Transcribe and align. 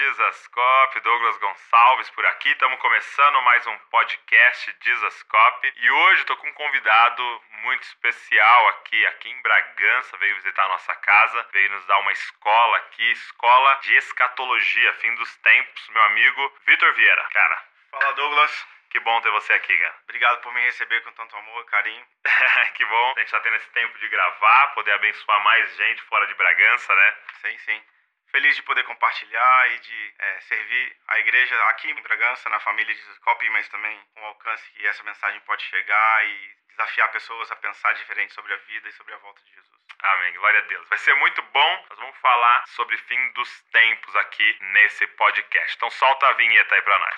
Dizascope, 0.00 1.00
Douglas 1.00 1.36
Gonçalves 1.36 2.08
por 2.12 2.24
aqui. 2.24 2.48
Estamos 2.48 2.80
começando 2.80 3.42
mais 3.42 3.66
um 3.66 3.76
podcast 3.90 4.74
Dizascope 4.80 5.74
e 5.76 5.90
hoje 5.90 6.22
estou 6.22 6.38
com 6.38 6.48
um 6.48 6.54
convidado 6.54 7.42
muito 7.64 7.82
especial 7.82 8.68
aqui, 8.68 9.06
aqui 9.08 9.28
em 9.28 9.42
Bragança. 9.42 10.16
Veio 10.16 10.36
visitar 10.36 10.64
a 10.64 10.68
nossa 10.68 10.94
casa, 10.94 11.46
veio 11.52 11.70
nos 11.72 11.84
dar 11.84 11.98
uma 11.98 12.12
escola 12.12 12.78
aqui, 12.78 13.12
escola 13.12 13.74
de 13.82 13.94
escatologia, 13.96 14.94
fim 14.94 15.14
dos 15.16 15.36
tempos. 15.36 15.88
Meu 15.90 16.02
amigo 16.04 16.54
Vitor 16.64 16.94
Vieira. 16.94 17.28
Cara, 17.30 17.62
Fala 17.90 18.12
Douglas, 18.14 18.66
que 18.88 19.00
bom 19.00 19.20
ter 19.20 19.30
você 19.32 19.52
aqui, 19.52 19.76
cara. 19.76 19.96
obrigado 20.04 20.40
por 20.40 20.54
me 20.54 20.62
receber 20.62 21.02
com 21.02 21.12
tanto 21.12 21.36
amor, 21.36 21.62
carinho. 21.66 22.06
que 22.74 22.86
bom 22.86 23.12
a 23.18 23.20
gente 23.20 23.32
tá 23.32 23.40
tendo 23.40 23.56
esse 23.56 23.70
tempo 23.72 23.98
de 23.98 24.08
gravar, 24.08 24.68
poder 24.68 24.92
abençoar 24.92 25.44
mais 25.44 25.76
gente 25.76 26.00
fora 26.04 26.26
de 26.26 26.32
Bragança, 26.36 26.94
né? 26.94 27.16
Sim, 27.42 27.58
sim. 27.58 27.82
Feliz 28.30 28.54
de 28.54 28.62
poder 28.62 28.84
compartilhar 28.84 29.72
e 29.72 29.78
de 29.80 30.14
é, 30.18 30.40
servir 30.42 30.96
a 31.08 31.18
igreja 31.18 31.64
aqui 31.70 31.90
em 31.90 32.02
Bragança, 32.02 32.48
na 32.48 32.60
família 32.60 32.94
de 32.94 33.20
Copy, 33.20 33.50
mas 33.50 33.68
também 33.68 34.00
com 34.14 34.20
o 34.20 34.26
alcance 34.26 34.70
que 34.70 34.86
essa 34.86 35.02
mensagem 35.02 35.40
pode 35.40 35.64
chegar 35.64 36.24
e 36.24 36.54
desafiar 36.68 37.10
pessoas 37.10 37.50
a 37.50 37.56
pensar 37.56 37.92
diferente 37.94 38.32
sobre 38.32 38.54
a 38.54 38.56
vida 38.56 38.88
e 38.88 38.92
sobre 38.92 39.14
a 39.14 39.18
volta 39.18 39.42
de 39.42 39.50
Jesus. 39.50 39.80
Amém, 39.98 40.32
glória 40.34 40.60
a 40.60 40.62
Deus. 40.62 40.88
Vai 40.88 40.98
ser 40.98 41.14
muito 41.14 41.42
bom. 41.42 41.86
Nós 41.90 41.98
vamos 41.98 42.16
falar 42.18 42.64
sobre 42.68 42.96
fim 42.98 43.32
dos 43.32 43.62
tempos 43.72 44.14
aqui 44.16 44.56
nesse 44.74 45.06
podcast. 45.08 45.76
Então 45.76 45.90
solta 45.90 46.28
a 46.28 46.32
vinheta 46.34 46.72
aí 46.72 46.82
pra 46.82 46.98
nós. 47.00 47.16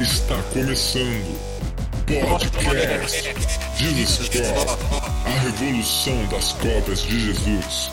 Está 0.00 0.34
começando 0.52 1.45
Podcast. 2.06 3.34
Jesus 3.76 4.28
Cop, 4.28 4.78
a 5.26 5.38
revolução 5.40 6.24
das 6.26 6.52
cópias 6.52 7.02
de 7.02 7.18
Jesus. 7.18 7.90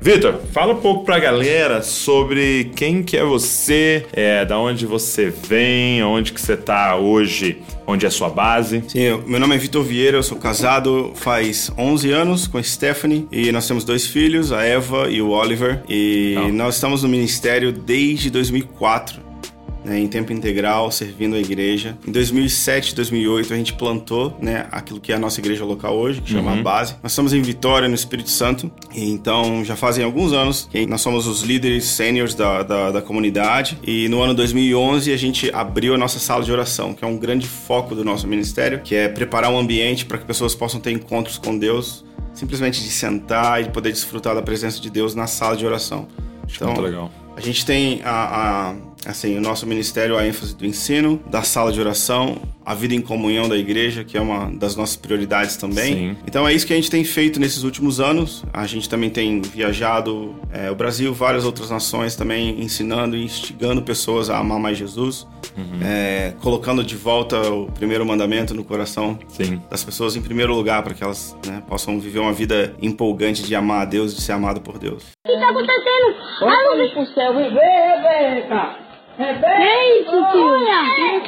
Vitor, 0.00 0.40
fala 0.50 0.72
um 0.72 0.80
pouco 0.80 1.04
pra 1.04 1.18
galera 1.18 1.82
sobre 1.82 2.72
quem 2.74 3.02
que 3.02 3.18
é 3.18 3.22
você, 3.22 4.06
é, 4.14 4.46
da 4.46 4.58
onde 4.58 4.86
você 4.86 5.28
vem, 5.28 6.02
onde 6.02 6.32
que 6.32 6.40
você 6.40 6.56
tá 6.56 6.96
hoje, 6.96 7.60
onde 7.92 8.04
é 8.04 8.08
a 8.08 8.10
sua 8.10 8.28
base. 8.30 8.82
Sim, 8.88 9.00
eu- 9.00 9.22
meu 9.26 9.38
nome 9.40 9.54
é 9.54 9.58
Vitor 9.58 9.82
Vieira, 9.84 10.16
eu 10.18 10.22
sou 10.22 10.38
casado 10.38 11.12
faz 11.14 11.70
11 11.78 12.10
anos 12.10 12.46
com 12.46 12.58
a 12.58 12.62
Stephanie 12.62 13.26
e 13.30 13.52
nós 13.52 13.66
temos 13.66 13.84
dois 13.84 14.06
filhos, 14.06 14.52
a 14.52 14.62
Eva 14.62 15.08
e 15.10 15.20
o 15.22 15.28
Oliver. 15.30 15.82
E 15.88 16.34
Legal. 16.36 16.52
nós 16.52 16.74
estamos 16.76 17.02
no 17.02 17.08
ministério 17.08 17.72
desde 17.72 18.30
2004. 18.30 19.20
Né, 19.84 19.98
em 19.98 20.06
tempo 20.06 20.32
integral, 20.32 20.90
servindo 20.90 21.34
a 21.36 21.38
igreja. 21.38 21.96
Em 22.06 22.12
2007, 22.12 22.94
2008, 22.94 23.52
a 23.52 23.56
gente 23.56 23.72
plantou 23.72 24.36
né, 24.40 24.66
aquilo 24.70 25.00
que 25.00 25.12
é 25.12 25.16
a 25.16 25.18
nossa 25.18 25.40
igreja 25.40 25.64
local 25.64 25.96
hoje, 25.96 26.20
que 26.20 26.30
chama 26.30 26.52
a 26.52 26.62
Base. 26.62 26.94
Nós 27.02 27.12
estamos 27.12 27.32
em 27.32 27.42
Vitória, 27.42 27.88
no 27.88 27.94
Espírito 27.94 28.30
Santo, 28.30 28.70
e 28.94 29.10
então 29.10 29.64
já 29.64 29.74
fazem 29.76 30.04
alguns 30.04 30.32
anos 30.32 30.68
que 30.70 30.86
nós 30.86 31.00
somos 31.00 31.26
os 31.26 31.42
líderes 31.42 31.84
sêniores 31.84 32.34
da, 32.34 32.62
da, 32.62 32.90
da 32.92 33.02
comunidade. 33.02 33.78
E 33.82 34.08
no 34.08 34.22
ano 34.22 34.34
2011, 34.34 35.12
a 35.12 35.16
gente 35.16 35.50
abriu 35.52 35.94
a 35.94 35.98
nossa 35.98 36.18
sala 36.18 36.44
de 36.44 36.52
oração, 36.52 36.94
que 36.94 37.04
é 37.04 37.08
um 37.08 37.16
grande 37.18 37.46
foco 37.46 37.94
do 37.94 38.04
nosso 38.04 38.26
ministério, 38.28 38.80
que 38.82 38.94
é 38.94 39.08
preparar 39.08 39.50
um 39.50 39.58
ambiente 39.58 40.04
para 40.06 40.18
que 40.18 40.24
pessoas 40.24 40.54
possam 40.54 40.80
ter 40.80 40.92
encontros 40.92 41.38
com 41.38 41.58
Deus, 41.58 42.04
simplesmente 42.34 42.80
de 42.82 42.90
sentar 42.90 43.60
e 43.62 43.68
poder 43.70 43.90
desfrutar 43.92 44.34
da 44.34 44.42
presença 44.42 44.80
de 44.80 44.88
Deus 44.90 45.14
na 45.14 45.26
sala 45.26 45.56
de 45.56 45.66
oração. 45.66 46.06
Então, 46.54 46.68
Muito 46.68 46.80
legal. 46.82 47.10
a 47.36 47.40
gente 47.40 47.64
tem 47.64 48.00
a, 48.04 48.70
a- 48.70 48.74
assim, 49.06 49.36
o 49.36 49.40
nosso 49.40 49.66
ministério, 49.66 50.16
a 50.16 50.26
ênfase 50.26 50.54
do 50.54 50.64
ensino, 50.66 51.20
da 51.30 51.42
sala 51.42 51.72
de 51.72 51.80
oração, 51.80 52.36
a 52.64 52.74
vida 52.74 52.94
em 52.94 53.00
comunhão 53.00 53.48
da 53.48 53.56
igreja, 53.56 54.04
que 54.04 54.16
é 54.16 54.20
uma 54.20 54.50
das 54.50 54.76
nossas 54.76 54.96
prioridades 54.96 55.56
também. 55.56 55.94
Sim. 55.94 56.16
Então 56.26 56.46
é 56.46 56.52
isso 56.52 56.66
que 56.66 56.72
a 56.72 56.76
gente 56.76 56.90
tem 56.90 57.02
feito 57.04 57.40
nesses 57.40 57.62
últimos 57.64 58.00
anos. 58.00 58.44
A 58.52 58.66
gente 58.66 58.88
também 58.88 59.10
tem 59.10 59.40
viajado 59.40 60.34
é, 60.52 60.70
o 60.70 60.74
Brasil, 60.74 61.12
várias 61.12 61.44
outras 61.44 61.70
nações 61.70 62.14
também, 62.14 62.60
ensinando 62.62 63.16
e 63.16 63.24
instigando 63.24 63.82
pessoas 63.82 64.30
a 64.30 64.38
amar 64.38 64.58
mais 64.58 64.78
Jesus, 64.78 65.26
Uhum. 65.56 65.80
é, 65.84 66.32
colocando 66.40 66.82
de 66.82 66.96
volta 66.96 67.38
o 67.50 67.70
primeiro 67.72 68.06
mandamento 68.06 68.54
no 68.54 68.64
coração 68.64 69.18
Sim. 69.28 69.60
das 69.68 69.84
pessoas 69.84 70.16
em 70.16 70.22
primeiro 70.22 70.54
lugar, 70.54 70.82
para 70.82 70.94
que 70.94 71.04
elas 71.04 71.36
né, 71.46 71.62
possam 71.68 72.00
viver 72.00 72.20
uma 72.20 72.32
vida 72.32 72.74
empolgante 72.80 73.42
de 73.42 73.54
amar 73.54 73.82
a 73.82 73.84
Deus, 73.84 74.14
de 74.14 74.22
ser 74.22 74.32
amado 74.32 74.62
por 74.62 74.78
Deus. 74.78 75.02
O 75.26 75.30
que 75.30 75.38
tá 75.38 75.50
acontecendo? 75.50 76.16
Vamos 76.40 76.90
pro 76.92 77.06
céu 77.14 77.40
e 77.40 77.50
vê, 77.50 77.60
Rebeca. 77.60 78.91
É 79.24 80.00
isso, 80.00 80.10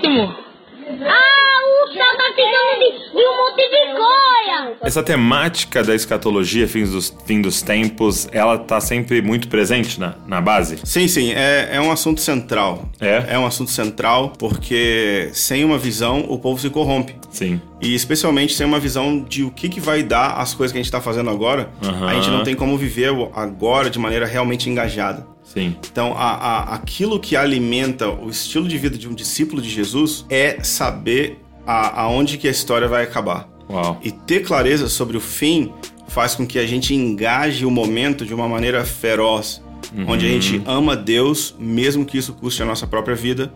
tio. 0.01 0.45
Ah, 0.87 1.85
o 1.85 1.93
céu 1.93 2.17
tá 2.17 2.25
ficando 2.35 2.79
de, 2.79 3.11
de 3.11 3.27
um 3.27 3.37
monte 3.37 3.69
de 3.69 3.95
coia. 3.95 4.77
Essa 4.83 5.03
temática 5.03 5.83
da 5.83 5.95
escatologia, 5.95 6.69
fins 6.69 6.91
dos, 6.91 7.17
fim 7.25 7.41
dos 7.41 7.63
tempos, 7.63 8.29
ela 8.33 8.59
tá 8.59 8.81
sempre 8.81 9.23
muito 9.23 9.49
presente 9.49 9.99
na, 9.99 10.15
na 10.27 10.41
base? 10.41 10.79
Sim, 10.85 11.09
sim, 11.09 11.33
é, 11.33 11.71
é 11.73 11.81
um 11.81 11.91
assunto 11.91 12.21
central. 12.21 12.89
É? 13.01 13.25
É 13.29 13.39
um 13.39 13.47
assunto 13.47 13.71
central 13.71 14.33
porque 14.39 15.31
sem 15.33 15.65
uma 15.65 15.79
visão 15.79 16.27
o 16.29 16.39
povo 16.39 16.61
se 16.61 16.69
corrompe. 16.71 17.15
Sim. 17.31 17.61
E 17.81 17.95
especialmente 17.95 18.55
sem 18.55 18.67
uma 18.67 18.79
visão 18.79 19.21
de 19.23 19.43
o 19.43 19.51
que, 19.51 19.69
que 19.69 19.81
vai 19.81 20.03
dar 20.03 20.35
as 20.35 20.53
coisas 20.53 20.73
que 20.73 20.79
a 20.79 20.83
gente 20.83 20.89
está 20.89 21.01
fazendo 21.01 21.31
agora, 21.31 21.71
Aham. 21.83 22.09
a 22.09 22.15
gente 22.15 22.31
não 22.31 22.43
tem 22.43 22.55
como 22.55 22.77
viver 22.77 23.11
agora 23.35 23.89
de 23.89 23.99
maneira 23.99 24.27
realmente 24.27 24.69
engajada. 24.69 25.34
Sim. 25.55 25.77
Então, 25.91 26.13
a, 26.17 26.33
a- 26.35 26.75
aquilo 26.75 27.19
que 27.21 27.37
alimenta 27.37 28.11
o 28.11 28.29
estilo 28.29 28.67
de 28.69 28.77
vida 28.77 28.99
de 28.99 29.09
um 29.09 29.15
discípulo 29.15 29.63
de 29.63 29.71
Jesus 29.71 30.27
é 30.29 30.59
saber 30.63 31.39
a- 31.67 32.03
aonde 32.03 32.37
que 32.37 32.47
a 32.49 32.51
história 32.51 32.87
vai 32.89 33.05
acabar. 33.05 33.49
Uau. 33.71 33.99
E 34.03 34.11
ter 34.11 34.41
clareza 34.45 34.89
sobre 34.89 35.17
o 35.17 35.21
fim 35.21 35.73
faz 36.09 36.35
com 36.35 36.47
que 36.47 36.59
a 36.59 36.67
gente 36.67 36.93
engaje 36.95 37.65
o 37.65 37.71
momento 37.71 38.27
de 38.27 38.35
uma 38.35 38.47
maneira 38.49 38.85
feroz, 38.85 39.63
onde 40.09 40.27
a 40.27 40.29
gente 40.29 40.61
ama 40.67 40.97
Deus, 40.97 41.55
mesmo 41.59 42.05
que 42.05 42.19
isso 42.19 42.33
custe 42.33 42.61
a 42.63 42.67
nossa 42.67 42.85
própria 42.87 43.15
vida. 43.15 43.53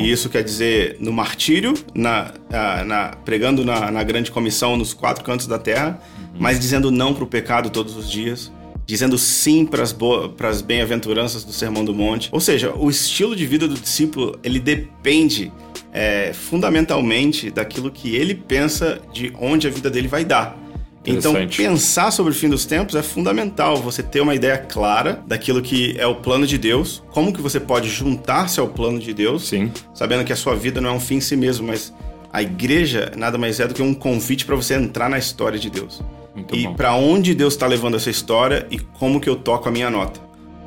E 0.00 0.10
isso 0.10 0.28
quer 0.28 0.42
dizer 0.42 0.96
no 1.00 1.12
martírio, 1.12 1.74
na, 1.94 2.32
na- 2.84 3.16
pregando 3.24 3.64
na, 3.64 3.90
na 3.90 4.02
grande 4.02 4.30
comissão 4.32 4.76
nos 4.76 4.92
quatro 4.92 5.22
cantos 5.24 5.46
da 5.46 5.58
terra, 5.60 6.00
mas 6.38 6.58
dizendo 6.58 6.90
não 6.90 7.14
para 7.14 7.22
o 7.24 7.26
pecado 7.26 7.70
todos 7.70 7.96
os 7.96 8.10
dias. 8.10 8.50
Dizendo 8.86 9.18
sim 9.18 9.66
para 9.66 9.82
as 9.82 10.62
bem-aventuranças 10.62 11.44
do 11.44 11.52
Sermão 11.52 11.84
do 11.84 11.92
Monte. 11.92 12.28
Ou 12.32 12.40
seja, 12.40 12.72
o 12.74 12.88
estilo 12.88 13.34
de 13.34 13.44
vida 13.44 13.66
do 13.66 13.74
discípulo, 13.74 14.38
ele 14.44 14.60
depende 14.60 15.52
é, 15.92 16.32
fundamentalmente 16.32 17.50
daquilo 17.50 17.90
que 17.90 18.14
ele 18.14 18.34
pensa 18.34 19.00
de 19.12 19.32
onde 19.40 19.66
a 19.66 19.70
vida 19.70 19.90
dele 19.90 20.06
vai 20.06 20.24
dar. 20.24 20.56
Então, 21.06 21.34
pensar 21.56 22.10
sobre 22.10 22.32
o 22.32 22.34
fim 22.34 22.48
dos 22.48 22.64
tempos 22.64 22.96
é 22.96 23.02
fundamental. 23.02 23.76
Você 23.76 24.02
ter 24.02 24.20
uma 24.20 24.34
ideia 24.34 24.58
clara 24.58 25.22
daquilo 25.26 25.62
que 25.62 25.94
é 25.98 26.06
o 26.06 26.16
plano 26.16 26.46
de 26.46 26.58
Deus, 26.58 27.02
como 27.10 27.32
que 27.32 27.40
você 27.40 27.60
pode 27.60 27.88
juntar-se 27.88 28.58
ao 28.58 28.68
plano 28.68 28.98
de 28.98 29.14
Deus, 29.14 29.48
Sim. 29.48 29.70
sabendo 29.94 30.24
que 30.24 30.32
a 30.32 30.36
sua 30.36 30.56
vida 30.56 30.80
não 30.80 30.90
é 30.90 30.92
um 30.92 31.00
fim 31.00 31.16
em 31.16 31.20
si 31.20 31.36
mesmo, 31.36 31.66
mas 31.66 31.94
a 32.32 32.42
igreja 32.42 33.12
nada 33.16 33.38
mais 33.38 33.60
é 33.60 33.68
do 33.68 33.72
que 33.72 33.82
um 33.82 33.94
convite 33.94 34.44
para 34.44 34.56
você 34.56 34.74
entrar 34.74 35.08
na 35.08 35.16
história 35.16 35.58
de 35.58 35.70
Deus. 35.70 36.02
Muito 36.36 36.54
e 36.54 36.68
para 36.74 36.94
onde 36.94 37.34
Deus 37.34 37.54
está 37.54 37.66
levando 37.66 37.96
essa 37.96 38.10
história 38.10 38.66
e 38.70 38.78
como 38.78 39.20
que 39.20 39.28
eu 39.28 39.34
toco 39.36 39.68
a 39.68 39.72
minha 39.72 39.90
nota. 39.90 40.20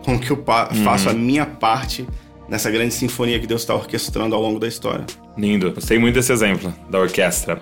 Como 0.03 0.19
que 0.19 0.31
eu 0.31 0.38
Uhum. 0.38 0.84
faço 0.84 1.09
a 1.09 1.13
minha 1.13 1.46
parte 1.46 2.06
nessa 2.47 2.72
grande 2.72 2.94
sinfonia 2.94 3.40
que 3.40 3.46
Deus 3.46 3.62
está 3.62 3.75
orquestrando 3.75 4.34
ao 4.35 4.41
longo 4.41 4.59
da 4.59 4.68
história. 4.68 5.06
Lindo. 5.38 5.72
Gostei 5.72 6.00
muito 6.00 6.16
desse 6.16 6.31
exemplo 6.34 6.74
da 6.90 7.00
orquestra. 7.00 7.62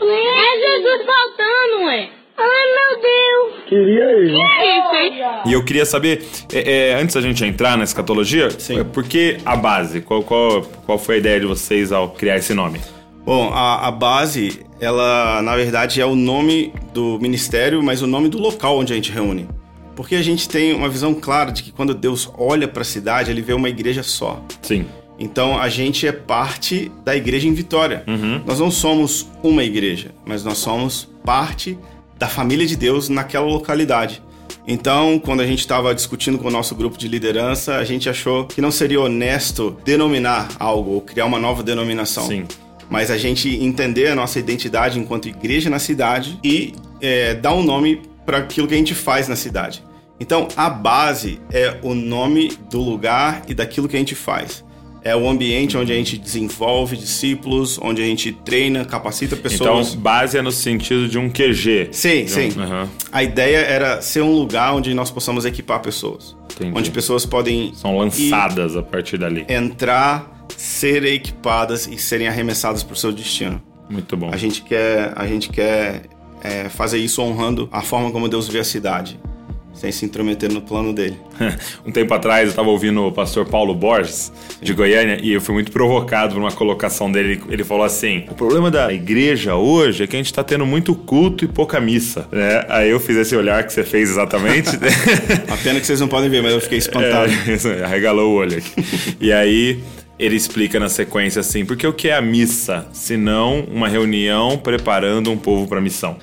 É 0.00 0.60
Jesus 0.60 1.06
faltando, 1.06 1.84
ué. 1.86 2.08
Ai, 2.36 2.46
meu 2.46 3.02
Deus. 3.02 3.64
Queria 3.68 4.04
ele. 4.12 4.32
Isso, 4.32 4.94
hein? 4.94 5.22
E 5.46 5.52
eu 5.52 5.64
queria 5.64 5.84
saber, 5.84 6.24
é, 6.52 6.90
é, 6.90 6.94
antes 6.94 7.14
da 7.14 7.20
gente 7.20 7.44
entrar 7.44 7.76
na 7.76 7.84
escatologia, 7.84 8.48
Sim. 8.50 8.80
é, 8.80 8.84
por 8.84 9.02
que 9.04 9.38
a 9.44 9.56
base? 9.56 10.00
Qual, 10.00 10.22
qual, 10.22 10.62
qual 10.86 10.98
foi 10.98 11.16
a 11.16 11.18
ideia 11.18 11.40
de 11.40 11.46
vocês 11.46 11.90
ao 11.92 12.08
criar 12.10 12.36
esse 12.36 12.54
nome? 12.54 12.80
Bom, 13.28 13.50
a, 13.52 13.88
a 13.88 13.90
base, 13.90 14.60
ela 14.80 15.42
na 15.42 15.54
verdade 15.54 16.00
é 16.00 16.06
o 16.06 16.16
nome 16.16 16.72
do 16.94 17.18
ministério, 17.20 17.82
mas 17.82 18.00
o 18.00 18.06
nome 18.06 18.30
do 18.30 18.38
local 18.38 18.78
onde 18.78 18.94
a 18.94 18.96
gente 18.96 19.12
reúne. 19.12 19.46
Porque 19.94 20.14
a 20.14 20.22
gente 20.22 20.48
tem 20.48 20.72
uma 20.72 20.88
visão 20.88 21.12
clara 21.12 21.52
de 21.52 21.62
que 21.62 21.70
quando 21.70 21.92
Deus 21.92 22.32
olha 22.38 22.66
para 22.66 22.80
a 22.80 22.84
cidade, 22.86 23.30
ele 23.30 23.42
vê 23.42 23.52
uma 23.52 23.68
igreja 23.68 24.02
só. 24.02 24.42
Sim. 24.62 24.86
Então 25.18 25.58
a 25.58 25.68
gente 25.68 26.06
é 26.06 26.12
parte 26.12 26.90
da 27.04 27.14
igreja 27.14 27.46
em 27.46 27.52
Vitória. 27.52 28.02
Nós 28.46 28.60
não 28.60 28.70
somos 28.70 29.28
uma 29.42 29.62
igreja, 29.62 30.10
mas 30.24 30.42
nós 30.42 30.56
somos 30.56 31.06
parte 31.22 31.78
da 32.18 32.28
família 32.28 32.66
de 32.66 32.76
Deus 32.76 33.10
naquela 33.10 33.44
localidade. 33.44 34.22
Então, 34.66 35.18
quando 35.18 35.40
a 35.40 35.46
gente 35.46 35.58
estava 35.58 35.94
discutindo 35.94 36.38
com 36.38 36.48
o 36.48 36.50
nosso 36.50 36.74
grupo 36.74 36.96
de 36.96 37.06
liderança, 37.06 37.76
a 37.76 37.84
gente 37.84 38.08
achou 38.08 38.46
que 38.46 38.62
não 38.62 38.70
seria 38.70 39.02
honesto 39.02 39.76
denominar 39.84 40.48
algo 40.58 40.92
ou 40.92 41.02
criar 41.02 41.26
uma 41.26 41.38
nova 41.38 41.62
denominação. 41.62 42.26
Sim. 42.26 42.46
Mas 42.90 43.10
a 43.10 43.18
gente 43.18 43.48
entender 43.62 44.08
a 44.08 44.14
nossa 44.14 44.38
identidade 44.38 44.98
enquanto 44.98 45.28
igreja 45.28 45.68
na 45.68 45.78
cidade 45.78 46.38
e 46.42 46.72
é, 47.00 47.34
dar 47.34 47.52
um 47.54 47.62
nome 47.62 48.02
para 48.24 48.38
aquilo 48.38 48.66
que 48.66 48.74
a 48.74 48.78
gente 48.78 48.94
faz 48.94 49.28
na 49.28 49.36
cidade. 49.36 49.82
Então, 50.20 50.48
a 50.56 50.68
base 50.68 51.40
é 51.52 51.76
o 51.82 51.94
nome 51.94 52.52
do 52.70 52.80
lugar 52.80 53.42
e 53.48 53.54
daquilo 53.54 53.86
que 53.88 53.94
a 53.96 53.98
gente 53.98 54.14
faz. 54.14 54.64
É 55.04 55.14
o 55.14 55.28
ambiente 55.28 55.76
onde 55.76 55.92
a 55.92 55.94
gente 55.94 56.18
desenvolve 56.18 56.96
discípulos, 56.96 57.78
onde 57.80 58.02
a 58.02 58.04
gente 58.04 58.32
treina, 58.32 58.84
capacita 58.84 59.36
Então, 59.36 59.50
pessoas. 59.50 59.94
base 59.94 60.36
é 60.36 60.42
no 60.42 60.50
sentido 60.50 61.08
de 61.08 61.16
um 61.18 61.30
QG. 61.30 61.88
sim, 61.92 62.26
sim. 62.26 62.52
um- 62.58 62.62
Aham, 62.62 62.88
A 63.12 63.22
ideia 63.22 63.58
era 63.58 64.02
ser 64.02 64.22
um 64.22 64.32
lugar 64.32 64.74
onde 64.74 64.92
nós 64.94 65.10
possamos 65.10 65.44
equipar 65.44 65.80
pessoas. 65.80 66.36
entendi. 66.52 66.76
Onde 66.76 66.90
pessoas 66.90 67.24
podem 67.24 67.72
São 67.74 67.96
lançadas 67.96 68.76
a 68.76 68.82
partir 68.82 69.16
dali. 69.18 69.46
entrar, 69.48 70.37
serem 70.56 71.14
equipadas 71.14 71.86
e 71.86 71.98
serem 71.98 72.28
arremessadas 72.28 72.82
para 72.82 72.94
o 72.94 72.96
seu 72.96 73.12
destino. 73.12 73.62
Muito 73.88 74.16
bom. 74.16 74.30
A 74.32 74.36
gente 74.36 74.62
quer, 74.62 75.12
a 75.16 75.26
gente 75.26 75.48
quer 75.48 76.02
é, 76.42 76.68
fazer 76.68 76.98
isso 76.98 77.22
honrando 77.22 77.68
a 77.72 77.80
forma 77.80 78.10
como 78.10 78.28
Deus 78.28 78.48
vê 78.48 78.58
a 78.58 78.64
cidade, 78.64 79.18
sem 79.72 79.90
se 79.90 80.04
intrometer 80.04 80.52
no 80.52 80.60
plano 80.60 80.92
dele. 80.92 81.16
um 81.86 81.90
tempo 81.90 82.12
atrás 82.12 82.44
eu 82.44 82.50
estava 82.50 82.68
ouvindo 82.68 83.06
o 83.06 83.12
pastor 83.12 83.46
Paulo 83.46 83.74
Borges, 83.74 84.30
de 84.60 84.74
Goiânia, 84.74 85.18
e 85.22 85.32
eu 85.32 85.40
fui 85.40 85.54
muito 85.54 85.72
provocado 85.72 86.34
por 86.34 86.40
uma 86.40 86.52
colocação 86.52 87.10
dele. 87.10 87.40
Ele 87.48 87.64
falou 87.64 87.84
assim: 87.84 88.24
o 88.28 88.34
problema 88.34 88.70
da 88.70 88.92
igreja 88.92 89.54
hoje 89.54 90.04
é 90.04 90.06
que 90.06 90.16
a 90.16 90.18
gente 90.18 90.26
está 90.26 90.44
tendo 90.44 90.66
muito 90.66 90.94
culto 90.94 91.44
e 91.44 91.48
pouca 91.48 91.80
missa. 91.80 92.28
Né? 92.30 92.64
Aí 92.68 92.90
eu 92.90 93.00
fiz 93.00 93.16
esse 93.16 93.34
olhar 93.34 93.64
que 93.64 93.72
você 93.72 93.84
fez 93.84 94.10
exatamente. 94.10 94.70
A 95.48 95.56
pena 95.56 95.80
que 95.80 95.86
vocês 95.86 96.00
não 96.00 96.08
podem 96.08 96.28
ver, 96.28 96.42
mas 96.42 96.52
eu 96.52 96.60
fiquei 96.60 96.76
espantado. 96.78 97.32
É, 97.32 97.84
arregalou 97.84 98.32
o 98.32 98.34
olho 98.34 98.58
aqui. 98.58 99.16
e 99.20 99.32
aí 99.32 99.80
ele 100.18 100.36
explica 100.36 100.80
na 100.80 100.88
sequência 100.88 101.40
assim: 101.40 101.64
porque 101.64 101.86
o 101.86 101.92
que 101.92 102.08
é 102.08 102.16
a 102.16 102.20
missa? 102.20 102.86
Se 102.92 103.16
não 103.16 103.60
uma 103.60 103.88
reunião 103.88 104.58
preparando 104.58 105.30
um 105.30 105.36
povo 105.36 105.66
para 105.66 105.78
a 105.78 105.80
missão. 105.80 106.16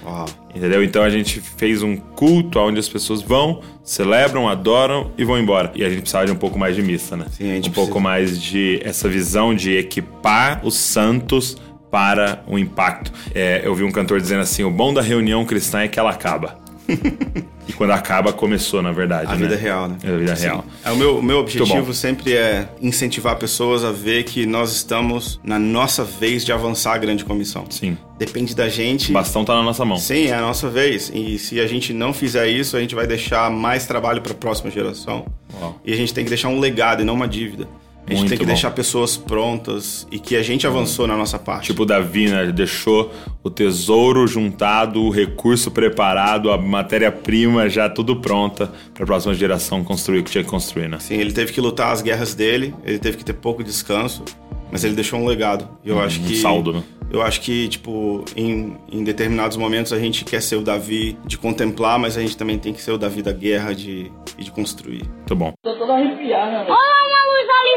Entendeu? 0.53 0.83
Então 0.83 1.03
a 1.03 1.09
gente 1.09 1.42
fez 1.42 1.83
um 1.83 1.95
culto 1.95 2.59
onde 2.59 2.80
as 2.80 2.88
pessoas 2.88 3.21
vão, 3.21 3.62
celebram, 3.83 4.47
adoram 4.47 5.12
e 5.18 5.24
vão 5.24 5.38
embora. 5.38 5.71
E 5.75 5.83
a 5.83 5.89
gente 5.89 6.01
precisava 6.01 6.25
de 6.25 6.31
um 6.31 6.38
pouco 6.38 6.57
mais 6.57 6.75
de 6.75 6.81
missa, 6.81 7.18
né? 7.18 7.25
Sim, 7.31 7.51
a 7.51 7.56
gente 7.56 7.69
um 7.69 7.74
pouco 7.74 8.00
mais 8.00 8.42
de 8.42 8.80
essa 8.83 9.09
visão 9.09 9.53
de 9.53 9.75
equipar 9.75 10.62
os 10.63 10.75
santos 10.75 11.57
para 11.91 12.44
o 12.48 12.57
impacto. 12.57 13.12
É, 13.33 13.62
eu 13.63 13.75
vi 13.75 13.83
um 13.83 13.91
cantor 13.91 14.19
dizendo 14.19 14.41
assim: 14.41 14.63
o 14.63 14.71
bom 14.71 14.94
da 14.94 15.01
reunião 15.01 15.45
cristã 15.45 15.81
é 15.81 15.88
que 15.88 16.00
ela 16.00 16.12
acaba. 16.12 16.64
e 17.67 17.73
quando 17.73 17.91
acaba, 17.91 18.31
começou, 18.31 18.81
na 18.81 18.91
verdade. 18.91 19.31
A 19.31 19.35
né? 19.35 19.47
vida 19.47 19.55
real, 19.55 19.87
né? 19.87 19.97
É 20.03 20.09
a 20.09 20.17
vida 20.17 20.35
Sim. 20.35 20.43
real. 20.43 20.65
É, 20.83 20.91
o 20.91 20.95
meu, 20.95 21.17
o 21.17 21.23
meu 21.23 21.37
objetivo 21.39 21.93
sempre 21.93 22.33
é 22.33 22.69
incentivar 22.81 23.37
pessoas 23.37 23.83
a 23.83 23.91
ver 23.91 24.23
que 24.23 24.45
nós 24.45 24.71
estamos 24.71 25.39
na 25.43 25.57
nossa 25.57 26.03
vez 26.03 26.45
de 26.45 26.51
avançar 26.51 26.93
a 26.93 26.97
grande 26.97 27.25
comissão. 27.25 27.65
Sim. 27.69 27.97
Depende 28.17 28.55
da 28.55 28.69
gente. 28.69 29.09
O 29.09 29.13
bastão 29.13 29.43
tá 29.43 29.55
na 29.55 29.63
nossa 29.63 29.83
mão. 29.83 29.97
Sim, 29.97 30.27
é 30.27 30.33
a 30.33 30.41
nossa 30.41 30.69
vez. 30.69 31.11
E 31.13 31.37
se 31.37 31.59
a 31.59 31.67
gente 31.67 31.93
não 31.93 32.13
fizer 32.13 32.47
isso, 32.47 32.77
a 32.77 32.79
gente 32.79 32.95
vai 32.95 33.05
deixar 33.05 33.49
mais 33.51 33.85
trabalho 33.85 34.21
para 34.21 34.31
a 34.31 34.35
próxima 34.35 34.71
geração. 34.71 35.25
Uau. 35.59 35.79
E 35.85 35.93
a 35.93 35.95
gente 35.95 36.13
tem 36.13 36.23
que 36.23 36.29
deixar 36.29 36.49
um 36.49 36.59
legado 36.59 37.01
e 37.01 37.05
não 37.05 37.13
uma 37.13 37.27
dívida. 37.27 37.67
A 38.07 38.11
gente 38.11 38.19
Muito 38.19 38.29
tem 38.29 38.37
que 38.37 38.43
bom. 38.45 38.51
deixar 38.51 38.69
pessoas 38.71 39.17
prontas 39.17 40.07
e 40.11 40.19
que 40.19 40.35
a 40.35 40.43
gente 40.43 40.67
avançou 40.67 41.07
na 41.07 41.17
nossa 41.17 41.39
parte. 41.39 41.65
Tipo 41.67 41.85
Davi, 41.85 42.29
né? 42.29 42.43
Ele 42.43 42.51
deixou 42.51 43.11
o 43.43 43.49
tesouro 43.49 44.27
juntado, 44.27 45.01
o 45.01 45.09
recurso 45.09 45.71
preparado, 45.71 46.51
a 46.51 46.57
matéria-prima 46.57 47.67
já 47.67 47.89
tudo 47.89 48.15
pronta 48.17 48.71
para 48.93 49.03
a 49.03 49.07
próxima 49.07 49.33
geração 49.33 49.83
construir 49.83 50.19
o 50.19 50.23
que 50.23 50.29
tinha 50.31 50.43
que 50.43 50.49
construir, 50.49 50.87
né? 50.87 50.99
Sim, 50.99 51.15
ele 51.15 51.31
teve 51.31 51.51
que 51.51 51.59
lutar 51.59 51.91
as 51.91 52.03
guerras 52.03 52.35
dele, 52.35 52.75
ele 52.83 52.99
teve 52.99 53.17
que 53.17 53.25
ter 53.25 53.33
pouco 53.33 53.63
descanso, 53.63 54.23
mas 54.71 54.83
ele 54.83 54.93
deixou 54.93 55.19
um 55.19 55.25
legado. 55.25 55.67
E 55.83 55.89
eu 55.89 55.99
acho 55.99 56.21
um 56.21 56.25
que. 56.25 56.35
saldo, 56.35 56.73
né? 56.73 56.83
Eu 57.11 57.21
acho 57.21 57.39
que, 57.41 57.67
tipo, 57.69 58.25
em, 58.35 58.75
em 58.91 59.03
determinados 59.03 59.57
momentos 59.57 59.93
a 59.93 59.99
gente 59.99 60.25
quer 60.25 60.41
ser 60.41 60.55
o 60.57 60.61
Davi 60.61 61.17
de 61.25 61.37
contemplar, 61.37 61.97
mas 61.99 62.17
a 62.17 62.21
gente 62.21 62.35
também 62.35 62.57
tem 62.57 62.73
que 62.73 62.81
ser 62.81 62.91
o 62.91 62.97
Davi 62.97 63.21
da 63.21 63.31
guerra 63.31 63.73
de, 63.73 64.11
e 64.37 64.43
de 64.43 64.51
construir. 64.51 65.03
Muito 65.17 65.35
bom. 65.35 65.53
Tô 65.63 65.75
todo 65.77 65.91
arrepiado, 65.91 66.51
né? 66.51 66.65
Olha 66.67 67.25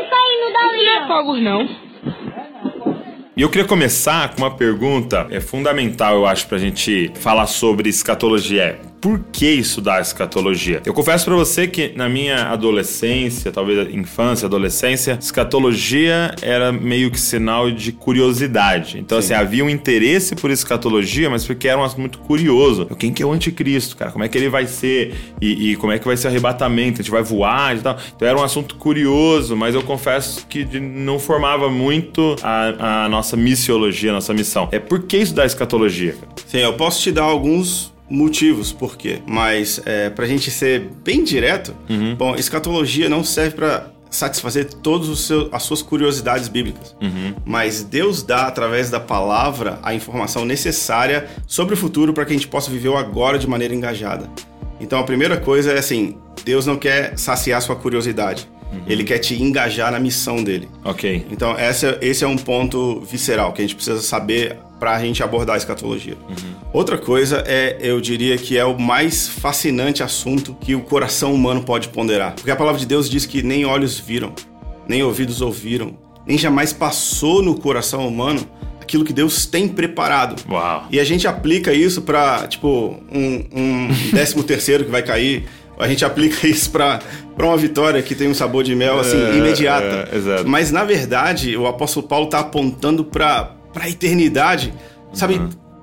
saindo 0.09 0.53
dali. 0.53 0.85
Não 0.85 1.05
é 1.05 1.07
fogos, 1.07 1.43
não. 1.43 1.89
E 3.37 3.43
eu 3.43 3.49
queria 3.49 3.69
começar 3.69 4.35
com 4.35 4.43
uma 4.43 4.57
pergunta 4.57 5.29
é 5.31 5.41
fundamental, 5.41 6.15
eu 6.17 6.27
acho, 6.27 6.49
pra 6.49 6.59
gente 6.59 7.13
falar 7.15 7.47
sobre 7.47 7.89
escatologia. 7.89 8.81
Por 9.01 9.21
que 9.33 9.47
estudar 9.47 10.01
escatologia? 10.01 10.83
Eu 10.85 10.93
confesso 10.93 11.25
pra 11.25 11.37
você 11.37 11.69
que 11.69 11.93
na 11.95 12.09
minha 12.09 12.49
adolescência, 12.49 13.53
talvez 13.53 13.95
infância, 13.95 14.47
adolescência, 14.47 15.17
escatologia 15.21 16.35
era 16.43 16.73
meio 16.73 17.09
que 17.11 17.21
sinal 17.21 17.71
de 17.71 17.93
curiosidade. 17.93 18.99
Então, 18.99 19.19
assim, 19.19 19.35
havia 19.35 19.65
um 19.65 19.71
interesse 19.71 20.35
por 20.35 20.51
escatologia, 20.51 21.31
mas 21.31 21.47
porque 21.47 21.69
era 21.69 21.79
um 21.79 21.85
assunto 21.85 22.01
muito 22.01 22.19
curioso. 22.19 22.87
Quem 22.99 23.13
que 23.13 23.23
é 23.23 23.27
o 23.27 23.33
anticristo, 23.33 23.97
cara? 23.97 24.11
Como 24.11 24.25
é 24.25 24.29
que 24.29 24.37
ele 24.37 24.49
vai 24.49 24.67
ser? 24.67 25.15
E, 25.41 25.71
e 25.71 25.77
como 25.77 25.93
é 25.93 25.99
que 25.99 26.07
vai 26.07 26.17
ser 26.17 26.27
o 26.27 26.31
arrebatamento? 26.31 27.01
A 27.01 27.03
gente 27.03 27.11
vai 27.11 27.23
voar 27.23 27.77
e 27.77 27.81
tal. 27.81 27.97
Então 28.17 28.27
era 28.27 28.37
um 28.37 28.43
assunto 28.43 28.75
curioso, 28.75 29.57
mas 29.57 29.77
eu 29.77 29.83
confesso 29.83 30.45
que 30.47 30.65
não 30.81 31.21
formava 31.21 31.71
muito 31.71 32.35
a, 32.43 33.05
a 33.05 33.09
nossa 33.09 33.37
missiologia, 33.37 34.11
a 34.11 34.15
nossa 34.15 34.35
missão. 34.35 34.69
É 34.73 34.81
por 34.81 35.05
que 35.05 35.19
estudar 35.19 35.47
escatologia? 35.47 36.17
Sim, 36.47 36.59
eu 36.59 36.73
posso 36.73 37.01
te 37.01 37.13
dar 37.13 37.23
alguns 37.23 37.93
motivos 38.11 38.73
por 38.73 38.97
quê, 38.97 39.21
mas 39.27 39.81
é, 39.85 40.09
pra 40.11 40.27
gente 40.27 40.51
ser 40.51 40.89
bem 41.05 41.23
direto, 41.23 41.75
bom, 42.17 42.35
escatologia 42.35 43.09
não 43.09 43.23
serve 43.23 43.57
pra 43.57 43.91
satisfazer 44.11 44.73
todas 44.73 45.09
os 45.09 45.27
seus, 45.27 45.49
as 45.53 45.63
suas 45.63 45.83
curiosidades 45.83 46.49
bíblicas, 46.49 46.97
mas 47.45 47.85
Deus 47.85 48.23
dá 48.23 48.47
através 48.47 48.89
da 48.91 48.99
palavra 48.99 49.79
a 49.83 49.93
informação 49.95 50.45
necessária 50.47 51.29
sobre 51.47 51.75
o 51.75 51.77
futuro 51.77 52.13
para 52.15 52.25
que 52.25 52.33
a 52.33 52.37
gente 52.37 52.49
possa 52.49 52.71
viver 52.71 52.89
o 52.89 52.97
agora 52.97 53.39
de 53.39 53.47
maneira 53.47 53.75
engajada. 53.75 54.29
Então 54.81 54.99
a 54.99 55.05
primeira 55.05 55.37
coisa 55.37 55.73
é 55.73 55.79
assim, 55.79 56.17
Deus 56.45 56.65
não 56.65 56.77
quer 56.77 57.19
saciar 57.19 57.61
sua 57.61 57.77
curiosidade, 57.77 58.49
Ele 58.87 59.05
quer 59.05 59.19
te 59.19 59.41
engajar 59.43 59.91
na 59.91 59.99
missão 59.99 60.43
dele. 60.43 60.69
Ok. 60.85 61.27
Então, 61.31 61.57
essa, 61.59 61.99
esse 62.01 62.25
é 62.25 62.27
um 62.27 62.37
ponto 62.37 63.01
visceral 63.01 63.53
que 63.53 63.63
a 63.63 63.65
gente 63.65 63.75
precisa 63.75 64.01
saber 64.03 64.59
para 64.79 64.95
a 64.95 65.01
gente 65.01 65.23
abordar 65.23 65.55
a 65.55 65.59
escatologia. 65.59 66.17
Outra 66.73 66.97
coisa 66.99 67.43
é, 67.47 67.77
eu 67.81 68.01
diria 68.01 68.37
que 68.39 68.57
é 68.57 68.65
o 68.65 68.79
mais 68.79 69.29
fascinante 69.29 70.03
assunto 70.03 70.57
que 70.61 70.75
o 70.75 70.81
coração 70.81 71.33
humano 71.35 71.63
pode 71.63 71.89
ponderar. 71.89 72.35
Porque 72.35 72.51
a 72.51 72.57
palavra 72.57 72.79
de 72.81 72.87
Deus 72.87 73.09
diz 73.11 73.27
que 73.27 73.43
nem 73.43 73.65
olhos 73.65 73.99
viram, 73.99 74.33
nem 74.87 75.03
ouvidos 75.03 75.41
ouviram, 75.41 75.97
nem 76.27 76.39
jamais 76.39 76.73
passou 76.73 77.43
no 77.43 77.55
coração 77.59 78.07
humano 78.07 78.47
aquilo 78.81 79.05
que 79.05 79.13
Deus 79.13 79.45
tem 79.47 79.67
preparado. 79.69 80.41
Uau. 80.51 80.87
E 80.91 80.99
a 81.01 81.05
gente 81.05 81.27
aplica 81.27 81.73
isso 81.73 82.03
para 82.03 82.47
tipo, 82.47 82.97
um, 83.13 83.45
um 83.53 83.89
décimo 84.15 84.43
terceiro 84.43 84.85
que 84.85 84.91
vai 84.91 85.03
cair. 85.03 85.45
A 85.79 85.87
gente 85.87 86.05
aplica 86.05 86.45
isso 86.47 86.71
para 86.71 87.01
uma 87.39 87.57
vitória 87.57 88.03
que 88.03 88.15
tem 88.15 88.29
um 88.29 88.35
sabor 88.35 88.65
de 88.65 88.75
mel, 88.75 88.99
assim, 88.99 89.17
É, 89.17 89.37
imediata. 89.37 90.09
é, 90.11 90.17
exato. 90.17 90.49
Mas, 90.49 90.73
na 90.73 90.83
verdade, 90.83 91.57
o 91.57 91.67
apóstolo 91.69 92.07
Paulo 92.09 92.25
está 92.25 92.41
apontando 92.41 93.05
para 93.05 93.53
a 93.75 93.89
eternidade. 93.89 94.73
Sabe, 95.13 95.41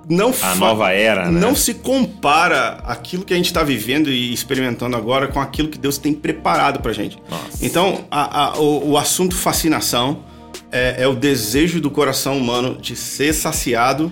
não 0.08 0.32
A 0.42 0.54
nova 0.56 0.92
era, 0.92 1.32
né? 1.32 1.40
Não 1.40 1.56
se 1.56 1.74
compara 1.74 2.80
aquilo 2.86 3.24
que 3.26 3.34
a 3.34 3.38
gente 3.38 3.48
está 3.48 3.64
vivendo 3.64 4.10
e 4.12 4.32
experimentando 4.34 4.96
agora 4.96 5.28
com 5.28 5.40
aquilo 5.40 5.68
que 5.68 5.78
Deus 5.80 5.98
tem 5.98 6.14
preparado 6.14 6.80
para 6.80 6.94
gente. 6.94 7.18
Nossa. 7.30 7.66
Então, 7.66 8.06
a- 8.12 8.50
a- 8.54 8.58
o, 8.60 8.92
o 8.92 8.98
assunto 8.98 9.36
fascinação 9.36 10.24
é, 10.72 11.04
é 11.04 11.08
o 11.08 11.16
desejo 11.16 11.82
do 11.82 11.90
coração 11.90 12.38
humano 12.38 12.78
de 12.80 12.96
ser 12.96 13.34
saciado, 13.34 14.12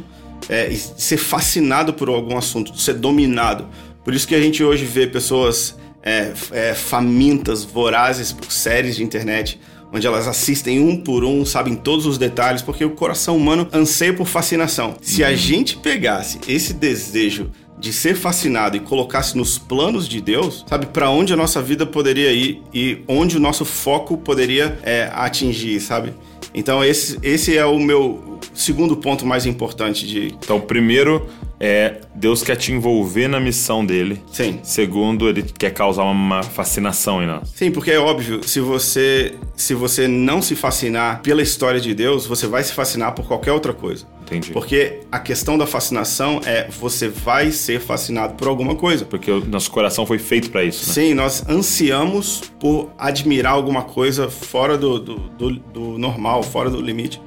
é, 0.50 0.68
de 0.68 0.78
ser 0.78 1.18
fascinado 1.18 1.94
por 1.94 2.10
algum 2.10 2.38
assunto, 2.38 2.72
de 2.72 2.82
ser 2.82 2.94
dominado. 2.96 3.68
Por 4.04 4.14
isso 4.14 4.28
que 4.28 4.34
a 4.36 4.42
gente 4.42 4.64
hoje 4.64 4.86
vê 4.86 5.06
pessoas 5.08 5.78
é, 6.02 6.34
é, 6.52 6.74
famintas, 6.74 7.64
vorazes 7.64 8.32
por 8.34 8.52
séries 8.52 8.96
de 8.96 9.04
internet, 9.04 9.60
onde 9.94 10.08
elas 10.08 10.28
assistem 10.28 10.80
um 10.80 10.98
por 10.98 11.24
um, 11.24 11.46
sabem 11.46 11.76
todos 11.76 12.08
os 12.08 12.18
detalhes, 12.18 12.64
porque 12.64 12.84
o 12.84 12.90
coração 12.90 13.38
humano 13.38 13.68
anseia 13.72 14.14
por 14.14 14.28
fascinação. 14.28 14.96
Se 15.02 15.24
a 15.24 15.36
gente 15.36 15.78
pegasse 15.78 16.40
esse 16.48 16.74
desejo 16.74 17.52
de 17.78 17.94
ser 17.94 18.16
fascinado 18.16 18.76
e 18.76 18.80
colocasse 18.80 19.38
nos 19.38 19.58
planos 19.58 20.08
de 20.08 20.20
Deus, 20.20 20.66
sabe, 20.68 20.88
para 20.88 21.10
onde 21.10 21.34
a 21.34 21.36
nossa 21.36 21.62
vida 21.62 21.86
poderia 21.86 22.32
ir 22.32 22.62
e 22.74 23.00
onde 23.08 23.38
o 23.38 23.40
nosso 23.40 23.66
foco 23.66 24.18
poderia 24.18 24.80
é, 24.84 25.12
atingir, 25.14 25.80
sabe? 25.80 26.14
Então 26.54 26.84
esse, 26.84 27.18
esse 27.22 27.58
é 27.58 27.66
o 27.66 27.78
meu 27.80 28.40
segundo 28.54 28.96
ponto 28.96 29.26
mais 29.26 29.46
importante 29.46 30.08
de 30.08 30.28
Então, 30.44 30.62
primeiro, 30.62 31.28
é 31.60 32.02
Deus 32.16 32.44
quer 32.44 32.56
te 32.56 32.72
envolver 32.72 33.28
na 33.28 33.40
missão 33.40 33.86
dele. 33.86 34.22
sim, 34.32 34.60
Segundo, 34.64 35.30
ele 35.30 35.44
quer 35.44 35.72
causar 35.72 36.04
uma 36.04 36.44
fascinação 36.44 37.22
em 37.24 37.28
nós. 37.28 37.50
Sim, 37.56 37.72
porque 37.72 37.92
é 37.92 38.00
óbvio, 38.00 38.42
se 38.48 38.60
você 38.60 39.36
se 39.56 39.74
você 39.74 40.08
não 40.08 40.42
se 40.42 40.56
fascinar 40.56 41.22
pela 41.22 41.42
história 41.42 41.80
de 41.80 41.94
Deus, 41.94 42.26
você 42.26 42.48
vai 42.48 42.64
se 42.64 42.74
fascinar 42.74 43.14
por 43.14 43.26
qualquer 43.28 43.52
outra 43.52 43.74
coisa. 43.74 44.06
Entendi. 44.24 44.52
Porque 44.52 45.02
a 45.12 45.20
questão 45.20 45.58
da 45.58 45.68
fascinação 45.68 46.40
é 46.46 46.68
você 46.80 47.08
vai 47.08 47.52
ser 47.52 47.80
fascinado 47.80 48.34
por 48.36 48.48
alguma 48.48 48.76
coisa. 48.76 49.06
Porque 49.06 49.30
o 49.30 49.46
nosso 49.46 49.70
coração 49.70 50.06
foi 50.06 50.18
feito 50.18 50.50
pra 50.50 50.64
isso, 50.64 50.88
né? 50.88 50.94
Sim, 50.94 51.14
nós 51.14 51.44
ansiamos 51.48 52.42
por 52.60 52.90
admirar 52.98 53.54
alguma 53.54 53.84
coisa 53.84 54.30
fora 54.30 54.78
do, 54.78 54.98
do, 55.00 55.16
do- 55.16 55.52
do 55.60 55.98
normal, 55.98 56.42
fora 56.42 56.70
do 56.70 56.82
limite. 56.82 57.22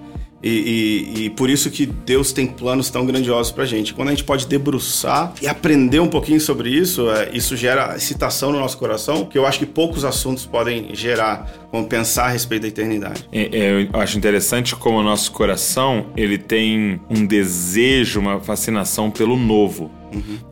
E, 0.46 1.14
e- 1.18 1.24
e 1.24 1.30
por 1.30 1.50
isso 1.50 1.70
que 1.70 1.86
Deus 1.86 2.32
tem 2.32 2.46
planos 2.46 2.88
tão 2.90 3.04
grandiosos 3.04 3.50
pra 3.50 3.64
gente. 3.64 3.92
Quando 3.92 4.08
a 4.08 4.10
gente 4.12 4.22
pode 4.24 4.46
debruçar 4.46 5.32
e 5.42 5.46
aprender 5.48 5.98
um 6.00 6.06
pouquinho 6.08 6.40
sobre 6.40 6.70
isso, 6.70 7.10
é, 7.10 7.30
isso 7.32 7.56
gera 7.56 7.96
excitação 7.96 8.52
no 8.52 8.58
nosso 8.60 8.78
coração, 8.78 9.24
que 9.24 9.36
eu 9.36 9.44
acho 9.46 9.58
que 9.58 9.66
poucos 9.66 10.04
assuntos 10.04 10.46
podem 10.46 10.94
gerar, 10.94 11.50
como 11.70 11.86
pensar 11.88 12.26
a 12.26 12.28
respeito 12.28 12.62
da 12.62 12.68
eternidade. 12.68 13.28
É, 13.32 13.42
é, 13.58 13.88
eu 13.92 14.00
acho 14.00 14.16
interessante 14.16 14.76
como 14.76 14.98
o 14.98 15.02
nosso 15.02 15.32
coração 15.32 16.06
ele 16.16 16.38
tem 16.38 17.00
um 17.10 17.26
desejo, 17.26 18.20
uma 18.20 18.38
fascinação 18.40 19.10
pelo 19.10 19.36
novo. 19.36 19.90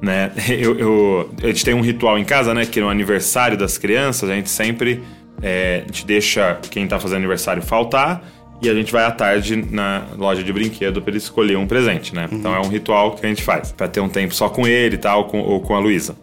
Né? 0.02 0.32
Eu, 0.48 0.78
eu- 0.78 1.30
a 1.42 1.46
gente 1.46 1.64
tem 1.64 1.72
um 1.74 1.80
ritual 1.80 2.18
em 2.18 2.24
casa, 2.24 2.52
né? 2.52 2.66
Que 2.66 2.80
no 2.80 2.88
aniversário 2.88 3.56
das 3.56 3.78
crianças, 3.78 4.28
a 4.28 4.34
gente 4.34 4.50
sempre 4.50 5.00
é, 5.40 5.82
a 5.84 5.86
gente 5.86 6.04
deixa 6.04 6.58
quem 6.70 6.86
tá 6.86 6.98
fazendo 6.98 7.18
aniversário 7.18 7.62
faltar 7.62 8.22
e 8.66 8.71
a 8.71 8.75
gente 8.75 8.92
vai 8.92 9.04
à 9.04 9.11
tarde 9.11 9.56
na 9.71 10.02
loja 10.16 10.42
de 10.42 10.52
brinquedo 10.52 11.00
para 11.02 11.11
ele 11.11 11.18
escolher 11.18 11.56
um 11.56 11.66
presente, 11.66 12.14
né? 12.14 12.28
Então 12.30 12.54
é 12.54 12.61
um 12.61 12.68
ritual 12.68 13.12
que 13.12 13.25
a 13.25 13.28
gente 13.28 13.42
faz, 13.42 13.73
para 13.73 13.88
ter 13.88 14.00
um 14.00 14.09
tempo 14.09 14.35
só 14.35 14.49
com 14.49 14.66
ele 14.66 14.94
e 14.97 14.99
tal, 14.99 15.25
com- 15.26 15.40
ou 15.40 15.61
com 15.61 15.75
a 15.75 15.78
Luísa. 15.78 16.16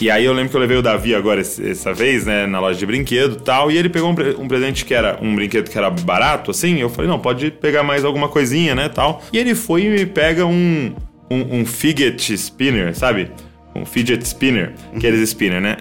E 0.00 0.08
aí 0.10 0.24
eu 0.24 0.32
lembro 0.32 0.50
que 0.50 0.56
eu 0.56 0.60
levei 0.60 0.76
o 0.76 0.82
Davi 0.82 1.12
agora 1.12 1.40
essa 1.40 1.92
vez, 1.92 2.24
né, 2.24 2.46
na 2.46 2.60
loja 2.60 2.78
de 2.78 2.86
brinquedo 2.86 3.32
e 3.36 3.40
tal, 3.42 3.68
e 3.68 3.76
ele 3.76 3.88
pegou 3.88 4.10
um, 4.10 4.14
pre- 4.14 4.36
um 4.38 4.46
presente 4.46 4.84
que 4.84 4.94
era 4.94 5.18
um 5.20 5.34
brinquedo 5.34 5.68
que 5.68 5.76
era 5.76 5.90
barato, 5.90 6.52
assim, 6.52 6.78
eu 6.78 6.88
falei, 6.88 7.10
não, 7.10 7.18
pode 7.18 7.50
pegar 7.50 7.82
mais 7.82 8.04
alguma 8.04 8.28
coisinha, 8.28 8.76
né, 8.76 8.88
tal. 8.88 9.20
E 9.32 9.38
ele 9.38 9.56
foi 9.56 9.82
e 9.82 9.88
me 9.88 10.06
pega 10.06 10.46
um, 10.46 10.94
um, 11.28 11.60
um 11.60 11.66
fidget 11.66 12.32
spinner, 12.32 12.94
sabe? 12.96 13.30
Um 13.74 13.84
fidget 13.84 14.24
spinner, 14.24 14.72
aqueles 14.94 15.20
spinner, 15.28 15.60
né? 15.60 15.76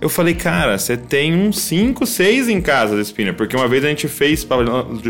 Eu 0.00 0.08
falei, 0.08 0.34
cara, 0.34 0.78
você 0.78 0.96
tem 0.96 1.34
uns 1.34 1.60
5, 1.60 2.06
6 2.06 2.48
em 2.48 2.60
casa 2.60 2.96
de 2.96 3.02
spinner, 3.02 3.34
porque 3.34 3.56
uma 3.56 3.66
vez 3.66 3.84
a 3.84 3.88
gente 3.88 4.06
fez 4.06 4.44
pra 4.44 4.58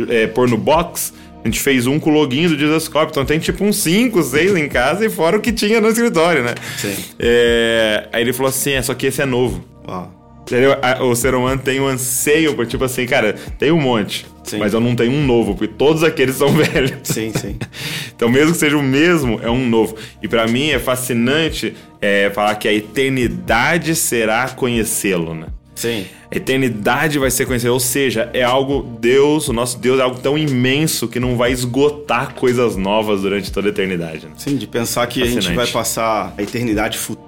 é, 0.09 0.27
pôr 0.27 0.49
no 0.49 0.57
box, 0.57 1.13
a 1.45 1.47
gente 1.47 1.61
fez 1.61 1.87
um 1.87 2.01
com 2.01 2.11
o 2.11 2.13
loginho 2.13 2.49
do 2.49 2.57
Dizascope, 2.57 3.11
então 3.11 3.25
tem 3.25 3.39
tipo 3.39 3.65
uns 3.65 3.77
5, 3.79 4.23
6 4.23 4.57
em 4.57 4.69
casa 4.69 5.05
e 5.05 5.11
fora 5.11 5.37
o 5.37 5.41
que 5.41 5.53
tinha 5.53 5.81
no 5.81 5.89
escritório, 5.89 6.43
né? 6.43 6.55
Sim. 6.79 6.97
É, 7.19 8.09
aí 8.13 8.23
ele 8.23 8.33
falou 8.33 8.49
assim: 8.49 8.73
é, 8.73 8.83
só 8.83 8.95
que 8.95 9.07
esse 9.07 9.21
é 9.21 9.27
novo. 9.27 9.63
Uau. 9.87 10.18
Entendeu? 10.49 10.77
O 11.03 11.15
ser 11.15 11.35
humano 11.35 11.61
tem 11.63 11.79
um 11.79 11.87
anseio 11.87 12.55
por 12.55 12.67
tipo 12.67 12.83
assim, 12.83 13.07
cara, 13.07 13.35
tem 13.59 13.71
um 13.71 13.81
monte, 13.81 14.27
Sim. 14.43 14.59
mas 14.59 14.73
eu 14.73 14.81
não 14.81 14.97
tenho 14.97 15.13
um 15.13 15.25
novo, 15.25 15.55
porque 15.55 15.73
todos 15.73 16.03
aqueles 16.03 16.37
são 16.37 16.49
velhos. 16.57 16.93
Sim, 17.03 17.33
sim. 17.35 17.57
Então, 18.17 18.31
mesmo 18.31 18.53
que 18.53 18.59
seja 18.59 18.77
o 18.77 18.83
mesmo, 18.83 19.39
é 19.43 19.51
um 19.51 19.69
novo. 19.69 19.95
E 20.23 20.27
pra 20.27 20.47
mim 20.47 20.71
é 20.71 20.79
fascinante 20.79 21.77
é, 22.01 22.31
falar 22.31 22.55
que 22.55 22.67
a 22.67 22.73
eternidade 22.73 23.95
será 23.95 24.49
conhecê-lo, 24.49 25.35
né? 25.35 25.49
Sim. 25.75 26.07
A 26.31 26.37
eternidade 26.37 27.19
vai 27.19 27.31
ser 27.31 27.47
conhecida, 27.47 27.73
ou 27.73 27.79
seja, 27.79 28.29
é 28.33 28.43
algo, 28.43 28.83
Deus, 29.01 29.49
o 29.49 29.53
nosso 29.53 29.79
Deus 29.79 30.01
é 30.01 30.03
algo 30.03 30.19
tão 30.19 30.37
imenso 30.37 31.07
que 31.07 31.21
não 31.21 31.37
vai 31.37 31.53
esgotar 31.53 32.35
coisas 32.35 32.75
novas 32.75 33.23
durante 33.23 33.53
toda 33.53 33.69
a 33.69 33.71
eternidade. 33.71 34.27
Né? 34.27 34.33
Sim, 34.37 34.57
de 34.57 34.67
pensar 34.67 35.07
que 35.07 35.23
a 35.23 35.27
gente 35.27 35.37
Fascinante. 35.37 35.57
vai 35.57 35.67
passar 35.69 36.35
a 36.37 36.43
eternidade 36.43 36.99
futura 36.99 37.28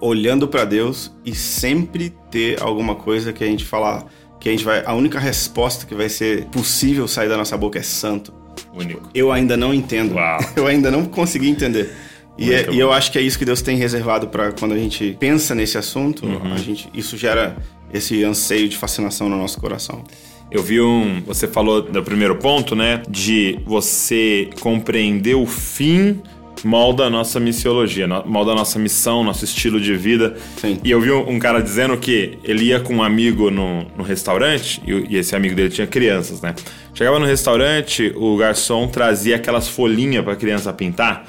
olhando 0.00 0.46
pra 0.48 0.64
Deus 0.64 1.10
e 1.24 1.34
sempre 1.34 2.12
ter 2.30 2.60
alguma 2.62 2.94
coisa 2.94 3.32
que 3.32 3.42
a 3.42 3.46
gente 3.46 3.64
falar 3.64 4.06
que 4.40 4.48
a 4.48 4.52
gente 4.52 4.64
vai 4.64 4.84
a 4.84 4.94
única 4.94 5.18
resposta 5.18 5.84
que 5.86 5.94
vai 5.94 6.08
ser 6.08 6.44
possível 6.46 7.08
sair 7.08 7.28
da 7.28 7.36
nossa 7.36 7.56
boca 7.56 7.78
é 7.78 7.82
santo. 7.82 8.32
Único. 8.74 9.08
Eu 9.14 9.32
ainda 9.32 9.56
não 9.56 9.72
entendo. 9.74 10.14
Uau. 10.14 10.38
Eu 10.54 10.66
ainda 10.66 10.90
não 10.90 11.04
consegui 11.06 11.48
entender. 11.48 11.90
E, 12.36 12.52
é- 12.52 12.70
e 12.70 12.78
eu 12.78 12.92
acho 12.92 13.10
que 13.10 13.18
é 13.18 13.20
isso 13.22 13.36
que 13.36 13.44
Deus 13.44 13.60
tem 13.62 13.76
reservado 13.76 14.28
pra 14.28 14.52
quando 14.52 14.72
a 14.72 14.78
gente 14.78 15.16
pensa 15.18 15.56
nesse 15.56 15.76
assunto, 15.76 16.24
Uhum. 16.24 16.52
a 16.52 16.58
gente 16.58 16.88
isso 16.94 17.16
gera 17.16 17.56
esse 17.92 18.22
anseio 18.22 18.68
de 18.68 18.76
fascinação 18.76 19.28
no 19.28 19.36
nosso 19.36 19.60
coração. 19.60 20.04
Eu 20.50 20.62
vi 20.62 20.80
um. 20.80 21.20
Você 21.26 21.48
falou 21.48 21.82
do 21.82 22.00
primeiro 22.02 22.36
ponto, 22.36 22.76
né? 22.76 23.02
De 23.10 23.58
você 23.66 24.48
compreender 24.60 25.34
o 25.34 25.46
fim 25.46 26.22
molda 26.64 27.04
a 27.04 27.10
nossa 27.10 27.38
missiologia, 27.38 28.06
molda 28.26 28.52
a 28.52 28.54
nossa 28.54 28.78
missão, 28.78 29.22
nosso 29.24 29.44
estilo 29.44 29.80
de 29.80 29.94
vida. 29.96 30.36
Sim. 30.60 30.78
E 30.82 30.90
eu 30.90 31.00
vi 31.00 31.10
um, 31.10 31.38
cara 31.38 31.60
dizendo 31.60 31.96
que 31.96 32.38
ele 32.44 32.64
ia 32.64 32.80
com 32.80 32.96
um 32.96 33.02
amigo 33.02 33.50
no, 33.50 33.84
no 33.96 34.02
restaurante 34.02 34.80
e, 34.86 35.14
e 35.14 35.16
esse 35.16 35.34
amigo 35.34 35.54
dele 35.54 35.70
tinha 35.70 35.86
crianças, 35.86 36.40
né? 36.40 36.54
Chegava 36.94 37.18
no 37.18 37.26
restaurante, 37.26 38.12
o 38.16 38.36
garçom 38.36 38.88
trazia 38.88 39.36
aquelas 39.36 39.68
folhinhas 39.68 40.24
pra 40.24 40.34
criança 40.34 40.72
pintar 40.72 41.26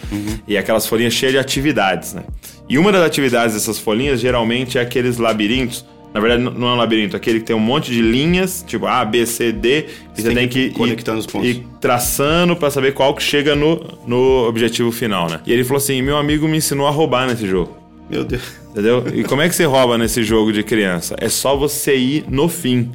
e 0.48 0.58
aquelas 0.58 0.88
folhinhas 0.88 1.14
cheias 1.14 1.34
de 1.34 1.40
atividades, 1.40 2.14
né? 2.14 2.24
E 2.68 2.78
uma 2.78 2.92
das 2.92 3.06
atividades 3.06 3.54
dessas 3.54 3.78
folhinhas 3.78 4.20
geralmente 4.20 4.78
é 4.78 4.82
aqueles 4.82 5.18
labirintos. 5.18 5.86
Na 6.14 6.20
verdade, 6.20 6.42
não 6.42 6.68
é 6.68 6.74
um 6.74 6.76
labirinto, 6.76 7.16
é 7.16 7.18
aquele 7.18 7.40
que 7.40 7.46
tem 7.46 7.56
um 7.56 7.60
monte 7.60 7.92
de 7.92 8.02
linhas, 8.02 8.64
tipo 8.66 8.88
A, 8.88 9.06
B, 9.06 9.26
C, 9.26 9.52
D, 9.52 9.86
e 10.18 10.22
você 10.22 10.34
tem 10.34 10.48
que 10.48 10.60
ir 10.60 10.74
conectando 10.74 11.20
os 11.20 11.28
pontos. 11.28 11.62
traçando 11.80 12.56
pra 12.56 12.72
saber 12.72 12.94
qual 12.94 13.14
que 13.14 13.22
chega 13.22 13.56
no, 13.56 13.80
no 14.08 14.48
objetivo 14.48 14.92
final, 14.92 15.30
né? 15.30 15.40
E 15.46 15.54
ele 15.54 15.64
falou 15.64 15.78
assim: 15.78 16.02
meu 16.02 16.18
amigo 16.18 16.48
me 16.48 16.58
ensinou 16.58 16.88
a 16.88 16.90
roubar 16.90 17.28
nesse 17.28 17.48
jogo. 17.48 17.78
Meu 18.10 18.24
Deus. 18.24 18.42
Entendeu? 18.72 19.04
E 19.14 19.24
como 19.24 19.42
é 19.42 19.50
que 19.50 19.56
você 19.56 19.66
rouba 19.66 19.98
nesse 19.98 20.24
jogo 20.24 20.52
de 20.52 20.64
criança? 20.64 21.16
É 21.20 21.30
só 21.30 21.56
você 21.56 21.96
ir 21.96 22.26
no 22.28 22.50
fim 22.50 22.92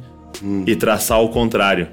e 0.65 0.75
traçar 0.75 1.21
o 1.21 1.29
contrário. 1.29 1.87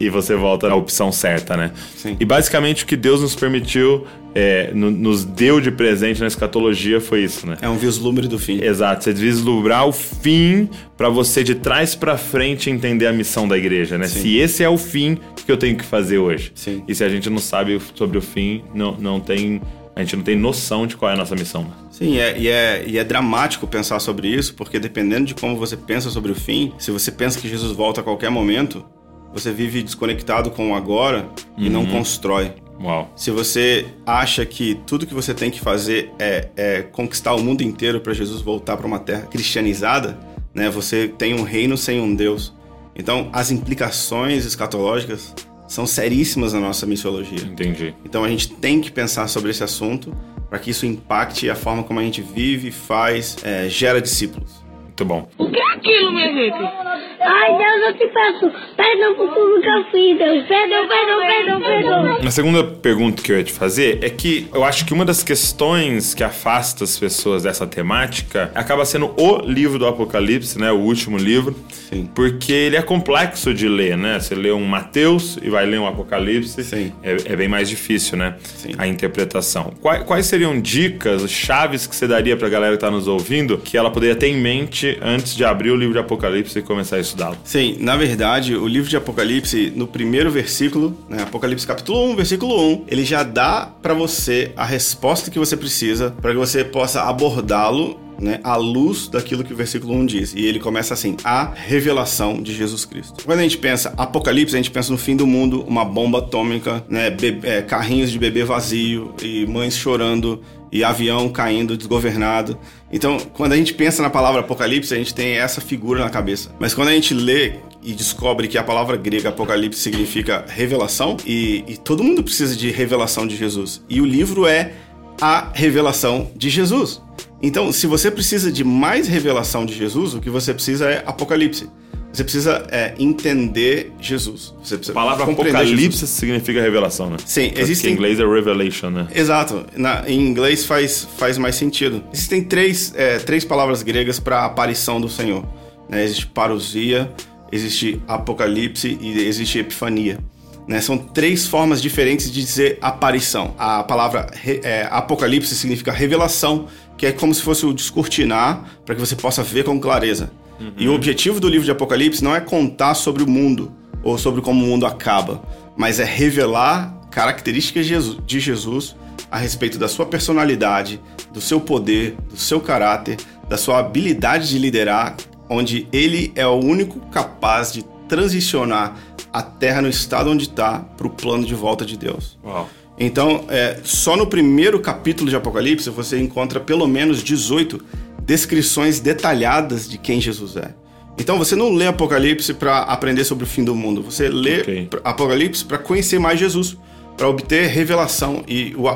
E 0.00 0.08
você 0.08 0.34
volta 0.36 0.68
na 0.68 0.76
opção 0.76 1.10
certa, 1.10 1.56
né? 1.56 1.72
Sim. 1.96 2.16
E 2.20 2.24
basicamente 2.24 2.84
o 2.84 2.86
que 2.86 2.96
Deus 2.96 3.20
nos 3.20 3.34
permitiu, 3.34 4.06
é, 4.34 4.70
no- 4.72 4.90
nos 4.92 5.24
deu 5.24 5.60
de 5.60 5.72
presente 5.72 6.20
na 6.20 6.28
escatologia 6.28 7.00
foi 7.00 7.24
isso, 7.24 7.46
né? 7.46 7.56
É 7.60 7.68
um 7.68 7.76
vislumbre 7.76 8.28
do 8.28 8.38
fim. 8.38 8.62
Exato, 8.62 9.02
você 9.02 9.12
vislumbrar 9.12 9.86
o 9.88 9.92
fim 9.92 10.68
pra 10.96 11.08
você 11.08 11.42
de 11.42 11.54
trás 11.56 11.94
pra 11.96 12.16
frente 12.16 12.70
entender 12.70 13.06
a 13.08 13.12
missão 13.12 13.48
da 13.48 13.58
igreja, 13.58 13.98
né? 13.98 14.06
Sim. 14.06 14.20
Se 14.20 14.36
esse 14.38 14.62
é 14.62 14.68
o 14.68 14.78
fim, 14.78 15.14
o 15.40 15.44
que 15.44 15.50
eu 15.50 15.56
tenho 15.56 15.76
que 15.76 15.84
fazer 15.84 16.18
hoje? 16.18 16.52
Sim. 16.54 16.82
E 16.86 16.94
se 16.94 17.02
a 17.02 17.08
gente 17.08 17.28
não 17.28 17.38
sabe 17.38 17.80
sobre 17.94 18.18
o 18.18 18.22
fim, 18.22 18.62
não, 18.72 18.96
não 18.96 19.18
tem, 19.18 19.60
a 19.96 20.00
gente 20.00 20.14
não 20.14 20.22
tem 20.22 20.36
noção 20.36 20.86
de 20.86 20.96
qual 20.96 21.10
é 21.10 21.14
a 21.14 21.16
nossa 21.16 21.34
missão. 21.34 21.66
Sim, 21.90 22.18
é, 22.18 22.38
e, 22.38 22.46
é, 22.46 22.84
e 22.86 22.98
é 22.98 23.02
dramático 23.02 23.66
pensar 23.66 23.98
sobre 23.98 24.28
isso, 24.28 24.54
porque 24.54 24.78
dependendo 24.78 25.26
de 25.26 25.34
como 25.34 25.56
você 25.56 25.76
pensa 25.76 26.08
sobre 26.10 26.30
o 26.30 26.34
fim, 26.36 26.72
se 26.78 26.92
você 26.92 27.10
pensa 27.10 27.40
que 27.40 27.48
Jesus 27.48 27.72
volta 27.74 28.00
a 28.00 28.04
qualquer 28.04 28.30
momento, 28.30 28.84
você 29.32 29.52
vive 29.52 29.82
desconectado 29.82 30.50
com 30.50 30.72
o 30.72 30.74
agora 30.74 31.28
e 31.56 31.68
não 31.68 31.86
constrói. 31.86 32.52
Uau. 32.80 33.10
Se 33.16 33.30
você 33.30 33.86
acha 34.06 34.46
que 34.46 34.76
tudo 34.86 35.06
que 35.06 35.14
você 35.14 35.34
tem 35.34 35.50
que 35.50 35.60
fazer 35.60 36.12
é, 36.18 36.48
é 36.56 36.82
conquistar 36.82 37.34
o 37.34 37.42
mundo 37.42 37.62
inteiro 37.62 38.00
para 38.00 38.12
Jesus 38.12 38.40
voltar 38.40 38.76
para 38.76 38.86
uma 38.86 39.00
terra 39.00 39.22
cristianizada, 39.22 40.18
né? 40.54 40.70
Você 40.70 41.08
tem 41.08 41.34
um 41.34 41.42
reino 41.42 41.76
sem 41.76 42.00
um 42.00 42.14
Deus. 42.14 42.54
Então, 42.94 43.28
as 43.32 43.50
implicações 43.50 44.44
escatológicas 44.44 45.34
são 45.68 45.86
seríssimas 45.86 46.54
na 46.54 46.60
nossa 46.60 46.86
missiologia. 46.86 47.46
Entendi. 47.46 47.94
Então 48.04 48.24
a 48.24 48.28
gente 48.28 48.48
tem 48.48 48.80
que 48.80 48.90
pensar 48.90 49.28
sobre 49.28 49.50
esse 49.50 49.62
assunto 49.62 50.12
para 50.48 50.58
que 50.58 50.70
isso 50.70 50.86
impacte 50.86 51.48
a 51.50 51.54
forma 51.54 51.82
como 51.82 52.00
a 52.00 52.02
gente 52.02 52.22
vive, 52.22 52.70
faz, 52.70 53.36
é, 53.44 53.68
gera 53.68 54.00
discípulos. 54.00 54.64
Muito 54.82 55.04
bom. 55.04 55.28
O 55.36 55.50
que 55.50 55.58
é 55.58 55.74
aquilo, 55.74 56.12
minha 56.12 56.32
gente? 56.32 56.87
Ai, 57.30 57.58
Deus, 57.58 57.88
eu 57.88 57.92
te 57.92 58.12
peço 58.12 58.68
perdão 58.74 59.14
por 59.14 59.34
tudo 59.34 59.60
que 59.60 59.68
eu 59.68 59.84
fiz, 59.90 60.18
Deus. 60.18 60.46
Perdão, 60.46 60.88
perdão, 60.88 61.20
perdão, 61.20 61.60
perdão. 61.60 62.26
A 62.26 62.30
segunda 62.30 62.64
pergunta 62.64 63.22
que 63.22 63.30
eu 63.30 63.36
ia 63.36 63.44
te 63.44 63.52
fazer 63.52 63.98
é 64.02 64.08
que 64.08 64.48
eu 64.52 64.64
acho 64.64 64.86
que 64.86 64.94
uma 64.94 65.04
das 65.04 65.22
questões 65.22 66.14
que 66.14 66.24
afasta 66.24 66.84
as 66.84 66.98
pessoas 66.98 67.42
dessa 67.42 67.66
temática 67.66 68.50
acaba 68.54 68.84
sendo 68.84 69.14
o 69.18 69.42
livro 69.42 69.78
do 69.78 69.86
Apocalipse, 69.86 70.58
né? 70.58 70.72
O 70.72 70.78
último 70.78 71.18
livro. 71.18 71.54
Sim. 71.68 72.08
Porque 72.14 72.52
ele 72.52 72.76
é 72.76 72.82
complexo 72.82 73.52
de 73.52 73.68
ler, 73.68 73.96
né? 73.96 74.18
Você 74.18 74.34
lê 74.34 74.50
um 74.50 74.64
Mateus 74.64 75.38
e 75.42 75.50
vai 75.50 75.66
ler 75.66 75.78
um 75.78 75.86
Apocalipse. 75.86 76.64
Sim. 76.64 76.92
É, 77.02 77.32
é 77.32 77.36
bem 77.36 77.48
mais 77.48 77.68
difícil, 77.68 78.16
né? 78.16 78.36
Sim. 78.42 78.72
A 78.78 78.86
interpretação. 78.86 79.72
Quais, 79.82 80.02
quais 80.04 80.26
seriam 80.26 80.58
dicas, 80.58 81.30
chaves 81.30 81.86
que 81.86 81.94
você 81.94 82.06
daria 82.06 82.36
pra 82.36 82.48
galera 82.48 82.74
que 82.74 82.80
tá 82.80 82.90
nos 82.90 83.06
ouvindo 83.06 83.58
que 83.58 83.76
ela 83.76 83.90
poderia 83.90 84.16
ter 84.16 84.28
em 84.28 84.36
mente 84.36 84.98
antes 85.02 85.34
de 85.34 85.44
abrir 85.44 85.70
o 85.70 85.76
livro 85.76 85.92
de 85.92 86.00
Apocalipse 86.00 86.58
e 86.58 86.62
começar 86.62 86.96
a 86.96 87.00
Sim, 87.44 87.76
na 87.80 87.96
verdade, 87.96 88.54
o 88.54 88.66
livro 88.66 88.88
de 88.88 88.96
Apocalipse, 88.96 89.72
no 89.74 89.86
primeiro 89.86 90.30
versículo, 90.30 90.96
né, 91.08 91.22
Apocalipse 91.22 91.66
capítulo 91.66 92.12
1, 92.12 92.16
versículo 92.16 92.72
1, 92.74 92.84
ele 92.88 93.04
já 93.04 93.22
dá 93.22 93.66
para 93.82 93.94
você 93.94 94.52
a 94.56 94.64
resposta 94.64 95.30
que 95.30 95.38
você 95.38 95.56
precisa 95.56 96.14
para 96.22 96.32
que 96.32 96.38
você 96.38 96.64
possa 96.64 97.02
abordá-lo 97.02 97.98
né, 98.20 98.40
à 98.42 98.56
luz 98.56 99.08
daquilo 99.08 99.44
que 99.44 99.52
o 99.52 99.56
versículo 99.56 99.94
1 99.94 100.06
diz. 100.06 100.34
E 100.34 100.44
ele 100.44 100.58
começa 100.58 100.94
assim: 100.94 101.16
a 101.24 101.52
revelação 101.54 102.42
de 102.42 102.54
Jesus 102.54 102.84
Cristo. 102.84 103.24
Quando 103.24 103.38
a 103.38 103.42
gente 103.42 103.58
pensa 103.58 103.94
Apocalipse, 103.96 104.54
a 104.54 104.58
gente 104.58 104.70
pensa 104.70 104.90
no 104.90 104.98
fim 104.98 105.16
do 105.16 105.26
mundo, 105.26 105.64
uma 105.66 105.84
bomba 105.84 106.18
atômica, 106.18 106.84
né, 106.88 107.16
é, 107.42 107.62
carrinhos 107.62 108.10
de 108.10 108.18
bebê 108.18 108.44
vazio 108.44 109.14
e 109.22 109.46
mães 109.46 109.76
chorando 109.76 110.42
e 110.70 110.84
avião 110.84 111.28
caindo 111.28 111.76
desgovernado. 111.76 112.58
Então, 112.92 113.18
quando 113.32 113.52
a 113.52 113.56
gente 113.56 113.74
pensa 113.74 114.02
na 114.02 114.10
palavra 114.10 114.40
Apocalipse, 114.40 114.92
a 114.92 114.96
gente 114.96 115.14
tem 115.14 115.36
essa 115.36 115.60
figura 115.60 116.00
na 116.00 116.10
cabeça. 116.10 116.50
Mas 116.58 116.74
quando 116.74 116.88
a 116.88 116.92
gente 116.92 117.14
lê 117.14 117.54
e 117.82 117.92
descobre 117.92 118.48
que 118.48 118.58
a 118.58 118.62
palavra 118.62 118.96
grega 118.96 119.28
Apocalipse 119.28 119.80
significa 119.80 120.44
revelação, 120.48 121.16
e, 121.24 121.64
e 121.66 121.76
todo 121.76 122.02
mundo 122.02 122.22
precisa 122.22 122.56
de 122.56 122.70
revelação 122.70 123.26
de 123.26 123.36
Jesus. 123.36 123.82
E 123.88 124.00
o 124.00 124.04
livro 124.04 124.46
é 124.46 124.72
a 125.20 125.50
revelação 125.52 126.30
de 126.36 126.50
Jesus. 126.50 127.00
Então, 127.42 127.72
se 127.72 127.86
você 127.86 128.10
precisa 128.10 128.50
de 128.50 128.64
mais 128.64 129.06
revelação 129.06 129.64
de 129.64 129.74
Jesus, 129.74 130.14
o 130.14 130.20
que 130.20 130.30
você 130.30 130.52
precisa 130.52 130.90
é 130.90 131.02
Apocalipse. 131.06 131.68
Você 132.12 132.24
precisa 132.24 132.66
é, 132.70 132.94
entender 132.98 133.92
Jesus. 134.00 134.54
Você 134.62 134.76
precisa 134.76 134.92
A 134.98 135.02
palavra 135.02 135.24
apocalipse 135.24 135.76
Jesus. 135.98 136.10
significa 136.10 136.60
revelação, 136.60 137.10
né? 137.10 137.16
Sim, 137.24 137.48
Porque 137.48 137.60
existem- 137.60 137.90
em 137.90 137.94
inglês 137.94 138.18
é 138.18 138.26
revelation, 138.26 138.90
né? 138.90 139.06
Exato. 139.14 139.66
Na- 139.76 140.02
em 140.08 140.18
inglês 140.18 140.64
faz, 140.64 141.06
faz 141.18 141.36
mais 141.38 141.54
sentido. 141.56 142.02
Existem 142.12 142.42
três, 142.42 142.92
é, 142.96 143.18
três 143.18 143.44
palavras 143.44 143.82
gregas 143.82 144.18
para 144.18 144.40
a 144.40 144.44
aparição 144.46 145.00
do 145.00 145.08
Senhor. 145.08 145.44
né? 145.88 146.04
Existe 146.04 146.26
parousia, 146.26 147.10
existe 147.50 147.98
apocalipse 148.06 148.98
e 149.00 149.20
existe 149.26 149.58
epifania. 149.58 150.18
né? 150.66 150.82
São 150.82 150.98
três 150.98 151.46
formas 151.46 151.80
diferentes 151.80 152.30
de 152.30 152.42
dizer 152.44 152.76
aparição. 152.82 153.54
A 153.58 153.82
palavra 153.82 154.26
re- 154.34 154.60
é, 154.62 154.86
apocalipse 154.90 155.54
significa 155.54 155.90
revelação, 155.90 156.66
que 156.98 157.06
é 157.06 157.12
como 157.12 157.32
se 157.34 157.40
fosse 157.42 157.64
o 157.64 157.72
descortinar 157.72 158.64
para 158.84 158.94
que 158.94 159.00
você 159.00 159.16
possa 159.16 159.42
ver 159.42 159.64
com 159.64 159.80
clareza. 159.80 160.30
E 160.76 160.88
o 160.88 160.94
objetivo 160.94 161.38
do 161.40 161.48
livro 161.48 161.64
de 161.64 161.70
Apocalipse 161.70 162.22
não 162.22 162.34
é 162.34 162.40
contar 162.40 162.94
sobre 162.94 163.22
o 163.22 163.28
mundo 163.28 163.72
ou 164.02 164.18
sobre 164.18 164.40
como 164.40 164.64
o 164.64 164.66
mundo 164.66 164.86
acaba, 164.86 165.42
mas 165.76 166.00
é 166.00 166.04
revelar 166.04 166.98
características 167.10 167.86
de 167.86 167.94
Jesus- 167.94 168.18
de 168.26 168.40
Jesus 168.40 168.96
a 169.30 169.38
respeito 169.38 169.78
da 169.78 169.88
sua 169.88 170.06
personalidade, 170.06 171.00
do 171.32 171.40
seu 171.40 171.60
poder, 171.60 172.16
do 172.30 172.36
seu 172.36 172.60
caráter, 172.60 173.16
da 173.48 173.56
sua 173.56 173.78
habilidade 173.78 174.48
de 174.48 174.58
liderar, 174.58 175.16
onde 175.48 175.86
ele 175.92 176.32
é 176.34 176.46
o 176.46 176.54
único 176.54 177.00
capaz 177.10 177.72
de 177.72 177.84
transicionar 178.08 178.96
a 179.32 179.42
terra 179.42 179.82
no 179.82 179.88
estado 179.88 180.30
onde 180.30 180.44
está 180.44 180.80
para 180.80 181.06
o 181.06 181.10
plano 181.10 181.44
de 181.44 181.54
volta 181.54 181.84
de 181.84 181.96
Deus. 181.96 182.38
Uau. 182.44 182.68
Então, 182.98 183.44
é, 183.48 183.78
só 183.84 184.16
no 184.16 184.26
primeiro 184.26 184.80
capítulo 184.80 185.30
de 185.30 185.36
Apocalipse 185.36 185.88
você 185.90 186.18
encontra 186.18 186.58
pelo 186.58 186.86
menos 186.88 187.22
18 187.22 187.80
descrições 188.28 189.00
detalhadas 189.00 189.88
de 189.88 189.96
quem 189.98 190.20
Jesus 190.20 190.54
é. 190.56 190.72
Então, 191.18 191.36
você 191.38 191.56
não 191.56 191.72
lê 191.74 191.86
Apocalipse 191.88 192.54
para 192.54 192.80
aprender 192.82 193.24
sobre 193.24 193.42
o 193.42 193.46
fim 193.46 193.64
do 193.64 193.74
mundo, 193.74 194.02
você 194.02 194.28
lê 194.28 194.60
Ok. 194.60 194.86
pr- 194.88 194.98
Apocalipse 195.02 195.64
para 195.64 195.78
conhecer 195.78 196.20
mais 196.20 196.38
Jesus, 196.38 196.76
para 197.16 197.26
obter 197.28 197.66
revelação. 197.68 198.44
E 198.46 198.72
o, 198.76 198.86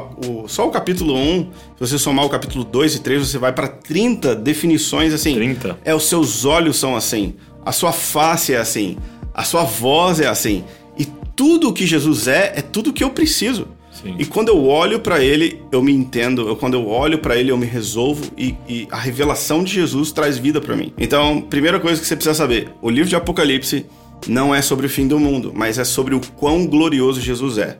o- 0.44 0.48
só 0.48 0.68
o 0.68 0.70
capítulo 0.70 1.16
1, 1.16 1.42
se 1.44 1.50
você 1.80 1.98
somar 1.98 2.24
o 2.24 2.28
capítulo 2.28 2.62
2 2.62 2.94
e 2.96 3.00
3, 3.00 3.26
você 3.26 3.38
vai 3.38 3.52
para 3.52 3.66
30 3.66 4.36
definições 4.36 5.12
assim. 5.12 5.34
30? 5.34 5.78
É, 5.84 5.92
os 5.94 6.04
seus 6.04 6.44
olhos 6.44 6.76
são 6.78 6.94
assim, 6.94 7.34
a 7.64 7.72
sua 7.72 7.90
face 7.90 8.52
é 8.54 8.58
assim, 8.58 8.96
a 9.34 9.42
sua 9.42 9.64
voz 9.64 10.20
é 10.20 10.28
assim. 10.28 10.62
E 10.96 11.04
tudo 11.34 11.70
o 11.70 11.72
que 11.72 11.86
Jesus 11.86 12.28
é, 12.28 12.52
é 12.54 12.62
tudo 12.62 12.90
o 12.90 12.92
que 12.92 13.02
eu 13.02 13.10
preciso. 13.10 13.66
Sim. 14.02 14.16
E 14.18 14.24
quando 14.24 14.48
eu 14.48 14.66
olho 14.66 15.00
para 15.00 15.22
ele, 15.22 15.62
eu 15.70 15.82
me 15.82 15.92
entendo. 15.92 16.48
Eu, 16.48 16.56
quando 16.56 16.74
eu 16.74 16.88
olho 16.88 17.18
para 17.18 17.36
ele, 17.36 17.50
eu 17.52 17.56
me 17.56 17.66
resolvo. 17.66 18.32
E, 18.36 18.54
e 18.68 18.88
a 18.90 18.96
revelação 18.96 19.62
de 19.62 19.72
Jesus 19.72 20.10
traz 20.10 20.38
vida 20.38 20.60
para 20.60 20.74
mim. 20.74 20.92
Então, 20.98 21.40
primeira 21.40 21.78
coisa 21.78 22.00
que 22.00 22.06
você 22.06 22.16
precisa 22.16 22.34
saber: 22.34 22.70
o 22.82 22.90
livro 22.90 23.08
de 23.08 23.16
Apocalipse 23.16 23.86
não 24.26 24.54
é 24.54 24.60
sobre 24.60 24.86
o 24.86 24.88
fim 24.88 25.06
do 25.06 25.18
mundo, 25.18 25.52
mas 25.54 25.78
é 25.78 25.84
sobre 25.84 26.14
o 26.14 26.20
quão 26.36 26.66
glorioso 26.66 27.20
Jesus 27.20 27.58
é. 27.58 27.78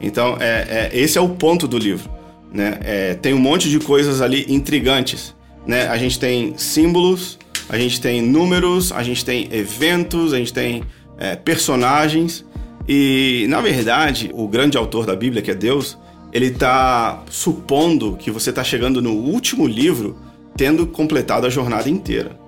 Então, 0.00 0.36
é, 0.40 0.90
é- 0.92 0.98
esse 0.98 1.16
é 1.16 1.20
o 1.20 1.28
ponto 1.28 1.68
do 1.68 1.78
livro. 1.78 2.10
Né? 2.52 2.78
É, 2.82 3.14
tem 3.14 3.32
um 3.32 3.38
monte 3.38 3.68
de 3.70 3.78
coisas 3.78 4.20
ali 4.20 4.44
intrigantes. 4.48 5.34
Né? 5.66 5.86
A 5.86 5.96
gente 5.96 6.18
tem 6.18 6.54
símbolos, 6.56 7.38
a 7.68 7.78
gente 7.78 8.00
tem 8.00 8.20
números, 8.20 8.90
a 8.90 9.02
gente 9.02 9.24
tem 9.24 9.48
eventos, 9.52 10.32
a 10.32 10.38
gente 10.38 10.52
tem 10.52 10.82
é, 11.18 11.36
personagens. 11.36 12.44
E, 12.88 13.46
na 13.48 13.60
verdade, 13.60 14.30
o 14.32 14.48
grande 14.48 14.76
autor 14.76 15.06
da 15.06 15.14
Bíblia, 15.14 15.42
que 15.42 15.50
é 15.50 15.54
Deus, 15.54 15.98
ele 16.32 16.46
está 16.46 17.22
supondo 17.30 18.16
que 18.16 18.30
você 18.30 18.50
está 18.50 18.64
chegando 18.64 19.00
no 19.02 19.12
último 19.12 19.66
livro 19.66 20.16
tendo 20.56 20.86
completado 20.86 21.46
a 21.46 21.50
jornada 21.50 21.88
inteira. 21.88 22.38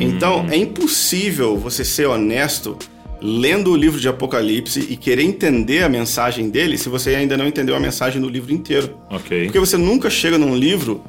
Então, 0.00 0.46
é 0.50 0.56
impossível 0.56 1.56
você 1.56 1.84
ser 1.84 2.06
honesto 2.06 2.76
lendo 3.22 3.70
o 3.70 3.76
livro 3.76 4.00
de 4.00 4.08
Apocalipse 4.08 4.80
e 4.88 4.96
querer 4.96 5.22
entender 5.22 5.84
a 5.84 5.88
mensagem 5.88 6.48
dele 6.48 6.78
se 6.78 6.88
você 6.88 7.14
ainda 7.14 7.36
não 7.36 7.46
entendeu 7.46 7.76
a 7.76 7.80
mensagem 7.80 8.20
do 8.20 8.28
livro 8.28 8.52
inteiro. 8.52 8.96
Ok. 9.10 9.44
Porque 9.44 9.58
você 9.58 9.76
nunca 9.76 10.08
chega 10.08 10.38
num 10.38 10.56
livro 10.56 11.02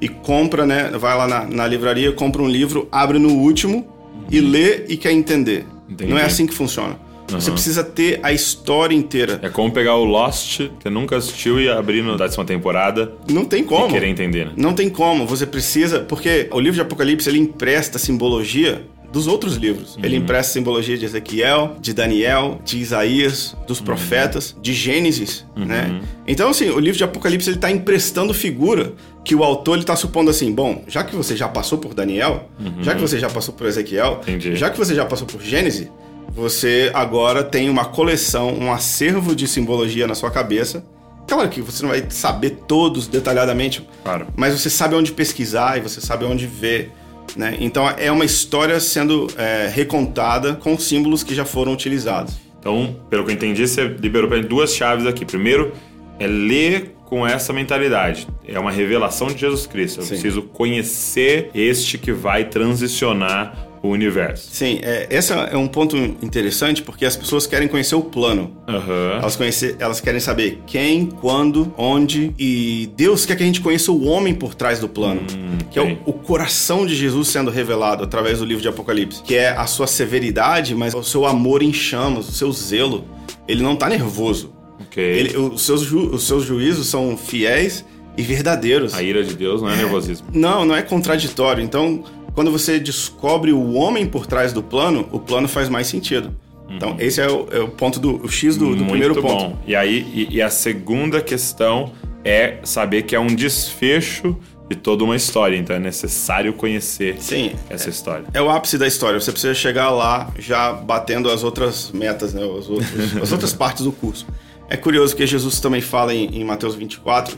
e 0.00 0.08
compra, 0.08 0.64
né? 0.64 0.90
Vai 0.98 1.16
lá 1.16 1.28
na, 1.28 1.44
na 1.44 1.66
livraria, 1.66 2.10
compra 2.12 2.42
um 2.42 2.48
livro, 2.48 2.88
abre 2.90 3.18
no 3.18 3.34
último 3.34 3.86
e 4.30 4.40
lê 4.40 4.86
e 4.88 4.96
quer 4.96 5.12
entender. 5.12 5.66
Entendi. 5.88 6.10
Não 6.10 6.18
é 6.18 6.24
assim 6.24 6.46
que 6.46 6.54
funciona. 6.54 6.98
Você 7.28 7.48
Aham. 7.48 7.52
precisa 7.54 7.84
ter 7.84 8.20
a 8.22 8.32
história 8.32 8.94
inteira. 8.94 9.38
É 9.42 9.48
como 9.48 9.70
pegar 9.70 9.94
o 9.96 10.04
Lost, 10.04 10.62
que 10.80 10.88
nunca 10.90 11.16
assistiu, 11.16 11.60
e 11.60 11.68
abrir 11.68 12.02
na 12.02 12.16
décima 12.16 12.44
temporada 12.44 13.12
Não 13.30 13.44
tem 13.44 13.62
como. 13.64 13.88
e 13.88 13.92
querer 13.92 14.08
entender, 14.08 14.46
né? 14.46 14.52
Não 14.56 14.72
tem 14.72 14.88
como. 14.88 15.26
Você 15.26 15.46
precisa. 15.46 16.00
Porque 16.00 16.48
o 16.50 16.58
livro 16.58 16.74
de 16.74 16.80
Apocalipse 16.80 17.28
ele 17.28 17.38
empresta 17.38 17.98
simbologia 17.98 18.82
dos 19.12 19.26
outros 19.26 19.56
livros. 19.56 19.98
Ele 20.02 20.16
empresta 20.16 20.52
simbologia 20.52 20.96
de 20.98 21.04
Ezequiel, 21.06 21.76
de 21.80 21.94
Daniel, 21.94 22.60
de 22.62 22.78
Isaías, 22.78 23.56
dos 23.66 23.80
profetas, 23.80 24.54
de 24.60 24.74
Gênesis, 24.74 25.46
né? 25.56 26.02
Então, 26.26 26.50
assim, 26.50 26.68
o 26.68 26.78
livro 26.78 26.98
de 26.98 27.04
Apocalipse 27.04 27.48
ele 27.48 27.56
está 27.56 27.70
emprestando 27.70 28.34
figura 28.34 28.92
que 29.24 29.34
o 29.34 29.42
autor 29.42 29.74
ele 29.74 29.82
está 29.82 29.96
supondo 29.96 30.30
assim, 30.30 30.52
bom, 30.52 30.84
já 30.86 31.02
que 31.04 31.16
você 31.16 31.34
já 31.36 31.48
passou 31.48 31.78
por 31.78 31.94
Daniel, 31.94 32.50
já 32.82 32.94
que 32.94 33.00
você 33.00 33.18
já 33.18 33.30
passou 33.30 33.54
por 33.54 33.66
Ezequiel, 33.66 34.20
Entendi. 34.22 34.54
já 34.56 34.68
que 34.68 34.76
você 34.76 34.94
já 34.94 35.06
passou 35.06 35.26
por 35.26 35.40
Gênesis, 35.40 35.88
você 36.30 36.90
agora 36.94 37.42
tem 37.42 37.68
uma 37.70 37.84
coleção, 37.86 38.52
um 38.58 38.72
acervo 38.72 39.34
de 39.34 39.46
simbologia 39.48 40.06
na 40.06 40.14
sua 40.14 40.30
cabeça. 40.30 40.84
Claro 41.26 41.48
que 41.48 41.60
você 41.60 41.82
não 41.82 41.90
vai 41.90 42.04
saber 42.08 42.50
todos 42.66 43.06
detalhadamente, 43.06 43.86
Claro. 44.02 44.26
mas 44.36 44.58
você 44.58 44.70
sabe 44.70 44.94
onde 44.94 45.12
pesquisar 45.12 45.76
e 45.76 45.80
você 45.80 46.00
sabe 46.00 46.24
onde 46.24 46.46
ver. 46.46 46.90
Né? 47.36 47.56
Então 47.60 47.88
é 47.98 48.10
uma 48.10 48.24
história 48.24 48.80
sendo 48.80 49.26
é, 49.36 49.68
recontada 49.72 50.54
com 50.54 50.78
símbolos 50.78 51.22
que 51.22 51.34
já 51.34 51.44
foram 51.44 51.72
utilizados. 51.72 52.34
Então, 52.58 52.96
pelo 53.10 53.24
que 53.24 53.30
eu 53.30 53.34
entendi, 53.34 53.66
você 53.68 53.84
liberou 53.84 54.28
gente 54.28 54.48
duas 54.48 54.74
chaves 54.74 55.06
aqui. 55.06 55.24
Primeiro, 55.24 55.72
é 56.18 56.26
ler 56.26 56.94
com 57.04 57.26
essa 57.26 57.52
mentalidade. 57.52 58.26
É 58.46 58.58
uma 58.58 58.70
revelação 58.70 59.28
de 59.28 59.38
Jesus 59.38 59.66
Cristo. 59.66 60.00
Eu 60.00 60.02
Sim. 60.04 60.08
preciso 60.10 60.42
conhecer 60.42 61.50
este 61.54 61.96
que 61.98 62.12
vai 62.12 62.44
transicionar 62.44 63.67
o 63.82 63.88
universo. 63.88 64.48
Sim, 64.52 64.80
é, 64.82 65.06
esse 65.10 65.32
é 65.32 65.56
um 65.56 65.66
ponto 65.68 65.96
interessante 65.96 66.82
porque 66.82 67.04
as 67.04 67.16
pessoas 67.16 67.46
querem 67.46 67.68
conhecer 67.68 67.94
o 67.94 68.02
plano. 68.02 68.56
Aham. 68.66 69.18
Elas, 69.20 69.36
conhecer, 69.36 69.76
elas 69.78 70.00
querem 70.00 70.20
saber 70.20 70.62
quem, 70.66 71.06
quando, 71.06 71.72
onde. 71.76 72.34
E 72.38 72.90
Deus 72.96 73.24
quer 73.24 73.36
que 73.36 73.42
a 73.42 73.46
gente 73.46 73.60
conheça 73.60 73.92
o 73.92 74.04
homem 74.06 74.34
por 74.34 74.54
trás 74.54 74.78
do 74.80 74.88
plano. 74.88 75.22
que 75.70 75.78
é 75.78 75.82
o, 75.82 75.98
o 76.06 76.12
coração 76.12 76.86
de 76.86 76.94
Jesus 76.94 77.28
sendo 77.28 77.50
revelado 77.50 78.02
através 78.04 78.38
do 78.38 78.44
livro 78.44 78.62
de 78.62 78.68
Apocalipse. 78.68 79.22
Que 79.22 79.36
é 79.36 79.50
a 79.50 79.66
sua 79.66 79.86
severidade, 79.86 80.74
mas 80.74 80.94
o 80.94 81.02
seu 81.02 81.24
amor 81.26 81.62
em 81.62 81.72
chamas, 81.72 82.28
o 82.28 82.32
seu 82.32 82.50
zelo. 82.52 83.04
Ele 83.46 83.62
não 83.62 83.76
tá 83.76 83.88
nervoso. 83.88 84.52
Ok. 84.80 85.02
Ele- 85.02 85.36
os, 85.36 85.62
seus 85.62 85.82
ju- 85.82 86.10
os 86.14 86.26
seus 86.26 86.44
juízos 86.44 86.86
são 86.88 87.16
fiéis 87.16 87.84
e 88.16 88.22
verdadeiros. 88.22 88.94
A 88.94 89.02
ira 89.02 89.22
de 89.22 89.34
Deus 89.34 89.62
não 89.62 89.70
é 89.70 89.76
nervosismo. 89.76 90.26
Não, 90.32 90.64
não 90.64 90.74
é 90.74 90.82
contraditório. 90.82 91.62
Então, 91.62 92.02
quando 92.38 92.52
você 92.52 92.78
descobre 92.78 93.52
o 93.52 93.72
homem 93.72 94.06
por 94.06 94.24
trás 94.24 94.52
do 94.52 94.62
plano, 94.62 95.08
o 95.10 95.18
plano 95.18 95.48
faz 95.48 95.68
mais 95.68 95.88
sentido. 95.88 96.36
Então, 96.70 96.94
esse 97.00 97.20
é 97.20 97.26
o, 97.28 97.48
é 97.50 97.58
o 97.58 97.66
ponto 97.66 97.98
do 97.98 98.24
o 98.24 98.28
X 98.28 98.56
do, 98.56 98.66
do 98.66 98.70
Uhum. 98.70 98.76
Muito 98.76 98.90
primeiro 98.90 99.14
bom. 99.20 99.28
ponto. 99.50 99.58
E 99.66 99.74
aí, 99.74 100.06
e, 100.14 100.36
e 100.36 100.40
a 100.40 100.48
segunda 100.48 101.20
questão 101.20 101.92
é 102.24 102.58
saber 102.62 103.02
que 103.02 103.16
é 103.16 103.18
um 103.18 103.26
desfecho 103.26 104.36
de 104.70 104.76
toda 104.76 105.02
uma 105.02 105.16
história. 105.16 105.56
Então 105.56 105.74
é 105.74 105.80
necessário 105.80 106.52
conhecer 106.52 107.16
Sim. 107.20 107.54
essa 107.68 107.88
história. 107.90 108.24
É 108.32 108.40
o 108.40 108.48
ápice 108.48 108.78
da 108.78 108.86
história. 108.86 109.18
Você 109.18 109.32
precisa 109.32 109.52
chegar 109.54 109.90
lá 109.90 110.30
já 110.38 110.72
batendo 110.72 111.28
as 111.32 111.42
outras 111.42 111.90
metas, 111.92 112.34
né? 112.34 112.44
Os 112.44 112.70
outros- 112.70 113.16
as 113.20 113.32
outras 113.32 113.52
partes 113.52 113.82
do 113.82 113.90
curso. 113.90 114.24
É 114.68 114.76
curioso 114.76 115.16
que 115.16 115.26
Jesus 115.26 115.58
também 115.58 115.80
fala 115.80 116.14
em, 116.14 116.26
em 116.40 116.44
Mateus 116.44 116.76
24. 116.76 117.36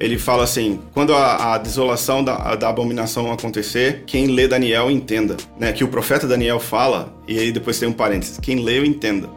Ele 0.00 0.18
fala 0.18 0.44
assim: 0.44 0.80
quando 0.92 1.12
a, 1.14 1.54
a 1.54 1.58
desolação 1.58 2.22
da, 2.22 2.54
da 2.54 2.68
abominação 2.68 3.32
acontecer, 3.32 4.04
quem 4.06 4.28
lê 4.28 4.46
Daniel 4.46 4.90
entenda. 4.90 5.36
Né? 5.58 5.72
Que 5.72 5.82
o 5.84 5.88
profeta 5.88 6.26
Daniel 6.26 6.60
fala, 6.60 7.12
e 7.26 7.38
aí 7.38 7.50
depois 7.52 7.78
tem 7.78 7.88
um 7.88 7.92
parênteses: 7.92 8.38
quem 8.38 8.62
lê, 8.62 8.84
entenda. 8.84 9.28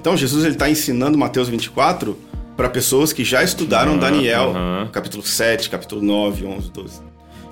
Então 0.00 0.16
Jesus 0.16 0.44
está 0.44 0.68
ensinando 0.68 1.16
Mateus 1.18 1.48
24 1.48 2.16
para 2.56 2.68
pessoas 2.68 3.12
que 3.12 3.22
já 3.24 3.42
estudaram 3.42 3.92
Aham, 3.92 4.00
Daniel, 4.00 4.50
aham. 4.50 4.88
capítulo 4.92 5.22
7, 5.22 5.70
capítulo 5.70 6.02
9, 6.02 6.44
11, 6.46 6.70
12. 6.70 7.00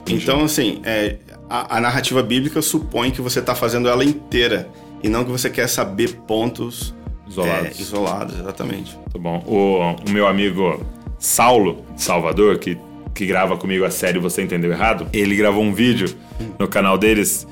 Então, 0.09 0.45
assim, 0.45 0.81
é, 0.85 1.17
a, 1.51 1.77
a 1.77 1.81
narrativa 1.81 2.23
bíblica 2.23 2.63
supõe 2.63 3.11
que 3.11 3.21
você 3.21 3.41
está 3.41 3.55
fazendo 3.55 3.89
ela 3.89 4.05
inteira 4.05 4.69
e 5.03 5.09
não 5.09 5.25
que 5.25 5.31
você 5.31 5.51
quer 5.51 5.69
saber 5.69 6.15
pontos 6.27 6.95
Isolados. 7.29 7.79
é, 7.79 7.83
isolados, 7.83 8.39
exatamente. 8.39 8.97
Tá 9.13 9.19
bom. 9.19 9.43
O, 9.47 10.09
o 10.09 10.13
meu 10.13 10.27
amigo 10.29 10.81
Saulo, 11.19 11.85
de 11.95 12.03
Salvador, 12.03 12.59
que, 12.59 12.79
que 13.15 13.27
grava 13.27 13.57
comigo 13.57 13.85
a 13.85 13.91
série 13.91 14.19
Você 14.19 14.43
Entendeu 14.43 14.71
Errado, 14.71 15.09
ele 15.13 15.37
gravou 15.37 15.63
um 15.63 15.73
vídeo 15.73 16.15
no 16.59 16.69
canal 16.69 16.99
deles 16.99 17.47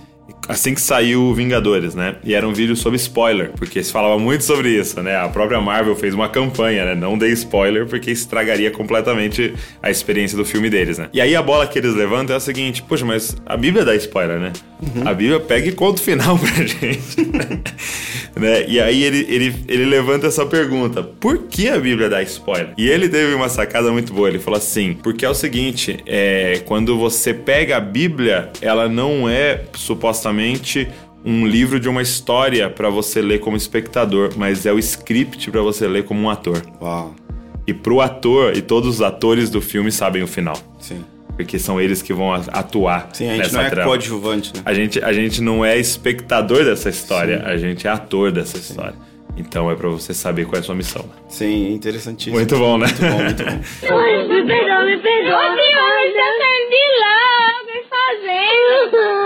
assim 0.48 0.74
que 0.74 0.80
saiu 0.80 1.32
Vingadores, 1.34 1.94
né? 1.94 2.16
E 2.24 2.34
era 2.34 2.46
um 2.46 2.52
vídeo 2.52 2.76
sobre 2.76 2.96
spoiler, 2.96 3.52
porque 3.56 3.82
se 3.82 3.92
falava 3.92 4.18
muito 4.18 4.44
sobre 4.44 4.68
isso, 4.70 5.02
né? 5.02 5.16
A 5.16 5.28
própria 5.28 5.60
Marvel 5.60 5.96
fez 5.96 6.14
uma 6.14 6.28
campanha, 6.28 6.84
né? 6.84 6.94
Não 6.94 7.16
dei 7.16 7.30
spoiler, 7.32 7.86
porque 7.86 8.10
estragaria 8.10 8.70
completamente 8.70 9.54
a 9.82 9.90
experiência 9.90 10.36
do 10.36 10.44
filme 10.44 10.68
deles, 10.68 10.98
né? 10.98 11.08
E 11.12 11.20
aí 11.20 11.34
a 11.34 11.42
bola 11.42 11.66
que 11.66 11.78
eles 11.78 11.94
levantam 11.94 12.34
é 12.34 12.36
a 12.36 12.40
seguinte: 12.40 12.82
poxa, 12.82 13.04
mas 13.04 13.36
a 13.46 13.56
Bíblia 13.56 13.84
dá 13.84 13.94
spoiler, 13.96 14.38
né? 14.38 14.52
Uhum. 14.82 15.08
A 15.08 15.14
Bíblia 15.14 15.40
pega 15.40 15.68
e 15.68 15.72
conta 15.72 16.00
o 16.00 16.04
final 16.04 16.36
pra 16.38 16.64
gente. 16.64 17.16
né? 18.36 18.64
E 18.68 18.80
aí 18.80 19.02
ele, 19.02 19.26
ele, 19.28 19.54
ele 19.68 19.84
levanta 19.84 20.26
essa 20.26 20.44
pergunta: 20.44 21.02
por 21.02 21.44
que 21.44 21.68
a 21.68 21.78
Bíblia 21.78 22.08
dá 22.08 22.22
spoiler? 22.22 22.72
E 22.76 22.88
ele 22.88 23.08
teve 23.08 23.34
uma 23.34 23.48
sacada 23.48 23.90
muito 23.90 24.12
boa. 24.12 24.28
Ele 24.28 24.38
falou 24.38 24.58
assim: 24.58 24.94
porque 25.02 25.24
é 25.24 25.28
o 25.28 25.34
seguinte, 25.34 25.98
é, 26.06 26.62
quando 26.66 26.98
você 26.98 27.32
pega 27.32 27.76
a 27.76 27.80
Bíblia, 27.80 28.50
ela 28.60 28.88
não 28.88 29.28
é 29.28 29.62
supostamente 30.14 30.88
um 31.24 31.46
livro 31.46 31.80
de 31.80 31.88
uma 31.88 32.02
história 32.02 32.68
para 32.70 32.88
você 32.90 33.20
ler 33.20 33.40
como 33.40 33.56
espectador, 33.56 34.30
mas 34.36 34.66
é 34.66 34.72
o 34.72 34.78
script 34.78 35.50
para 35.50 35.62
você 35.62 35.88
ler 35.88 36.04
como 36.04 36.20
um 36.20 36.30
ator. 36.30 36.62
Uau. 36.80 37.14
E 37.66 37.72
pro 37.72 38.00
ator, 38.00 38.54
e 38.56 38.62
todos 38.62 38.96
os 38.96 39.02
atores 39.02 39.48
do 39.48 39.60
filme 39.60 39.90
sabem 39.90 40.22
o 40.22 40.26
final. 40.26 40.56
Sim. 40.78 41.02
Porque 41.34 41.58
são 41.58 41.80
eles 41.80 42.00
que 42.02 42.12
vão 42.12 42.32
atuar 42.32 43.08
Sim, 43.12 43.28
a 43.28 43.30
gente 43.32 43.38
nessa 43.38 43.56
não 43.56 43.64
é 43.64 43.70
trama. 43.70 43.88
coadjuvante, 43.88 44.52
né? 44.54 44.62
A 44.64 44.74
gente, 44.74 45.02
a 45.02 45.12
gente 45.12 45.42
não 45.42 45.64
é 45.64 45.76
espectador 45.78 46.64
dessa 46.64 46.88
história, 46.90 47.42
a 47.44 47.56
gente 47.56 47.86
é 47.88 47.90
ator 47.90 48.30
dessa 48.30 48.56
história. 48.58 48.94
Então 49.36 49.68
é 49.68 49.74
pra 49.74 49.88
você 49.88 50.14
saber 50.14 50.44
qual 50.44 50.56
é 50.56 50.60
a 50.60 50.62
sua 50.62 50.76
missão. 50.76 51.04
Sim, 51.28 51.72
interessantíssimo. 51.72 52.36
Muito 52.36 52.56
bom, 52.56 52.78
né? 52.78 52.86
Muito 52.86 53.00
bom, 53.00 53.24
muito 53.24 53.44
bom. 53.44 53.50
Me 54.34 54.46
perdoa, 54.46 54.84
me 54.84 54.98
perdoa. 54.98 55.36
Ô, 55.36 55.56
senhor, 55.56 55.98
está 56.06 56.28
saindo 56.38 56.70
de 56.70 56.84
lá. 57.00 57.14
Que 57.66 57.78
fazendo? 57.88 59.23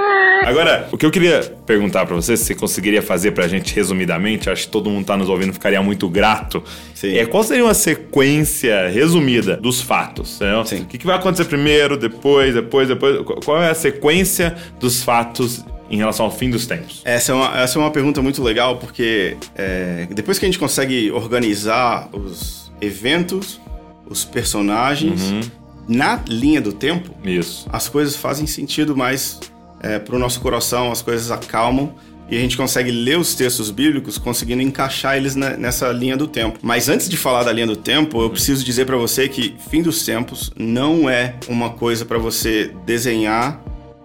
Agora, 0.48 0.88
o 0.90 0.96
que 0.96 1.04
eu 1.06 1.10
queria 1.10 1.40
perguntar 1.66 2.06
pra 2.06 2.14
você, 2.16 2.36
se 2.36 2.44
você 2.44 2.54
conseguiria 2.54 3.02
fazer 3.02 3.32
pra 3.32 3.46
gente 3.48 3.74
resumidamente, 3.74 4.48
acho 4.50 4.64
que 4.64 4.70
todo 4.70 4.88
mundo 4.90 5.04
tá 5.06 5.16
nos 5.16 5.28
ouvindo 5.28 5.52
ficaria 5.52 5.80
muito 5.82 6.08
grato. 6.08 6.62
Sim. 6.94 7.16
É, 7.16 7.26
qual 7.26 7.42
seria 7.44 7.64
uma 7.64 7.74
sequência 7.74 8.88
resumida 8.88 9.56
dos 9.56 9.80
fatos? 9.80 10.40
Né? 10.40 10.62
Sim. 10.64 10.80
O 10.82 10.86
que, 10.86 10.98
que 10.98 11.06
vai 11.06 11.16
acontecer 11.16 11.44
primeiro, 11.44 11.96
depois, 11.96 12.54
depois, 12.54 12.88
depois? 12.88 13.18
Qu- 13.22 13.40
Qual 13.44 13.62
é 13.62 13.70
a 13.70 13.74
sequência 13.74 14.54
dos 14.80 15.02
fatos 15.02 15.64
em 15.90 15.96
relação 15.96 16.26
ao 16.26 16.30
fim 16.32 16.50
dos 16.50 16.66
tempos? 16.66 17.02
Essa 17.04 17.32
é 17.32 17.34
uma, 17.34 17.60
essa 17.60 17.78
é 17.78 17.82
uma 17.82 17.90
pergunta 17.90 18.20
muito 18.22 18.42
legal, 18.42 18.76
porque 18.76 19.36
é, 19.54 20.06
depois 20.10 20.38
que 20.38 20.44
a 20.44 20.48
gente 20.48 20.58
consegue 20.58 21.10
organizar 21.10 22.08
os 22.12 22.70
eventos, 22.80 23.60
os 24.08 24.24
personagens, 24.24 25.20
na 25.86 26.20
linha 26.28 26.60
do 26.60 26.72
tempo, 26.72 27.10
Isso. 27.24 27.66
as 27.72 27.88
coisas 27.88 28.16
fazem 28.16 28.46
sentido 28.46 28.96
mais 28.96 29.40
é, 29.80 29.98
para 29.98 30.14
o 30.14 30.18
nosso 30.18 30.40
coração, 30.40 30.90
as 30.92 31.02
coisas 31.02 31.30
acalmam 31.30 31.94
e 32.30 32.36
a 32.36 32.40
gente 32.40 32.56
consegue 32.58 32.90
ler 32.90 33.18
os 33.18 33.34
textos 33.34 33.70
bíblicos 33.70 34.18
conseguindo 34.18 34.60
encaixar 34.60 35.16
eles 35.16 35.34
na- 35.34 35.56
nessa 35.56 35.88
linha 35.92 36.16
do 36.16 36.26
tempo. 36.26 36.58
Mas 36.62 36.88
antes 36.88 37.08
de 37.08 37.16
falar 37.16 37.42
da 37.44 37.52
linha 37.52 37.66
do 37.66 37.76
tempo, 37.76 38.20
eu 38.20 38.28
preciso 38.28 38.62
dizer 38.64 38.84
para 38.84 38.96
você 38.96 39.28
que 39.28 39.56
fim 39.70 39.80
dos 39.82 40.04
tempos 40.04 40.50
não 40.58 41.08
é 41.08 41.36
uma 41.48 41.70
coisa 41.70 42.04
para 42.04 42.18
você 42.18 42.70
desenhar, 42.84 43.62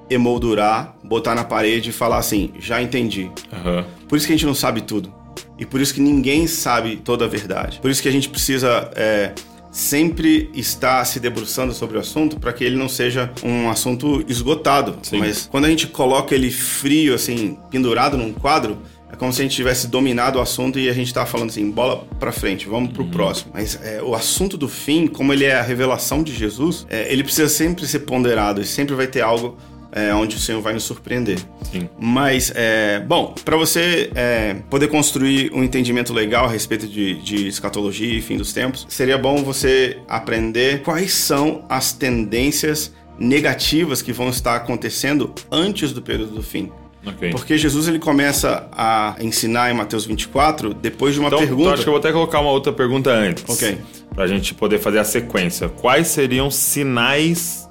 emoldurar, 0.09 0.95
botar 1.03 1.36
na 1.36 1.43
parede 1.43 1.89
e 1.89 1.93
falar 1.93 2.17
assim, 2.17 2.51
já 2.59 2.81
entendi. 2.81 3.29
Aham. 3.51 3.86
Por 4.07 4.17
isso 4.17 4.27
que 4.27 4.33
a 4.33 4.36
gente 4.36 4.45
não 4.45 4.55
sabe 4.55 4.81
tudo. 4.81 5.13
E 5.59 5.65
por 5.65 5.81
isso 5.81 5.93
que 5.93 6.01
ninguém 6.01 6.47
sabe 6.47 6.97
toda 6.97 7.25
a 7.25 7.27
verdade. 7.27 7.79
Por 7.81 7.89
isso 7.91 8.01
que 8.01 8.07
a 8.07 8.12
gente 8.12 8.29
precisa 8.29 8.89
é, 8.95 9.31
sempre 9.73 10.51
estar 10.53 11.03
se 11.03 11.19
debruçando 11.19 11.73
sobre 11.73 11.97
o 11.97 11.99
assunto 11.99 12.39
para 12.39 12.53
que 12.53 12.63
ele 12.63 12.77
não 12.77 12.88
seja 12.88 13.31
um 13.43 13.69
assunto 13.69 14.23
esgotado. 14.27 14.99
Sim. 15.01 15.17
Mas 15.17 15.49
quando 15.51 15.65
a 15.65 15.69
gente 15.69 15.88
coloca 15.88 16.36
ele 16.36 16.51
frio, 16.51 17.15
assim, 17.15 17.57
pendurado 17.71 18.15
num 18.15 18.31
quadro, 18.31 18.77
é 19.12 19.15
como 19.15 19.33
se 19.33 19.41
a 19.41 19.43
gente 19.43 19.55
tivesse 19.55 19.88
dominado 19.88 20.38
o 20.38 20.41
assunto 20.41 20.77
e 20.77 20.88
a 20.88 20.93
gente 20.93 21.12
tá 21.12 21.25
falando 21.25 21.49
assim, 21.49 21.69
bola 21.71 22.05
pra 22.19 22.31
frente, 22.31 22.67
vamos 22.67 22.93
pro 22.93 23.05
próximo. 23.05 23.51
Mas 23.53 23.79
é, 23.83 24.01
o 24.01 24.13
assunto 24.13 24.57
do 24.57 24.69
fim, 24.69 25.07
como 25.07 25.33
ele 25.33 25.45
é 25.45 25.55
a 25.55 25.62
revelação 25.63 26.21
de 26.21 26.33
Jesus, 26.33 26.86
é, 26.88 27.12
ele 27.12 27.23
precisa 27.23 27.49
sempre 27.49 27.88
ser 27.88 27.99
ponderado 28.01 28.62
e 28.62 28.65
sempre 28.65 28.93
vai 28.93 29.07
ter 29.07 29.21
algo 29.21 29.57
é, 29.95 30.13
onde 30.13 30.36
o 30.36 30.39
Senhor 30.39 30.62
vai 30.62 30.73
nos 30.73 30.84
surpreender. 30.84 31.38
Sim. 31.71 31.88
Mas, 31.99 32.51
é, 32.56 32.99
bom, 32.99 33.34
para 33.45 33.56
você 33.56 34.10
é, 34.15 34.56
poder 34.69 34.88
construir 34.88 35.51
um 35.53 35.63
entendimento 35.63 36.12
legal 36.13 36.45
a 36.45 36.49
respeito 36.49 36.88
de, 36.88 37.15
de 37.21 37.47
escatologia 37.47 38.17
e 38.17 38.21
fim 38.21 38.36
dos 38.36 38.51
tempos, 38.51 38.86
seria 38.89 39.17
bom 39.17 39.43
você 39.43 39.97
aprender 40.08 40.82
quais 40.82 41.13
são 41.13 41.63
as 41.69 41.93
tendências 41.93 42.91
negativas 43.19 44.01
que 44.01 44.12
vão 44.12 44.29
estar 44.29 44.56
acontecendo 44.56 45.32
antes 45.51 45.91
do 45.93 46.01
período 46.01 46.34
do 46.36 46.43
fim. 46.43 46.71
Ok. 47.06 47.32
Porque 47.32 47.58
Jesus 47.58 47.88
ele 47.88 47.99
começa 47.99 48.67
a 48.71 49.15
ensinar 49.19 49.69
em 49.69 49.73
Mateus 49.73 50.06
24 50.06 50.73
depois 50.73 51.13
de 51.13 51.19
uma 51.19 51.27
Então, 51.27 51.39
pergunta. 51.39 51.62
então 51.62 51.73
acho 51.73 51.84
que 51.84 51.89
eu 51.89 51.93
vou 51.93 51.99
até 51.99 52.12
colocar 52.12 52.39
uma 52.39 52.49
outra 52.49 52.71
pergunta 52.71 53.12
antes. 53.12 53.43
Ok. 53.47 53.77
Pra 54.15 54.25
gente 54.25 54.53
poder 54.53 54.79
fazer 54.79 54.99
a 54.99 55.03
sequência. 55.03 55.67
Quais 55.67 56.08
seriam 56.08 56.49
sinais 56.49 57.67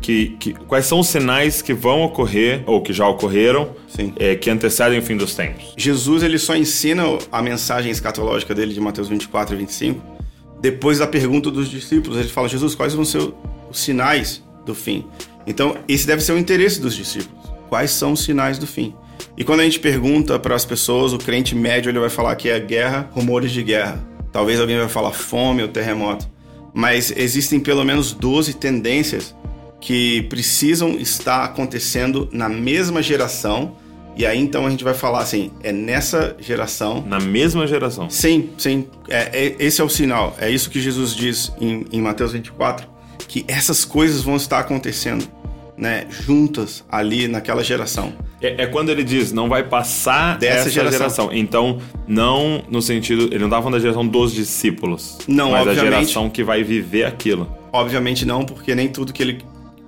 que, 0.00 0.36
que- 0.38 0.52
Quais 0.52 0.86
são 0.86 1.00
os 1.00 1.08
sinais 1.08 1.62
que 1.62 1.72
vão 1.74 2.02
ocorrer, 2.02 2.62
ou 2.66 2.80
que 2.82 2.92
já 2.92 3.06
ocorreram, 3.08 3.70
é, 4.16 4.34
que 4.34 4.50
antecedem 4.50 4.98
o 4.98 5.02
fim 5.02 5.16
dos 5.16 5.34
tempos? 5.34 5.72
Jesus 5.76 6.22
ele 6.22 6.38
só 6.38 6.54
ensina 6.56 7.02
a 7.32 7.42
mensagem 7.42 7.90
escatológica 7.90 8.54
dele 8.54 8.72
de 8.74 8.80
Mateus 8.80 9.08
24 9.08 9.54
e 9.54 9.58
25 9.58 10.16
depois 10.60 10.98
da 10.98 11.06
pergunta 11.06 11.50
dos 11.50 11.70
discípulos. 11.70 12.18
Ele 12.18 12.28
fala: 12.28 12.48
Jesus, 12.48 12.74
quais 12.74 12.94
vão 12.94 13.04
ser 13.04 13.30
os 13.70 13.78
sinais 13.78 14.42
do 14.64 14.74
fim? 14.74 15.04
Então, 15.46 15.76
esse 15.86 16.06
deve 16.06 16.22
ser 16.22 16.32
o 16.32 16.38
interesse 16.38 16.80
dos 16.80 16.94
discípulos. 16.94 17.44
Quais 17.68 17.90
são 17.90 18.12
os 18.12 18.20
sinais 18.24 18.58
do 18.58 18.66
fim? 18.66 18.94
E 19.36 19.44
quando 19.44 19.60
a 19.60 19.64
gente 19.64 19.78
pergunta 19.80 20.38
para 20.38 20.54
as 20.54 20.64
pessoas, 20.64 21.12
o 21.12 21.18
crente 21.18 21.54
médio 21.54 21.90
ele 21.90 21.98
vai 21.98 22.08
falar 22.10 22.34
que 22.36 22.48
é 22.48 22.58
guerra, 22.58 23.08
rumores 23.12 23.50
de 23.52 23.62
guerra. 23.62 24.02
Talvez 24.32 24.58
alguém 24.60 24.76
vai 24.78 24.88
falar 24.88 25.12
fome 25.12 25.62
ou 25.62 25.68
terremoto. 25.68 26.26
Mas 26.74 27.12
existem 27.16 27.58
pelo 27.60 27.84
menos 27.84 28.12
12 28.12 28.54
tendências 28.54 29.34
que 29.80 30.22
precisam 30.22 30.92
estar 30.92 31.44
acontecendo 31.44 32.28
na 32.32 32.48
mesma 32.48 33.02
geração. 33.02 33.76
E 34.16 34.24
aí 34.24 34.38
então 34.40 34.66
a 34.66 34.70
gente 34.70 34.82
vai 34.82 34.94
falar 34.94 35.20
assim, 35.20 35.50
é 35.62 35.72
nessa 35.72 36.34
geração. 36.40 37.04
Na 37.06 37.20
mesma 37.20 37.66
geração. 37.66 38.08
Sim, 38.08 38.50
sim. 38.56 38.86
É, 39.08 39.46
é- 39.46 39.56
esse 39.58 39.80
é 39.80 39.84
o 39.84 39.88
sinal. 39.88 40.34
É 40.40 40.50
isso 40.50 40.70
que 40.70 40.80
Jesus 40.80 41.14
diz 41.14 41.52
em, 41.60 41.84
em 41.92 42.00
Mateus 42.00 42.32
24, 42.32 42.86
que 43.28 43.44
essas 43.46 43.84
coisas 43.84 44.22
vão 44.22 44.36
estar 44.36 44.58
acontecendo, 44.58 45.28
né, 45.76 46.06
juntas 46.08 46.82
ali 46.90 47.28
naquela 47.28 47.62
geração. 47.62 48.14
É, 48.40 48.62
é 48.62 48.66
quando 48.66 48.88
ele 48.90 49.04
diz, 49.04 49.32
não 49.32 49.48
vai 49.48 49.62
passar 49.62 50.38
Dessa 50.38 50.60
essa 50.60 50.70
geração. 50.70 50.98
geração. 50.98 51.30
Então, 51.32 51.78
não 52.06 52.62
no 52.70 52.80
sentido. 52.80 53.24
Ele 53.24 53.38
não 53.40 53.50
tá 53.50 53.58
falando 53.58 53.74
da 53.74 53.80
geração 53.80 54.06
dos 54.06 54.32
discípulos. 54.32 55.18
Não, 55.28 55.50
mas 55.50 55.66
obviamente. 55.66 55.94
a 55.94 55.98
geração 56.00 56.30
que 56.30 56.42
vai 56.42 56.62
viver 56.62 57.04
aquilo. 57.04 57.46
Obviamente 57.72 58.24
não, 58.24 58.44
porque 58.44 58.74
nem 58.74 58.88
tudo 58.88 59.12
que 59.12 59.22
ele 59.22 59.44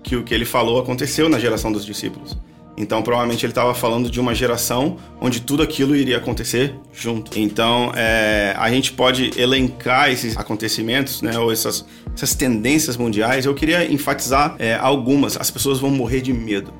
que 0.08 0.16
o 0.16 0.24
que 0.24 0.32
ele 0.32 0.46
falou 0.46 0.80
aconteceu 0.80 1.28
na 1.28 1.38
geração 1.38 1.70
dos 1.70 1.84
discípulos. 1.84 2.36
Então, 2.78 3.02
provavelmente 3.02 3.44
ele 3.44 3.50
estava 3.50 3.74
falando 3.74 4.08
de 4.08 4.18
uma 4.20 4.34
geração 4.34 4.96
onde 5.20 5.42
tudo 5.42 5.62
aquilo 5.62 5.94
iria 5.94 6.16
acontecer 6.16 6.74
junto. 6.92 7.36
Então, 7.38 7.92
é, 7.94 8.54
a 8.56 8.70
gente 8.70 8.92
pode 8.92 9.32
elencar 9.36 10.10
esses 10.10 10.36
acontecimentos, 10.36 11.20
né, 11.20 11.36
ou 11.38 11.52
essas, 11.52 11.84
essas 12.14 12.34
tendências 12.34 12.96
mundiais. 12.96 13.44
Eu 13.44 13.54
queria 13.54 13.84
enfatizar 13.92 14.54
é, 14.58 14.76
algumas. 14.76 15.36
As 15.36 15.50
pessoas 15.50 15.80
vão 15.80 15.90
morrer 15.90 16.20
de 16.20 16.32
medo. 16.32 16.72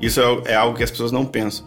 Isso 0.00 0.20
é, 0.20 0.52
é 0.52 0.54
algo 0.54 0.76
que 0.76 0.84
as 0.84 0.90
pessoas 0.90 1.10
não 1.10 1.26
pensam. 1.26 1.66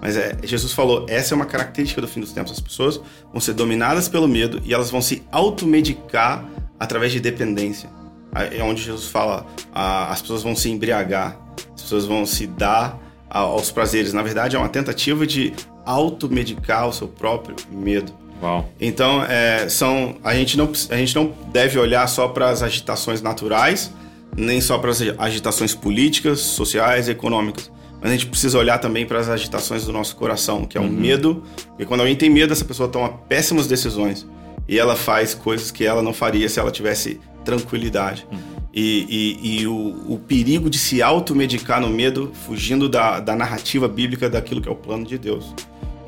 Mas 0.00 0.16
é, 0.16 0.36
Jesus 0.42 0.72
falou, 0.72 1.04
essa 1.08 1.34
é 1.34 1.36
uma 1.36 1.46
característica 1.46 2.00
do 2.00 2.08
fim 2.08 2.20
dos 2.20 2.32
tempos. 2.32 2.52
As 2.52 2.60
pessoas 2.60 3.00
vão 3.30 3.40
ser 3.40 3.52
dominadas 3.52 4.08
pelo 4.08 4.26
medo 4.26 4.60
e 4.64 4.72
elas 4.72 4.90
vão 4.90 5.02
se 5.02 5.22
automedicar 5.30 6.44
através 6.80 7.12
de 7.12 7.20
dependência. 7.20 7.90
É 8.34 8.62
onde 8.62 8.82
Jesus 8.82 9.06
fala, 9.06 9.46
ah, 9.72 10.10
as 10.10 10.20
pessoas 10.20 10.42
vão 10.42 10.56
se 10.56 10.70
embriagar, 10.70 11.38
as 11.74 11.82
pessoas 11.82 12.04
vão 12.04 12.26
se 12.26 12.46
dar 12.46 12.98
aos 13.30 13.70
prazeres. 13.70 14.12
Na 14.12 14.22
verdade, 14.22 14.56
é 14.56 14.58
uma 14.58 14.68
tentativa 14.68 15.26
de 15.26 15.52
automedicar 15.84 16.88
o 16.88 16.92
seu 16.92 17.08
próprio 17.08 17.56
medo. 17.70 18.12
Uau. 18.42 18.68
Então, 18.80 19.24
é, 19.24 19.68
são, 19.68 20.16
a, 20.22 20.34
gente 20.34 20.56
não, 20.56 20.70
a 20.90 20.96
gente 20.96 21.14
não 21.14 21.32
deve 21.52 21.78
olhar 21.78 22.06
só 22.08 22.28
para 22.28 22.50
as 22.50 22.62
agitações 22.62 23.22
naturais, 23.22 23.92
nem 24.36 24.60
só 24.60 24.78
para 24.78 24.90
as 24.90 25.00
agitações 25.18 25.74
políticas, 25.74 26.40
sociais 26.40 27.08
e 27.08 27.12
econômicas. 27.12 27.70
Mas 28.00 28.10
a 28.10 28.14
gente 28.14 28.26
precisa 28.26 28.58
olhar 28.58 28.78
também 28.78 29.06
para 29.06 29.18
as 29.18 29.28
agitações 29.30 29.86
do 29.86 29.92
nosso 29.92 30.14
coração, 30.16 30.66
que 30.66 30.76
é 30.76 30.80
o 30.80 30.88
medo. 30.88 31.42
E 31.78 31.86
quando 31.86 32.00
alguém 32.00 32.14
tem 32.14 32.28
medo, 32.28 32.52
essa 32.52 32.64
pessoa 32.64 32.88
toma 32.88 33.08
péssimas 33.08 33.66
decisões. 33.66 34.26
E 34.68 34.78
ela 34.78 34.94
faz 34.94 35.34
coisas 35.34 35.70
que 35.70 35.86
ela 35.86 36.02
não 36.02 36.12
faria 36.12 36.48
se 36.48 36.60
ela 36.60 36.70
tivesse 36.70 37.18
tranquilidade. 37.44 38.26
E, 38.72 39.38
e- 39.42 39.60
e 39.60 39.66
o, 39.68 40.14
o 40.14 40.18
perigo 40.18 40.68
de 40.68 40.78
se 40.78 41.00
automedicar 41.00 41.80
no 41.80 41.88
medo, 41.88 42.32
fugindo 42.46 42.88
da, 42.88 43.20
da 43.20 43.36
narrativa 43.36 43.86
bíblica 43.86 44.28
daquilo 44.28 44.60
que 44.60 44.68
é 44.68 44.72
o 44.72 44.74
plano 44.76 45.06
de 45.06 45.16
Deus. 45.16 45.54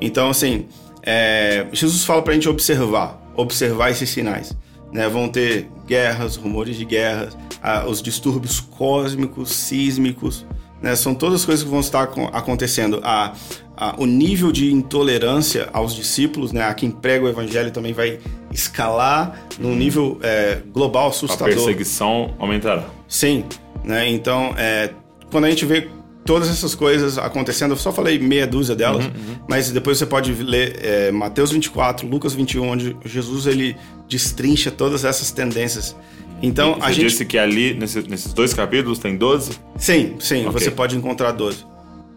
Então, 0.01 0.29
assim, 0.29 0.65
é, 1.01 1.65
Jesus 1.71 2.03
fala 2.03 2.21
pra 2.21 2.33
gente 2.33 2.49
observar, 2.49 3.21
observar 3.35 3.89
esses 3.91 4.09
sinais. 4.09 4.53
Né? 4.91 5.07
Vão 5.07 5.29
ter 5.29 5.69
guerras, 5.87 6.35
rumores 6.35 6.75
de 6.77 6.83
guerras, 6.85 7.37
ah, 7.63 7.85
os 7.87 8.01
distúrbios 8.01 8.59
cósmicos, 8.59 9.51
sísmicos, 9.51 10.45
né? 10.81 10.95
São 10.95 11.13
todas 11.15 11.41
as 11.41 11.45
coisas 11.45 11.63
que 11.63 11.69
vão 11.69 11.79
estar 11.79 12.03
acon- 12.03 12.29
acontecendo. 12.31 12.99
A, 13.03 13.33
a- 13.75 13.95
o 13.97 14.05
nível 14.05 14.51
de 14.51 14.71
intolerância 14.71 15.69
aos 15.73 15.93
discípulos, 15.95 16.51
né? 16.51 16.63
A 16.63 16.73
quem 16.73 16.89
prega 16.91 17.25
o 17.25 17.27
evangelho 17.27 17.71
também 17.71 17.93
vai 17.93 18.19
escalar 18.51 19.47
num 19.59 19.75
nível 19.75 20.19
é, 20.21 20.59
global 20.73 21.05
A 21.05 21.09
assustador. 21.09 21.53
perseguição 21.53 22.33
aumentará. 22.39 22.85
Sim, 23.07 23.43
né? 23.83 24.09
Então, 24.09 24.53
é, 24.57 24.91
quando 25.31 25.45
a 25.45 25.49
gente 25.49 25.65
vê 25.65 25.87
todas 26.25 26.49
essas 26.49 26.75
coisas 26.75 27.17
acontecendo, 27.17 27.71
eu 27.71 27.77
só 27.77 27.91
falei 27.91 28.19
meia 28.19 28.45
dúzia 28.45 28.75
delas, 28.75 29.05
Uhum, 29.05 29.11
mas 29.47 29.71
depois 29.71 29.97
você 29.97 30.05
pode 30.05 30.33
ler 30.33 30.77
é, 30.83 31.11
Mateus 31.11 31.51
24, 31.51 32.05
Lucas 32.07 32.33
21, 32.33 32.67
onde 32.69 32.95
Jesus 33.05 33.47
ele 33.47 33.75
destrincha 34.09 34.69
todas 34.69 35.05
essas 35.05 35.31
tendências. 35.31 35.95
Então, 36.41 36.75
Você 36.75 36.85
a 36.85 36.91
gente 36.91 37.07
disse 37.07 37.25
que 37.25 37.37
ali, 37.37 37.73
nesse- 37.73 38.07
nesses 38.07 38.31
dois 38.33 38.53
capítulos, 38.53 38.99
tem 38.99 39.15
12? 39.17 39.53
sim, 39.77 40.15
sim, 40.19 40.45
Ok. 40.45 40.51
você 40.61 40.69
pode 40.69 40.95
encontrar 40.95 41.31
12. 41.31 41.65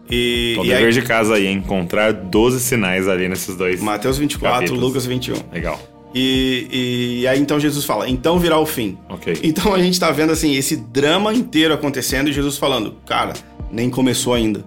E, 0.09 0.51
Então, 0.53 0.65
e 0.65 0.67
dever 0.67 0.85
aí, 0.87 0.91
de 0.93 1.01
casa 1.03 1.35
aí 1.35 1.47
é 1.47 1.51
encontrar 1.51 2.11
12 2.11 2.59
sinais 2.59 3.07
ali 3.07 3.29
nesses 3.29 3.55
dois. 3.55 3.81
Mateus 3.81 4.17
24, 4.17 4.57
capítulos. 4.59 4.83
Lucas 4.83 5.05
21. 5.05 5.35
Legal. 5.53 5.79
E, 6.13 7.19
e 7.21 7.27
aí 7.27 7.39
então 7.39 7.59
Jesus 7.59 7.85
fala, 7.85 8.09
então 8.09 8.37
virá 8.37 8.59
o 8.59 8.65
fim. 8.65 8.97
Ok. 9.09 9.39
Então 9.43 9.73
a 9.73 9.79
gente 9.81 9.99
tá 9.99 10.11
vendo 10.11 10.31
assim 10.31 10.55
esse 10.55 10.75
drama 10.75 11.33
inteiro 11.33 11.73
acontecendo 11.73 12.29
e 12.29 12.33
Jesus 12.33 12.57
falando, 12.57 12.95
cara, 13.05 13.33
nem 13.71 13.89
começou 13.89 14.33
ainda. 14.33 14.63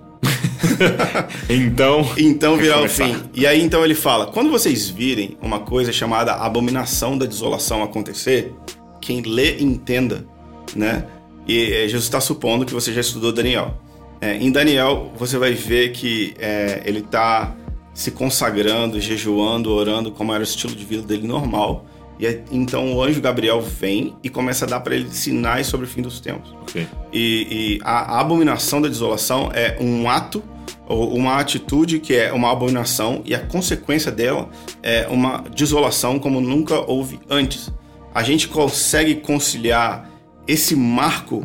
Então, 1.49 2.09
Então 2.17 2.57
virá 2.57 2.81
o 2.83 2.89
fim. 2.89 3.17
E 3.35 3.47
aí 3.47 3.63
então 3.63 3.85
ele 3.85 3.95
fala: 3.95 4.27
quando 4.27 4.51
vocês 4.51 4.89
virem 4.89 5.37
uma 5.41 5.61
coisa 5.61 5.93
chamada 5.93 6.33
abominação 6.35 7.17
da 7.17 7.27
desolação 7.27 7.83
acontecer, 7.83 8.53
quem 9.01 9.21
lê 9.21 9.61
entenda, 9.61 10.27
né? 10.75 11.05
E 11.47 11.73
eh, 11.73 11.89
Jesus 11.89 12.05
está 12.05 12.21
supondo 12.21 12.65
que 12.65 12.73
você 12.73 12.93
já 12.93 13.01
estudou 13.01 13.33
Daniel. 13.33 13.79
É, 14.21 14.37
em 14.37 14.51
Daniel 14.51 15.13
você 15.17 15.37
vai 15.37 15.53
ver 15.53 15.93
que 15.93 16.35
é, 16.39 16.83
ele 16.87 17.01
está 17.01 17.55
se 17.95 18.11
consagrando, 18.11 19.01
jejuando, 19.01 19.73
orando, 19.73 20.11
como 20.11 20.33
era 20.33 20.41
o 20.41 20.45
estilo 20.45 20.75
de 20.75 20.85
vida 20.85 21.03
dele 21.03 21.27
normal. 21.27 21.87
E 22.19 22.27
aí, 22.27 22.43
então 22.51 22.95
o 22.95 23.03
anjo 23.03 23.21
Gabriel 23.21 23.61
vem 23.61 24.15
e 24.23 24.29
começa 24.29 24.65
a 24.65 24.69
dar 24.69 24.81
para 24.81 24.95
ele 24.95 25.09
sinais 25.11 25.67
sobre 25.67 25.87
o 25.87 25.89
fim 25.89 26.03
dos 26.03 26.21
tempos. 26.21 26.51
ok. 26.63 26.87
E, 27.13 27.47
e 27.51 27.81
a, 27.83 28.17
a 28.17 28.21
abominação 28.21 28.83
da 28.83 28.89
desolação 28.89 29.51
é 29.53 29.77
um 29.81 30.09
ato 30.09 30.43
ou 30.87 31.15
uma 31.15 31.39
atitude 31.39 31.99
que 31.99 32.15
é 32.15 32.33
uma 32.33 32.53
abominação 32.53 33.23
e 33.25 33.35
a 33.35 33.41
consequência 33.41 34.13
dela 34.13 34.49
é 34.83 35.07
uma 35.09 35.45
desolação 35.55 36.19
como 36.19 36.41
nunca 36.41 36.81
houve 36.81 37.21
antes. 37.29 37.73
A 38.15 38.23
gente 38.23 38.49
consegue 38.49 39.17
conciliar 39.17 40.09
esse 40.47 40.77
marco, 40.77 41.45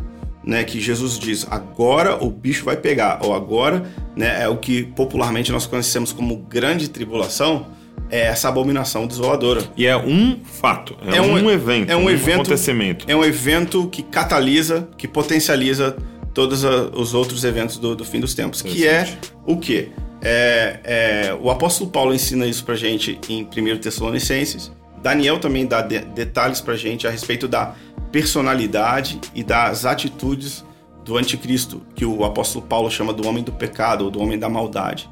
né, 0.50 0.64
que 0.64 0.82
Jesus 0.82 1.20
diz, 1.20 1.46
agora 1.50 2.22
o 2.24 2.32
bicho 2.32 2.66
vai 2.66 2.76
pegar, 2.76 3.20
ou 3.22 3.36
agora, 3.36 3.84
né, 4.16 4.42
é 4.44 4.50
o 4.50 4.58
que 4.58 4.84
popularmente 4.84 5.52
nós 5.52 5.68
conhecemos 5.68 6.12
como 6.12 6.36
grande 6.38 6.90
tribulação, 6.90 7.68
é 8.10 8.22
essa 8.22 8.50
abominação 8.50 9.06
desoladora. 9.06 9.62
E 9.78 9.86
é 9.86 9.96
um 9.96 10.40
fato, 10.44 10.98
é, 11.06 11.22
um, 11.22 11.50
evento, 11.52 11.92
é 11.92 11.96
um 11.96 12.10
evento, 12.10 12.42
acontecimento. 12.42 13.06
É 13.08 13.16
um 13.16 13.24
evento 13.24 13.88
que 13.90 14.02
catalisa, 14.02 14.90
que 14.98 15.08
potencializa 15.08 15.96
todos 16.34 16.64
os 16.64 17.14
outros 17.14 17.44
eventos 17.44 17.78
do, 17.78 17.96
do 17.96 18.04
fim 18.04 18.20
dos 18.20 18.34
tempos. 18.34 18.64
Que 18.64 18.88
é 18.88 19.08
o 19.46 19.58
quê? 19.58 19.90
É, 20.22 20.80
é, 20.84 21.38
o 21.40 21.52
apóstolo 21.52 21.92
Paulo 21.92 22.12
ensina 22.12 22.48
isso 22.48 22.66
pra 22.66 22.76
gente 22.76 23.20
em 23.30 23.44
1 23.44 23.78
Tessalonicenses. 23.78 24.72
Daniel 25.02 25.40
também 25.40 25.66
dá 25.66 25.82
de- 25.82 26.00
detalhes 26.00 26.60
pra 26.60 26.76
gente 26.76 27.08
a 27.08 27.10
respeito 27.10 27.48
da 27.48 27.74
personalidade 28.12 29.20
e 29.34 29.44
das 29.44 29.86
atitudes 29.86 30.66
do 31.06 31.18
anticristo, 31.18 31.82
que 31.96 32.06
o 32.06 32.24
apóstolo 32.24 32.66
Paulo 32.66 32.90
chama 32.90 33.14
do 33.14 33.28
homem 33.28 33.44
do 33.44 33.52
pecado 33.52 34.06
ou 34.06 34.12
do 34.12 34.20
homem 34.20 34.38
da 34.38 34.50
maldade, 34.50 35.10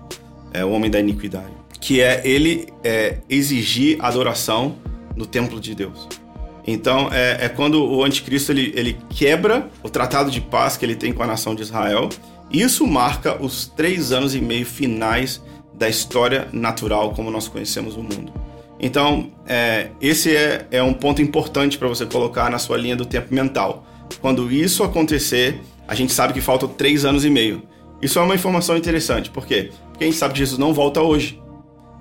é 0.53 0.63
o 0.63 0.71
homem 0.71 0.89
da 0.89 0.99
iniquidade, 0.99 1.51
que 1.79 2.01
é 2.01 2.21
ele 2.25 2.67
é, 2.83 3.19
exigir 3.29 3.97
adoração 3.99 4.75
no 5.15 5.25
templo 5.25 5.59
de 5.59 5.73
Deus. 5.73 6.07
Então 6.65 7.09
é, 7.11 7.45
é 7.45 7.49
quando 7.49 7.83
o 7.83 8.03
anticristo 8.03 8.51
ele, 8.51 8.73
ele 8.75 8.97
quebra 9.09 9.69
o 9.81 9.89
tratado 9.89 10.29
de 10.29 10.41
paz 10.41 10.75
que 10.75 10.85
ele 10.85 10.95
tem 10.95 11.13
com 11.13 11.23
a 11.23 11.27
nação 11.27 11.55
de 11.55 11.61
Israel. 11.61 12.09
Isso 12.51 12.85
marca 12.85 13.41
os 13.41 13.67
três 13.67 14.11
anos 14.11 14.35
e 14.35 14.41
meio 14.41 14.65
finais 14.65 15.41
da 15.73 15.87
história 15.87 16.47
natural 16.51 17.13
como 17.13 17.31
nós 17.31 17.47
conhecemos 17.47 17.95
o 17.95 18.03
mundo. 18.03 18.33
Então 18.79 19.31
é, 19.47 19.87
esse 20.01 20.35
é, 20.35 20.67
é 20.71 20.83
um 20.83 20.93
ponto 20.93 21.21
importante 21.21 21.77
para 21.77 21.87
você 21.87 22.05
colocar 22.05 22.49
na 22.49 22.59
sua 22.59 22.77
linha 22.77 22.95
do 22.95 23.05
tempo 23.05 23.33
mental. 23.33 23.85
Quando 24.21 24.51
isso 24.51 24.83
acontecer, 24.83 25.59
a 25.87 25.95
gente 25.95 26.13
sabe 26.13 26.33
que 26.33 26.41
faltam 26.41 26.69
três 26.69 27.03
anos 27.05 27.25
e 27.25 27.29
meio. 27.29 27.63
Isso 28.01 28.19
é 28.19 28.21
uma 28.21 28.35
informação 28.35 28.77
interessante. 28.77 29.29
Por 29.29 29.45
quê? 29.45 29.71
Porque 29.91 30.03
a 30.03 30.07
gente 30.07 30.17
sabe 30.17 30.33
que 30.33 30.39
Jesus 30.39 30.59
não 30.59 30.73
volta 30.73 31.01
hoje. 31.01 31.41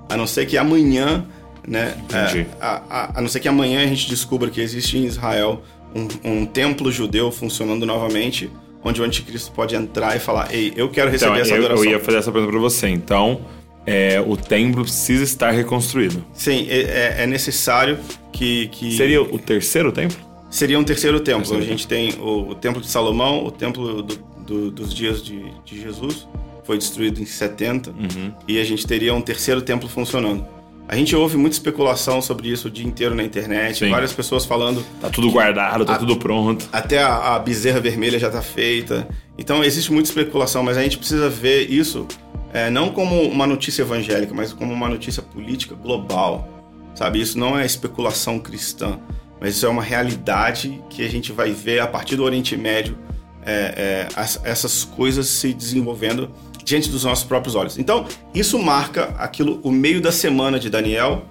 A 0.08 0.16
não 0.16 0.26
ser 0.26 0.46
que 0.46 0.56
amanhã, 0.58 1.24
né? 1.66 1.96
É, 2.12 2.46
a, 2.60 2.82
a- 2.90 3.10
a 3.18 3.20
não 3.20 3.28
ser 3.28 3.40
que 3.40 3.48
amanhã 3.48 3.82
a 3.82 3.86
gente 3.86 4.08
descubra 4.08 4.50
que 4.50 4.60
existe 4.60 4.98
em 4.98 5.04
Israel 5.04 5.62
um, 5.94 6.06
um 6.42 6.46
templo 6.46 6.92
judeu 6.92 7.32
funcionando 7.32 7.84
novamente, 7.86 8.50
onde 8.84 9.00
o 9.00 9.04
anticristo 9.04 9.50
pode 9.52 9.74
entrar 9.74 10.14
e 10.14 10.20
falar: 10.20 10.54
Ei, 10.54 10.72
eu 10.76 10.88
quero 10.90 11.10
receber 11.10 11.30
Então, 11.32 11.42
essa 11.42 11.52
eu, 11.54 11.58
adoração. 11.58 11.84
eu 11.86 11.90
ia 11.92 11.98
fazer 12.00 12.18
essa 12.18 12.30
pergunta 12.30 12.52
pra 12.52 12.60
você. 12.60 12.88
Então, 12.88 13.40
é, 13.87 14.20
o 14.27 14.37
templo 14.37 14.83
precisa 14.83 15.22
estar 15.25 15.51
reconstruído. 15.53 16.25
Sim, 16.35 16.66
é, 16.68 16.81
é- 16.81 17.22
é 17.22 17.27
necessário 17.27 17.99
que, 18.33 18.68
que. 18.68 18.96
Seria 18.96 19.22
o 19.22 19.38
terceiro 19.38 19.92
templo? 19.92 20.16
Seria 20.51 20.79
um 20.79 20.85
terceiro 20.85 21.20
templo. 21.20 21.42
Terceiro 21.42 21.64
a 21.64 21.66
gente 21.68 21.87
tem 21.87 22.14
o, 22.18 22.51
o 22.51 22.55
templo 22.55 22.81
de 22.81 22.88
Salomão, 22.88 23.44
o 23.44 23.51
templo 23.51 24.03
do- 24.03 24.18
do- 24.46 24.70
dos 24.70 24.94
dias 24.94 25.22
de, 25.22 25.42
de 25.64 25.81
Jesus, 25.81 26.27
foi 26.64 26.79
destruído 26.79 27.20
em 27.20 27.27
70, 27.27 27.90
Uhum. 27.90 28.33
e 28.49 28.59
a 28.61 28.64
gente 28.64 28.87
teria 28.87 29.12
um 29.14 29.20
terceiro 29.20 29.61
templo 29.62 29.88
funcionando. 29.88 30.44
A 30.88 30.94
gente 30.94 31.16
ouve 31.16 31.37
muita 31.37 31.57
especulação 31.57 32.22
sobre 32.22 32.49
isso 32.49 32.68
o 32.68 32.70
dia 32.70 32.87
inteiro 32.87 33.12
na 33.12 33.25
internet, 33.25 33.79
Sim. 33.79 33.90
várias 33.90 34.12
pessoas 34.12 34.44
falando 34.44 34.85
Tá 35.01 35.11
tudo 35.11 35.31
guardado, 35.33 35.85
tá 35.85 35.94
A- 35.94 35.99
tudo 35.99 36.16
pronto. 36.16 36.68
até 36.72 37.03
a, 37.03 37.35
a 37.35 37.38
bezerra 37.40 37.81
vermelha 37.81 38.18
já 38.20 38.29
está 38.29 38.40
feita. 38.40 39.07
Então 39.37 39.64
existe 39.64 39.92
muita 39.92 40.09
especulação, 40.09 40.62
mas 40.62 40.77
a 40.79 40.83
gente 40.85 40.96
precisa 40.96 41.29
ver 41.29 41.68
isso 41.68 42.07
é, 42.52 42.70
não 42.70 42.90
como 42.90 43.22
uma 43.22 43.46
notícia 43.46 43.82
evangélica, 43.82 44.32
mas 44.35 44.52
como 44.52 44.72
uma 44.72 44.88
notícia 44.88 45.22
política 45.22 45.74
global. 45.74 46.48
Sabe? 46.94 47.20
Isso 47.20 47.38
não 47.38 47.59
é 47.59 47.66
especulação 47.66 48.38
cristã, 48.38 48.98
mas 49.40 49.54
isso 49.56 49.66
é 49.66 49.68
uma 49.68 49.82
realidade 49.82 50.82
que 50.88 51.04
a 51.04 51.09
gente 51.11 51.30
vai 51.32 51.50
ver 51.52 51.80
a 51.80 51.87
partir 51.87 52.16
do 52.16 52.24
Oriente 52.24 52.56
Médio 52.56 52.96
é, 53.44 53.52
é, 53.52 54.09
as- 54.16 54.40
essas 54.44 54.82
coisas 54.85 55.26
se 55.26 55.52
desenvolvendo 55.52 56.30
diante 56.64 56.88
dos 56.90 57.04
nossos 57.04 57.24
próprios 57.24 57.54
olhos. 57.54 57.78
Então 57.78 58.06
isso 58.35 58.59
marca 58.59 59.14
aquilo, 59.18 59.61
o 59.62 59.70
meio 59.70 60.00
da 60.00 60.11
semana 60.11 60.59
de 60.59 60.68
Daniel, 60.70 61.26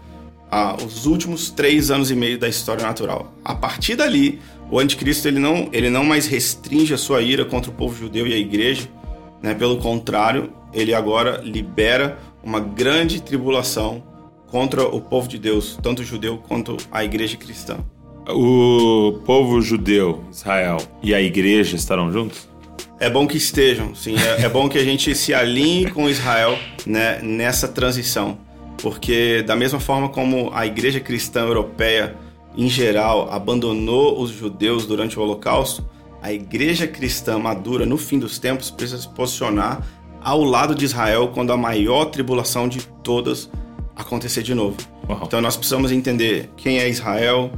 os 0.86 1.06
últimos 1.06 1.50
três 1.50 1.92
anos 1.92 2.10
e 2.12 2.16
meio 2.16 2.38
da 2.40 2.48
história 2.48 2.86
natural. 2.86 3.34
A 3.44 3.54
partir 3.56 3.96
dali, 3.96 4.40
o 4.72 4.80
anticristo 4.80 5.28
ele 5.28 5.40
não, 5.40 5.68
ele 5.74 5.90
não 5.90 6.04
mais 6.06 6.28
restringe 6.28 6.94
a 6.94 6.98
sua 6.98 7.22
ira 7.22 7.44
contra 7.44 7.70
o 7.70 7.74
povo 7.74 7.94
judeu 7.98 8.26
e 8.26 8.34
a 8.34 8.38
igreja, 8.38 8.88
né? 9.42 9.54
pelo 9.54 9.78
contrário, 9.78 10.52
ele 10.74 10.94
agora 10.94 11.42
libera 11.44 12.18
uma 12.44 12.60
grande 12.60 13.22
tribulação 13.22 14.04
contra 14.48 14.84
o 14.84 15.02
povo 15.02 15.28
de 15.28 15.38
Deus, 15.38 15.78
tanto 15.82 16.02
o 16.02 16.06
judeu 16.06 16.38
quanto 16.38 16.78
a 16.92 17.04
igreja 17.04 17.38
cristã. 17.38 17.78
O 18.28 19.20
povo 19.26 19.62
judeu, 19.62 20.24
Israel 20.32 20.78
e 21.02 21.14
a 21.14 21.22
igreja 21.22 21.76
estarão 21.76 22.12
juntos? 22.12 22.48
É 23.00 23.10
bom 23.10 23.28
que 23.28 23.38
estejam, 23.38 23.94
sim. 23.94 24.16
É, 24.18 24.44
é 24.46 24.50
bom 24.50 24.70
que 24.70 24.78
a 24.78 24.84
gente 24.84 25.14
se 25.14 25.34
alinhe 25.34 25.92
com 25.92 26.10
Israel 26.10 26.58
né, 26.86 27.20
nessa 27.22 27.68
transição. 27.68 28.38
Porque, 28.82 29.44
da 29.44 29.56
mesma 29.56 29.80
forma 29.80 30.10
como 30.10 30.50
a 30.54 30.66
igreja 30.66 31.00
cristã 31.00 31.42
europeia, 31.42 32.16
em 32.58 32.70
geral, 32.70 33.32
abandonou 33.32 34.22
os 34.22 34.32
judeus 34.32 34.86
durante 34.86 35.20
o 35.20 35.22
Holocausto, 35.22 35.86
a 36.26 36.34
igreja 36.34 36.88
cristã 36.88 37.38
madura, 37.38 37.86
no 37.86 37.98
fim 37.98 38.18
dos 38.18 38.40
tempos, 38.40 38.72
precisa 38.72 39.00
se 39.00 39.08
posicionar 39.10 39.82
ao 40.24 40.44
lado 40.44 40.74
de 40.74 40.84
Israel 40.84 41.28
quando 41.34 41.54
a 41.54 41.58
maior 41.58 42.06
tribulação 42.06 42.68
de 42.68 42.80
todas 43.04 43.48
acontecer 43.96 44.42
de 44.42 44.56
novo. 44.56 44.76
Uau. 45.08 45.22
Então 45.24 45.40
nós 45.40 45.56
precisamos 45.56 45.92
entender 45.92 46.50
quem 46.58 46.80
é 46.80 46.90
Israel. 46.90 47.52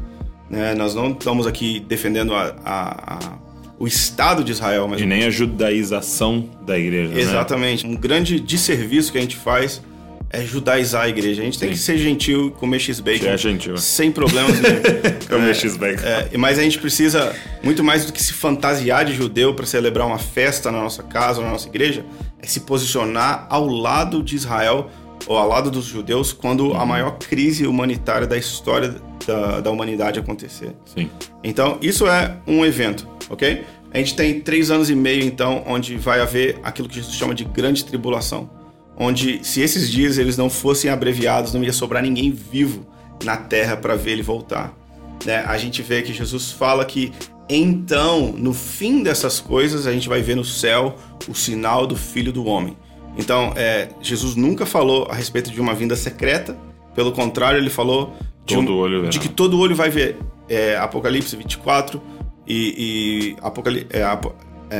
Né? 0.49 0.75
Nós 0.75 0.93
não 0.93 1.11
estamos 1.11 1.47
aqui 1.47 1.79
defendendo 1.79 2.33
a- 2.35 2.55
a- 2.65 3.13
a- 3.15 3.37
o 3.79 3.87
Estado 3.87 4.43
de 4.43 4.51
Israel, 4.51 4.85
mas 4.87 4.99
E 4.99 5.05
nem 5.05 5.23
a 5.23 5.29
judaização 5.29 6.49
da 6.65 6.77
igreja, 6.77 7.13
né? 7.13 7.21
Exatamente. 7.21 7.85
Um 7.87 7.95
grande 7.95 8.37
desserviço 8.37 9.11
que 9.13 9.17
a 9.17 9.21
gente 9.21 9.37
faz 9.37 9.81
é 10.29 10.41
judaizar 10.43 11.03
a 11.03 11.09
igreja. 11.09 11.41
A 11.41 11.45
gente 11.45 11.57
tem 11.59 11.69
Sim. 11.69 11.73
que 11.75 11.79
ser 11.79 11.97
gentil 11.97 12.47
e 12.47 12.51
comer 12.51 12.79
x-bacon. 12.79 13.25
É 13.27 13.37
gentil. 13.37 13.77
Sem 13.77 14.11
problemas 14.11 14.59
nenhum. 14.59 14.81
Comer 15.29 15.49
É, 15.49 15.53
X-Bacon. 15.53 16.03
é, 16.05 16.37
mas 16.37 16.57
a 16.59 16.63
gente 16.63 16.79
precisa, 16.79 17.35
muito 17.63 17.83
mais 17.83 18.05
do 18.05 18.13
que 18.13 18.21
se 18.23 18.33
fantasiar 18.33 19.05
de 19.05 19.13
judeu 19.13 19.53
para 19.53 19.65
celebrar 19.65 20.05
uma 20.07 20.17
festa 20.19 20.71
na 20.71 20.81
nossa 20.81 21.03
casa, 21.03 21.41
na 21.41 21.49
nossa 21.51 21.67
igreja, 21.67 22.05
é 22.41 22.47
se 22.47 22.61
posicionar 22.61 23.45
ao 23.49 23.67
lado 23.67 24.21
de 24.23 24.35
Israel 24.35 24.89
ou 25.25 25.37
ao 25.37 25.47
lado 25.47 25.69
dos 25.71 25.85
judeus 25.85 26.31
quando 26.31 26.67
Uhum. 26.71 26.79
a 26.79 26.85
maior 26.85 27.17
crise 27.17 27.65
humanitária 27.67 28.25
da 28.27 28.37
história 28.37 28.95
da, 29.25 29.59
da 29.61 29.71
humanidade 29.71 30.19
acontecer. 30.19 30.73
Sim. 30.85 31.09
Então, 31.43 31.77
isso 31.81 32.07
é 32.07 32.37
um 32.47 32.65
evento, 32.65 33.07
ok? 33.29 33.63
A 33.93 33.97
gente 33.97 34.15
tem 34.15 34.39
três 34.41 34.69
anos 34.69 34.89
e 34.89 34.95
meio, 34.95 35.23
então, 35.23 35.63
onde 35.65 35.95
vai 35.97 36.19
haver 36.21 36.59
aquilo 36.63 36.87
que 36.87 36.95
Jesus 36.95 37.15
chama 37.15 37.33
de 37.33 37.43
grande 37.45 37.83
tribulação. 37.85 38.49
Onde, 38.99 39.39
se 39.45 39.61
esses 39.61 39.89
dias 39.89 40.17
eles 40.17 40.37
não 40.37 40.49
fossem 40.49 40.89
abreviados, 40.89 41.53
não 41.53 41.63
ia 41.63 41.73
sobrar 41.73 42.01
ninguém 42.01 42.31
vivo 42.31 42.85
na 43.23 43.37
terra 43.37 43.77
para 43.77 43.95
ver 43.95 44.11
ele 44.11 44.23
voltar. 44.23 44.75
Né? 45.25 45.43
A 45.47 45.57
gente 45.57 45.81
vê 45.81 46.01
que 46.01 46.13
Jesus 46.13 46.51
fala 46.51 46.83
que 46.85 47.11
então, 47.49 48.33
no 48.37 48.53
fim 48.53 49.01
dessas 49.01 49.39
coisas, 49.39 49.87
a 49.87 49.93
gente 49.93 50.09
vai 50.09 50.21
ver 50.21 50.35
no 50.35 50.43
céu 50.43 50.95
o 51.29 51.33
sinal 51.33 51.87
do 51.87 51.95
Filho 51.95 52.31
do 52.33 52.45
Homem. 52.45 52.75
Então, 53.17 53.53
é, 53.55 53.89
Jesus 54.01 54.35
nunca 54.35 54.65
falou 54.65 55.07
a 55.09 55.15
respeito 55.15 55.49
de 55.49 55.59
uma 55.61 55.73
vinda 55.73 55.95
secreta, 55.95 56.57
pelo 56.93 57.11
contrário, 57.13 57.57
ele 57.57 57.69
falou 57.69 58.13
de, 58.45 58.55
Todo 58.55 58.73
um- 58.73 59.09
de 59.09 59.19
que 59.19 59.29
todo 59.29 59.59
olho 59.59 59.75
vai 59.75 59.89
ver. 59.89 60.17
É, 60.49 60.75
Apocalipse 60.77 61.35
24 61.35 62.01
e, 62.45 63.35
e 63.35 63.35
Apocali- 63.41 63.87
é, 63.89 64.01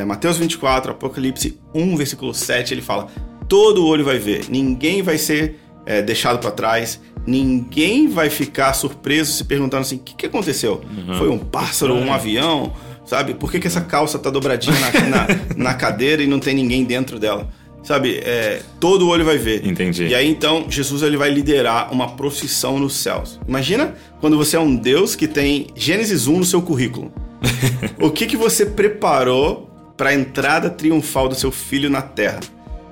é, 0.00 0.04
Mateus 0.04 0.36
24, 0.36 0.92
Apocalipse 0.92 1.58
1, 1.74 1.96
versículo 1.96 2.32
7, 2.34 2.74
ele 2.74 2.82
fala: 2.82 3.08
todo 3.48 3.86
olho 3.86 4.04
vai 4.04 4.18
ver, 4.18 4.44
ninguém 4.48 5.02
vai 5.02 5.18
ser 5.18 5.58
é, 5.86 6.02
deixado 6.02 6.38
para 6.38 6.50
trás, 6.50 7.00
ninguém 7.26 8.08
vai 8.08 8.30
ficar 8.30 8.72
surpreso 8.74 9.32
se 9.32 9.44
perguntando 9.44 9.82
assim: 9.82 9.96
o 9.96 10.00
que, 10.00 10.14
que 10.14 10.26
aconteceu? 10.26 10.82
Foi 11.18 11.28
um 11.28 11.38
pássaro, 11.38 11.94
um 11.94 12.12
avião? 12.12 12.72
Sabe? 13.04 13.32
Por 13.32 13.50
que, 13.50 13.58
que 13.58 13.66
essa 13.66 13.80
calça 13.80 14.18
tá 14.18 14.28
dobradinha 14.28 14.76
na, 14.78 14.90
na, 15.06 15.26
na 15.56 15.74
cadeira 15.74 16.22
e 16.22 16.26
não 16.26 16.38
tem 16.38 16.54
ninguém 16.54 16.84
dentro 16.84 17.18
dela? 17.18 17.48
Sabe? 17.82 18.20
É, 18.22 18.60
todo 18.78 19.08
olho 19.08 19.24
vai 19.24 19.38
ver. 19.38 19.66
Entendi. 19.66 20.08
E 20.08 20.14
aí 20.14 20.28
então 20.28 20.66
Jesus 20.68 21.02
ele 21.02 21.16
vai 21.16 21.30
liderar 21.30 21.90
uma 21.90 22.08
profissão 22.08 22.78
nos 22.78 22.96
céus. 22.96 23.40
Imagina 23.48 23.94
quando 24.20 24.36
você 24.36 24.56
é 24.56 24.60
um 24.60 24.76
Deus 24.76 25.16
que 25.16 25.26
tem 25.26 25.68
Gênesis 25.74 26.26
1 26.26 26.38
no 26.38 26.44
seu 26.44 26.60
currículo. 26.60 27.10
o 27.98 28.10
que, 28.10 28.26
que 28.26 28.36
você 28.36 28.66
preparou 28.66 29.70
para 29.96 30.10
a 30.10 30.14
entrada 30.14 30.68
triunfal 30.68 31.28
do 31.28 31.34
seu 31.34 31.50
filho 31.50 31.88
na 31.88 32.02
Terra? 32.02 32.40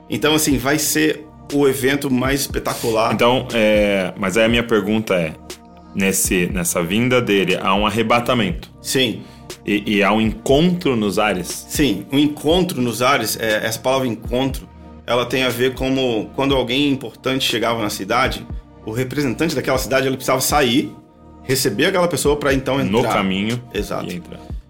Então 0.08 0.34
assim 0.34 0.58
vai 0.58 0.78
ser 0.78 1.26
o 1.52 1.66
evento 1.68 2.10
mais 2.10 2.40
espetacular. 2.40 3.12
Então, 3.12 3.46
é, 3.52 4.12
mas 4.16 4.36
aí 4.36 4.44
a 4.44 4.48
minha 4.48 4.62
pergunta 4.62 5.14
é: 5.14 5.34
nesse, 5.94 6.46
nessa 6.46 6.82
vinda 6.82 7.20
dele, 7.20 7.56
há 7.60 7.74
um 7.74 7.86
arrebatamento 7.86 8.70
Sim, 8.80 9.22
e, 9.64 9.96
e 9.96 10.02
há 10.02 10.12
um 10.12 10.20
encontro 10.20 10.96
nos 10.96 11.18
ares? 11.18 11.66
sim. 11.68 12.06
O 12.12 12.18
encontro 12.18 12.80
nos 12.80 13.02
ares, 13.02 13.38
é, 13.40 13.66
essa 13.66 13.78
palavra 13.78 14.06
encontro, 14.06 14.68
ela 15.06 15.24
tem 15.24 15.44
a 15.44 15.48
ver 15.48 15.74
como 15.74 16.30
quando 16.34 16.54
alguém 16.54 16.90
importante 16.90 17.44
chegava 17.44 17.80
na 17.82 17.90
cidade, 17.90 18.46
o 18.84 18.92
representante 18.92 19.54
daquela 19.54 19.78
cidade 19.78 20.06
ele 20.06 20.16
precisava 20.16 20.40
sair, 20.40 20.92
receber 21.42 21.86
aquela 21.86 22.08
pessoa 22.08 22.36
para 22.36 22.52
então 22.52 22.80
entrar 22.80 22.90
No 22.90 23.02
caminho 23.02 23.62
Exato. 23.72 24.06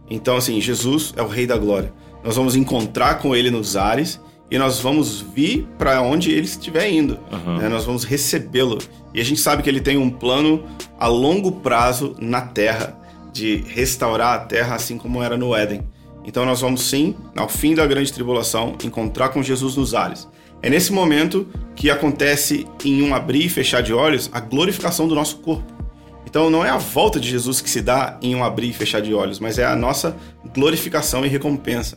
Então, 0.08 0.36
assim, 0.36 0.60
Jesus 0.60 1.12
é 1.16 1.22
o 1.22 1.26
Rei 1.26 1.46
da 1.46 1.56
Glória. 1.56 1.92
Nós 2.22 2.36
vamos 2.36 2.54
encontrar 2.54 3.16
com 3.18 3.34
ele 3.34 3.50
nos 3.50 3.76
ares 3.76 4.20
e 4.50 4.58
nós 4.58 4.78
vamos 4.78 5.20
vir 5.20 5.66
para 5.78 6.00
onde 6.02 6.30
ele 6.30 6.46
estiver 6.46 6.90
indo. 6.90 7.18
Aham. 7.32 7.58
né? 7.58 7.68
Nós 7.68 7.84
vamos 7.84 8.04
recebê-lo. 8.04 8.78
E 9.12 9.20
a 9.20 9.24
gente 9.24 9.40
sabe 9.40 9.62
que 9.62 9.68
ele 9.68 9.80
tem 9.80 9.96
um 9.96 10.10
plano 10.10 10.64
a 10.98 11.06
longo 11.06 11.52
prazo 11.52 12.14
na 12.20 12.40
terra, 12.40 12.96
de 13.32 13.64
restaurar 13.68 14.34
a 14.34 14.38
terra 14.38 14.74
assim 14.76 14.96
como 14.96 15.22
era 15.22 15.36
no 15.36 15.54
Éden. 15.54 15.82
Então, 16.24 16.44
nós 16.44 16.60
vamos 16.60 16.82
sim, 16.82 17.14
ao 17.36 17.48
fim 17.48 17.74
da 17.74 17.86
grande 17.86 18.12
tribulação, 18.12 18.74
encontrar 18.82 19.28
com 19.28 19.42
Jesus 19.42 19.76
nos 19.76 19.94
ares. 19.94 20.28
É 20.62 20.70
nesse 20.70 20.92
momento 20.92 21.46
que 21.76 21.90
acontece, 21.90 22.66
em 22.84 23.02
um 23.02 23.14
abrir 23.14 23.44
e 23.44 23.48
fechar 23.48 23.82
de 23.82 23.92
olhos, 23.92 24.30
a 24.32 24.40
glorificação 24.40 25.06
do 25.06 25.14
nosso 25.14 25.36
corpo. 25.38 25.76
Então 26.26 26.50
não 26.50 26.64
é 26.64 26.70
a 26.70 26.76
volta 26.76 27.20
de 27.20 27.28
Jesus 27.30 27.60
que 27.60 27.70
se 27.70 27.80
dá 27.80 28.18
em 28.20 28.34
um 28.34 28.42
abrir 28.42 28.70
e 28.70 28.72
fechar 28.72 29.00
de 29.00 29.14
olhos, 29.14 29.38
mas 29.38 29.58
é 29.58 29.64
a 29.64 29.76
nossa 29.76 30.16
glorificação 30.54 31.24
e 31.24 31.28
recompensa, 31.28 31.96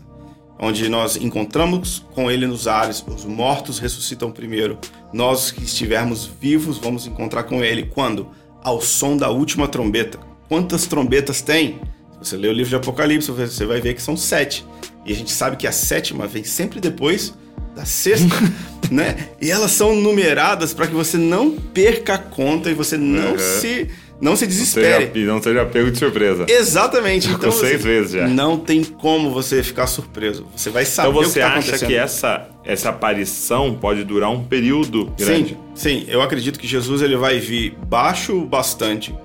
onde 0.59 0.89
nós 0.89 1.15
encontramos 1.15 2.05
com 2.13 2.29
Ele 2.29 2.45
nos 2.45 2.67
ares, 2.67 3.03
os 3.07 3.25
mortos 3.25 3.79
ressuscitam 3.79 4.31
primeiro, 4.31 4.77
nós 5.13 5.51
que 5.51 5.63
estivermos 5.63 6.29
vivos 6.39 6.77
vamos 6.77 7.07
encontrar 7.07 7.43
com 7.43 7.63
Ele 7.63 7.83
quando? 7.83 8.27
Ao 8.61 8.81
som 8.81 9.15
da 9.15 9.29
última 9.29 9.67
trombeta. 9.67 10.19
Quantas 10.49 10.85
trombetas 10.85 11.41
tem? 11.41 11.79
Se 12.21 12.29
você 12.31 12.37
ler 12.37 12.49
o 12.49 12.53
livro 12.53 12.69
de 12.69 12.75
Apocalipse, 12.75 13.31
você 13.31 13.65
vai 13.65 13.79
ver 13.79 13.93
que 13.93 14.01
são 14.01 14.17
sete. 14.17 14.65
E 15.05 15.13
a 15.13 15.15
gente 15.15 15.31
sabe 15.31 15.55
que 15.55 15.65
a 15.65 15.71
sétima 15.71 16.27
vem 16.27 16.43
sempre 16.43 16.81
depois 16.81 17.33
da 17.75 17.85
sexta, 17.85 18.35
né? 18.91 19.29
E 19.41 19.49
elas 19.49 19.71
são 19.71 19.95
numeradas 19.95 20.73
para 20.73 20.87
que 20.87 20.93
você 20.93 21.17
não 21.17 21.51
perca 21.51 22.15
a 22.15 22.17
conta 22.17 22.69
e 22.69 22.73
você 22.73 22.97
não 22.97 23.31
Uhum. 23.31 23.37
se 23.39 23.89
não 24.21 24.35
se 24.35 24.45
Seja, 24.45 24.49
desespere. 24.51 25.11
e 25.15 25.25
não 25.25 25.41
seja 25.41 25.65
pego 25.65 25.89
de 25.91 25.97
surpresa. 25.97 26.45
Exatamente. 26.47 27.27
Tô 27.29 27.35
Então 27.35 27.51
seis 27.51 27.73
você- 27.81 27.87
vezes 27.87 28.11
já. 28.11 28.27
Não 28.27 28.57
tem 28.57 28.83
como 28.83 29.31
você 29.31 29.63
ficar 29.63 29.87
surpreso. 29.87 30.45
Você 30.55 30.69
vai 30.69 30.85
saber 30.85 31.09
Então 31.09 31.21
o 31.21 31.23
que 31.23 31.29
você 31.31 31.39
tá 31.39 31.53
acha 31.53 31.85
que 31.85 31.95
essa, 31.95 32.47
essa 32.65 32.89
aparição 32.89 33.73
pode 33.75 34.03
durar 34.03 34.29
um 34.29 34.43
período 34.43 35.11
grande? 35.17 35.57
Sim, 35.73 36.01
sim. 36.01 36.05
Eu 36.07 36.21
acredito 36.21 36.59
que 36.59 36.67
Jesus 36.67 37.01
ele 37.01 37.15
vai 37.15 37.39
vir 37.39 37.77
baixo 37.87 38.37
o 38.37 38.45
bastante 38.45 39.15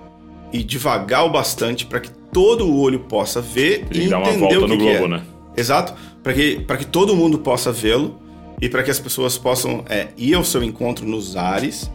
e 0.53 0.63
devagar 0.63 1.25
o 1.27 1.31
bastante 1.31 1.85
para 1.87 2.01
que 2.01 2.11
todo 2.33 2.67
o 2.67 2.79
olho 2.81 3.01
possa 3.01 3.41
ver 3.41 3.87
e 3.91 4.01
que 4.01 4.09
dar 4.09 4.19
uma 4.19 4.29
entender 4.29 4.41
volta 4.41 4.59
o 4.59 4.63
que 4.63 4.69
no 4.69 4.79
que 4.79 4.85
globo, 4.99 5.05
é. 5.07 5.09
né? 5.09 5.23
Exato. 5.57 5.95
Para 6.23 6.33
que, 6.33 6.57
que 6.79 6.87
todo 6.87 7.15
mundo 7.17 7.39
possa 7.39 7.71
vê-lo 7.71 8.21
e 8.61 8.69
para 8.69 8.83
que 8.83 8.91
as 8.91 8.99
pessoas 8.99 9.37
possam 9.37 9.85
é, 9.89 10.09
ir 10.17 10.35
ao 10.35 10.45
seu 10.45 10.63
encontro 10.63 11.05
nos 11.07 11.37
ares, 11.37 11.91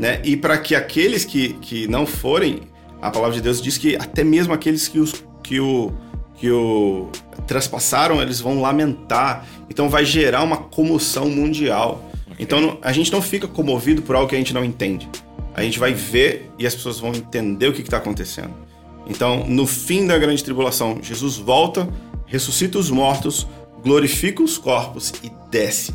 né? 0.00 0.18
E 0.24 0.34
para 0.34 0.56
que 0.56 0.74
aqueles 0.74 1.26
que, 1.26 1.52
que 1.60 1.86
não 1.86 2.06
forem, 2.06 2.60
a 3.02 3.10
palavra 3.10 3.36
de 3.36 3.42
Deus 3.42 3.60
diz 3.60 3.76
que 3.76 3.96
até 3.96 4.24
mesmo 4.24 4.54
aqueles 4.54 4.88
que, 4.88 4.98
os, 4.98 5.22
que 5.42 5.60
o 5.60 5.92
que 6.36 6.50
o 6.50 7.10
traspassaram, 7.46 8.22
eles 8.22 8.40
vão 8.40 8.62
lamentar. 8.62 9.46
Então 9.68 9.90
vai 9.90 10.06
gerar 10.06 10.42
uma 10.42 10.56
comoção 10.56 11.28
mundial. 11.28 12.10
Então 12.38 12.78
a 12.80 12.92
gente 12.92 13.12
não 13.12 13.20
fica 13.20 13.46
comovido 13.46 14.00
por 14.00 14.16
algo 14.16 14.26
que 14.26 14.34
a 14.34 14.38
gente 14.38 14.54
não 14.54 14.64
entende. 14.64 15.06
A 15.54 15.62
gente 15.62 15.78
vai 15.78 15.92
ver 15.92 16.50
e 16.58 16.66
as 16.66 16.74
pessoas 16.74 16.98
vão 16.98 17.10
entender 17.10 17.68
o 17.68 17.74
que 17.74 17.82
está 17.82 17.98
acontecendo. 17.98 18.54
Então, 19.06 19.44
no 19.46 19.66
fim 19.66 20.06
da 20.06 20.16
grande 20.16 20.42
tribulação, 20.42 20.98
Jesus 21.02 21.36
volta, 21.36 21.86
ressuscita 22.24 22.78
os 22.78 22.90
mortos, 22.90 23.46
glorifica 23.82 24.42
os 24.42 24.56
corpos 24.56 25.12
e 25.22 25.30
desce. 25.50 25.92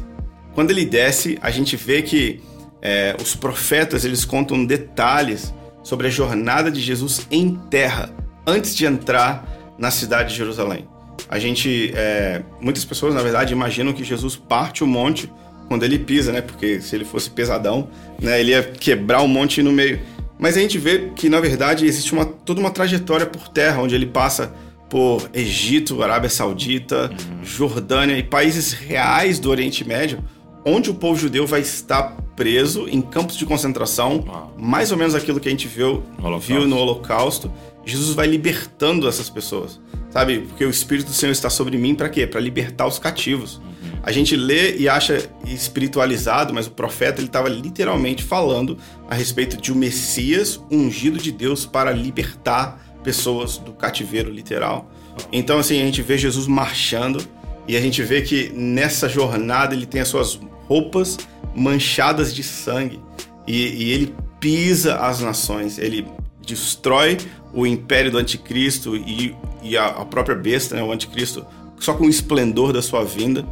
Quando 0.53 0.69
ele 0.69 0.85
desce, 0.85 1.39
a 1.41 1.49
gente 1.49 1.75
vê 1.75 2.03
que 2.03 2.41
é, 2.85 3.15
os 3.19 3.35
profetas 3.35 4.05
eles 4.05 4.23
contam 4.23 4.63
detalhes 4.63 5.51
sobre 5.81 6.05
a 6.05 6.09
jornada 6.11 6.69
de 6.69 6.79
Jesus 6.79 7.25
em 7.31 7.55
terra 7.55 8.11
antes 8.45 8.75
de 8.75 8.85
entrar 8.85 9.43
na 9.75 9.89
cidade 9.89 10.29
de 10.29 10.35
Jerusalém. 10.35 10.87
A 11.27 11.39
gente, 11.39 11.91
é, 11.95 12.43
muitas 12.61 12.85
pessoas 12.85 13.15
na 13.15 13.23
verdade 13.23 13.53
imaginam 13.53 13.91
que 13.91 14.03
Jesus 14.03 14.35
parte 14.35 14.83
o 14.83 14.87
monte 14.87 15.31
quando 15.67 15.81
ele 15.81 15.97
pisa, 15.97 16.31
né? 16.31 16.41
Porque 16.41 16.79
se 16.79 16.95
ele 16.95 17.05
fosse 17.05 17.27
pesadão, 17.27 17.89
né, 18.21 18.39
ele 18.39 18.51
ia 18.51 18.61
quebrar 18.61 19.21
o 19.23 19.27
monte 19.27 19.63
no 19.63 19.71
meio. 19.71 19.99
Mas 20.37 20.55
a 20.55 20.59
gente 20.59 20.77
vê 20.77 21.09
que 21.15 21.27
na 21.27 21.39
verdade 21.39 21.87
existe 21.87 22.13
uma, 22.13 22.23
toda 22.23 22.59
uma 22.59 22.69
trajetória 22.69 23.25
por 23.25 23.47
terra 23.47 23.81
onde 23.81 23.95
ele 23.95 24.05
passa 24.05 24.53
por 24.91 25.27
Egito, 25.33 26.03
Arábia 26.03 26.29
Saudita, 26.29 27.09
Jordânia 27.41 28.15
e 28.15 28.21
países 28.21 28.73
reais 28.73 29.39
do 29.39 29.49
Oriente 29.49 29.83
Médio, 29.83 30.23
onde 30.63 30.91
o 30.91 30.93
povo 30.93 31.19
judeu 31.19 31.47
vai 31.47 31.61
estar 31.61 32.15
preso 32.35 32.87
em 32.89 33.01
campos 33.01 33.37
de 33.37 33.45
concentração, 33.45 34.23
Uau. 34.27 34.53
mais 34.57 34.91
ou 34.91 34.97
menos 34.97 35.15
aquilo 35.15 35.39
que 35.39 35.47
a 35.47 35.51
gente 35.51 35.67
viu, 35.67 36.03
Holocausto. 36.21 36.47
viu 36.47 36.67
no 36.67 36.77
Holocausto. 36.77 37.51
Jesus 37.85 38.15
vai 38.15 38.27
libertando 38.27 39.07
essas 39.07 39.29
pessoas, 39.29 39.79
sabe? 40.09 40.39
Porque 40.39 40.65
o 40.65 40.69
Espírito 40.69 41.07
do 41.07 41.13
Senhor 41.13 41.31
está 41.31 41.49
sobre 41.49 41.77
mim 41.77 41.93
para 41.93 42.09
quê? 42.09 42.25
Para 42.25 42.39
libertar 42.39 42.87
os 42.87 42.97
cativos. 42.99 43.61
A 44.03 44.11
gente 44.11 44.35
lê 44.35 44.75
e 44.77 44.87
acha 44.87 45.27
espiritualizado, 45.45 46.53
mas 46.53 46.67
o 46.67 46.71
profeta 46.71 47.19
ele 47.19 47.27
estava 47.27 47.49
literalmente 47.49 48.23
falando 48.23 48.77
a 49.09 49.15
respeito 49.15 49.57
de 49.57 49.71
um 49.71 49.75
Messias 49.75 50.59
ungido 50.71 51.17
de 51.17 51.31
Deus 51.31 51.65
para 51.65 51.91
libertar 51.91 52.99
pessoas 53.03 53.57
do 53.57 53.71
cativeiro 53.71 54.29
literal. 54.29 54.91
Então 55.31 55.57
assim 55.57 55.81
a 55.81 55.85
gente 55.85 56.01
vê 56.01 56.17
Jesus 56.17 56.45
marchando 56.47 57.23
e 57.67 57.75
a 57.75 57.81
gente 57.81 58.03
vê 58.03 58.21
que 58.21 58.51
nessa 58.53 59.09
jornada 59.09 59.73
ele 59.73 59.85
tem 59.85 60.01
as 60.01 60.07
suas 60.07 60.39
roupas 60.67 61.17
manchadas 61.55 62.33
de 62.33 62.43
sangue 62.43 62.99
e, 63.47 63.83
e 63.83 63.91
ele 63.91 64.15
pisa 64.39 64.97
as 64.97 65.21
nações, 65.21 65.77
ele 65.77 66.05
destrói 66.45 67.17
o 67.53 67.65
império 67.65 68.11
do 68.11 68.17
anticristo 68.17 68.95
e, 68.95 69.35
e 69.63 69.77
a, 69.77 69.87
a 69.87 70.05
própria 70.05 70.35
besta, 70.35 70.75
né, 70.75 70.83
o 70.83 70.91
anticristo, 70.91 71.45
só 71.79 71.93
com 71.93 72.05
o 72.05 72.09
esplendor 72.09 72.73
da 72.73 72.81
sua 72.81 73.03
vinda. 73.03 73.45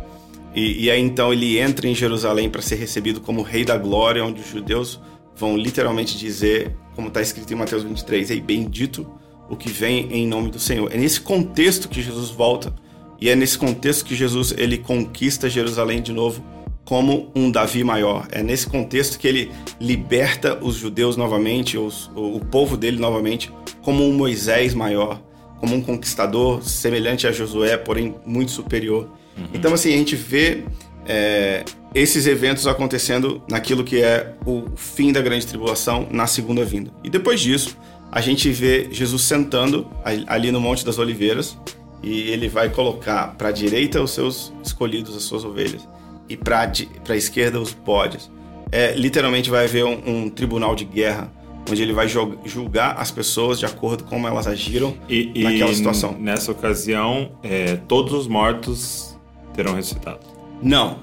E, 0.54 0.86
e 0.86 0.92
aí 0.92 1.02
então 1.02 1.34
ele 1.34 1.58
entra 1.58 1.88
em 1.88 1.96
Jerusalém 1.96 2.50
para 2.50 2.62
ser 2.62 2.76
recebido 2.76 3.22
como 3.22 3.42
Rei 3.42 3.66
da 3.66 3.78
Glória, 3.78 4.24
onde 4.24 4.42
os 4.42 4.48
judeus 4.48 5.00
vão 5.36 5.58
literalmente 5.58 6.18
dizer, 6.18 6.76
como 6.96 7.08
está 7.08 7.22
escrito 7.22 7.52
em 7.52 7.56
Mateus 7.56 7.84
23, 7.84 8.30
Ei, 8.30 8.40
bendito 8.40 9.08
o 9.50 9.56
que 9.56 9.70
vem 9.70 10.12
em 10.12 10.28
nome 10.28 10.52
do 10.52 10.60
Senhor. 10.60 10.92
É 10.94 10.98
nesse 10.98 11.20
contexto 11.20 11.90
que 11.90 12.02
Jesus 12.02 12.30
volta 12.30 12.74
e 13.20 13.30
é 13.30 13.36
nesse 13.36 13.58
contexto 13.58 14.06
que 14.06 14.16
Jesus 14.16 14.54
ele 14.58 14.78
conquista 14.78 15.50
Jerusalém 15.50 16.02
de 16.02 16.12
novo 16.12 16.44
como 16.86 17.32
um 17.36 17.50
Davi 17.50 17.84
maior. 17.84 18.28
É 18.32 18.44
nesse 18.44 18.68
contexto 18.68 19.18
que 19.18 19.28
ele 19.28 19.52
liberta 19.80 20.58
os 20.62 20.76
judeus 20.76 21.16
novamente, 21.16 21.78
os, 21.78 22.12
o, 22.16 22.36
o 22.36 22.40
povo 22.40 22.76
dele 22.76 23.00
novamente, 23.00 23.52
como 23.82 24.04
um 24.04 24.14
Moisés 24.14 24.74
maior. 24.74 25.22
como 25.64 25.78
um 25.78 25.82
conquistador 25.82 26.62
semelhante 26.62 27.26
a 27.26 27.32
Josué, 27.32 27.78
porém 27.78 28.14
muito 28.26 28.52
superior. 28.52 29.08
Então, 29.54 29.74
assim, 29.74 29.94
a 29.94 29.98
gente 29.98 30.14
vê 30.14 30.66
é, 31.08 31.64
esses 31.96 32.28
eventos 32.28 32.68
acontecendo 32.68 33.42
naquilo 33.50 33.82
que 33.82 34.02
é 34.02 34.34
o 34.46 34.66
fim 34.76 35.14
da 35.14 35.22
grande 35.22 35.48
tribulação 35.48 36.06
na 36.12 36.28
segunda 36.28 36.66
vinda. 36.66 36.92
E 37.02 37.10
depois 37.10 37.40
disso, 37.40 37.78
a 38.12 38.20
gente 38.20 38.50
vê 38.52 38.90
Jesus 38.92 39.22
sentando 39.22 39.88
ali 40.28 40.52
no 40.52 40.60
Monte 40.60 40.84
das 40.84 41.00
Oliveiras 41.00 41.58
e 42.04 42.30
ele 42.30 42.50
vai 42.50 42.70
colocar 42.70 43.34
para 43.38 43.48
a 43.48 43.52
direita 43.54 44.02
os 44.02 44.12
seus 44.12 44.52
escolhidos, 44.62 45.16
as 45.16 45.24
suas 45.24 45.46
ovelhas, 45.46 45.88
e 46.34 46.38
para 46.38 46.70
a 47.10 47.16
esquerda 47.16 47.60
os 47.60 47.74
bodes. 47.74 48.30
É, 48.72 48.94
literalmente 48.96 49.50
vai 49.50 49.66
haver 49.66 49.86
um, 49.86 50.02
um 50.26 50.30
tribunal 50.30 50.76
de 50.76 50.84
guerra 50.86 51.32
onde 51.70 51.82
ele 51.82 51.94
vai 51.94 52.08
jul- 52.10 52.38
julgar 52.44 52.96
as 53.00 53.10
pessoas 53.12 53.58
de 53.60 53.66
acordo 53.66 54.04
com 54.04 54.10
como 54.12 54.28
elas 54.28 54.48
agiram 54.48 54.96
E, 55.08 55.32
e 55.34 55.44
naquela 55.44 55.74
situação. 55.74 56.14
nessa 56.20 56.52
ocasião, 56.52 57.32
é, 57.42 57.78
todos 57.88 58.14
os 58.14 58.28
mortos 58.28 59.18
terão 59.54 59.74
ressuscitado. 59.76 60.20
Não. 60.62 61.00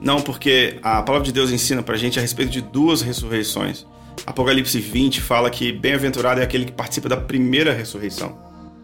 Não, 0.00 0.20
porque 0.20 0.78
a 0.82 1.02
palavra 1.02 1.24
de 1.24 1.32
Deus 1.32 1.50
ensina 1.50 1.82
pra 1.82 1.96
gente 1.96 2.18
a 2.18 2.22
respeito 2.22 2.50
de 2.52 2.60
duas 2.60 3.00
ressurreições. 3.02 3.86
Apocalipse 4.26 4.78
20 4.78 5.20
fala 5.20 5.50
que 5.50 5.72
bem-aventurado 5.72 6.40
é 6.40 6.44
aquele 6.44 6.66
que 6.66 6.72
participa 6.72 7.08
da 7.08 7.16
primeira 7.16 7.72
ressurreição. 7.72 8.38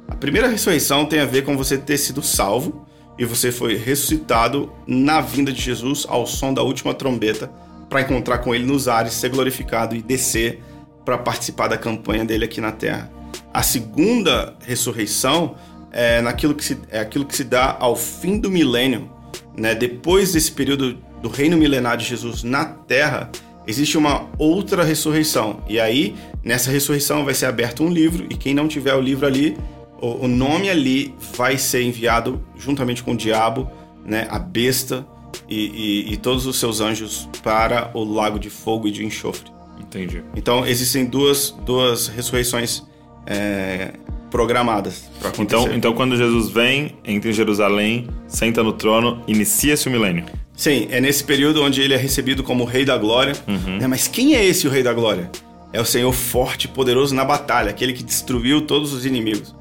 A 0.08 0.14
primeira 0.16 0.48
ressurreição 0.48 1.04
tem 1.06 1.20
a 1.20 1.26
ver 1.26 1.42
com 1.42 1.56
você 1.56 1.76
ter 1.78 1.98
sido 1.98 2.22
salvo 2.22 2.86
e 3.20 3.24
você 3.26 3.52
foi 3.52 3.76
ressuscitado 3.76 4.72
na 4.86 5.20
vinda 5.20 5.52
de 5.52 5.60
Jesus 5.60 6.06
ao 6.08 6.26
som 6.26 6.54
da 6.54 6.62
última 6.62 6.94
trombeta 6.94 7.52
para 7.86 8.00
encontrar 8.00 8.38
com 8.38 8.54
ele 8.54 8.64
nos 8.64 8.88
ares, 8.88 9.12
ser 9.12 9.28
glorificado 9.28 9.94
e 9.94 10.00
descer 10.00 10.62
para 11.04 11.18
participar 11.18 11.68
da 11.68 11.76
campanha 11.76 12.24
dele 12.24 12.46
aqui 12.46 12.62
na 12.62 12.72
terra. 12.72 13.12
A 13.52 13.62
segunda 13.62 14.54
ressurreição 14.66 15.54
é 15.92 16.22
naquilo 16.22 16.54
que 16.54 16.64
se, 16.64 16.78
é 16.88 17.00
aquilo 17.00 17.26
que 17.26 17.36
se 17.36 17.44
dá 17.44 17.76
ao 17.78 17.94
fim 17.94 18.38
do 18.38 18.50
milênio, 18.50 19.10
né? 19.54 19.74
Depois 19.74 20.32
desse 20.32 20.52
período 20.52 20.96
do 21.20 21.28
reino 21.28 21.58
milenar 21.58 21.98
de 21.98 22.06
Jesus 22.06 22.42
na 22.42 22.64
terra, 22.64 23.30
existe 23.66 23.98
uma 23.98 24.30
outra 24.38 24.82
ressurreição. 24.82 25.62
E 25.68 25.78
aí, 25.78 26.14
nessa 26.42 26.70
ressurreição 26.70 27.22
vai 27.22 27.34
ser 27.34 27.46
aberto 27.46 27.82
um 27.82 27.90
livro 27.90 28.24
e 28.30 28.34
quem 28.34 28.54
não 28.54 28.66
tiver 28.66 28.94
o 28.94 29.00
livro 29.00 29.26
ali, 29.26 29.58
o, 30.00 30.24
o 30.24 30.28
nome 30.28 30.68
ali 30.70 31.14
vai 31.36 31.56
ser 31.58 31.82
enviado 31.82 32.40
juntamente 32.58 33.02
com 33.02 33.12
o 33.12 33.16
diabo, 33.16 33.68
né? 34.04 34.26
A 34.30 34.38
besta 34.38 35.06
e, 35.48 36.06
e- 36.08 36.12
e 36.12 36.16
todos 36.16 36.46
os 36.46 36.56
seus 36.58 36.80
anjos 36.80 37.28
para 37.42 37.90
o 37.94 38.02
lago 38.04 38.38
de 38.38 38.50
fogo 38.50 38.88
e 38.88 38.90
de 38.90 39.04
enxofre. 39.04 39.50
Entendi. 39.80 40.22
Então 40.36 40.66
existem 40.66 41.04
duas, 41.04 41.50
duas 41.64 42.08
ressurreições 42.08 42.82
é, 43.26 43.92
programadas 44.30 45.10
para 45.18 45.30
acontecer. 45.30 45.62
Então, 45.62 45.76
então, 45.76 45.92
quando 45.92 46.16
Jesus 46.16 46.48
vem, 46.50 46.96
entra 47.04 47.30
em 47.30 47.32
Jerusalém, 47.32 48.08
senta 48.28 48.62
no 48.62 48.72
trono, 48.72 49.22
inicia-se 49.26 49.88
o 49.88 49.90
milênio. 49.90 50.24
Sim, 50.56 50.88
é 50.90 51.00
nesse 51.00 51.24
período 51.24 51.62
onde 51.62 51.80
ele 51.80 51.94
é 51.94 51.96
recebido 51.96 52.42
como 52.42 52.64
Rei 52.64 52.84
da 52.84 52.96
Glória. 52.98 53.32
né? 53.80 53.86
Mas 53.86 54.06
quem 54.06 54.34
é 54.34 54.44
esse 54.44 54.66
o 54.66 54.70
Rei 54.70 54.82
da 54.82 54.92
Glória? 54.92 55.30
É 55.72 55.80
o 55.80 55.84
Senhor 55.84 56.12
forte 56.12 56.64
e 56.64 56.68
poderoso 56.68 57.14
na 57.14 57.24
batalha, 57.24 57.70
aquele 57.70 57.92
que 57.92 58.02
destruiu 58.02 58.60
todos 58.62 58.92
os 58.92 59.06
inimigos. 59.06 59.54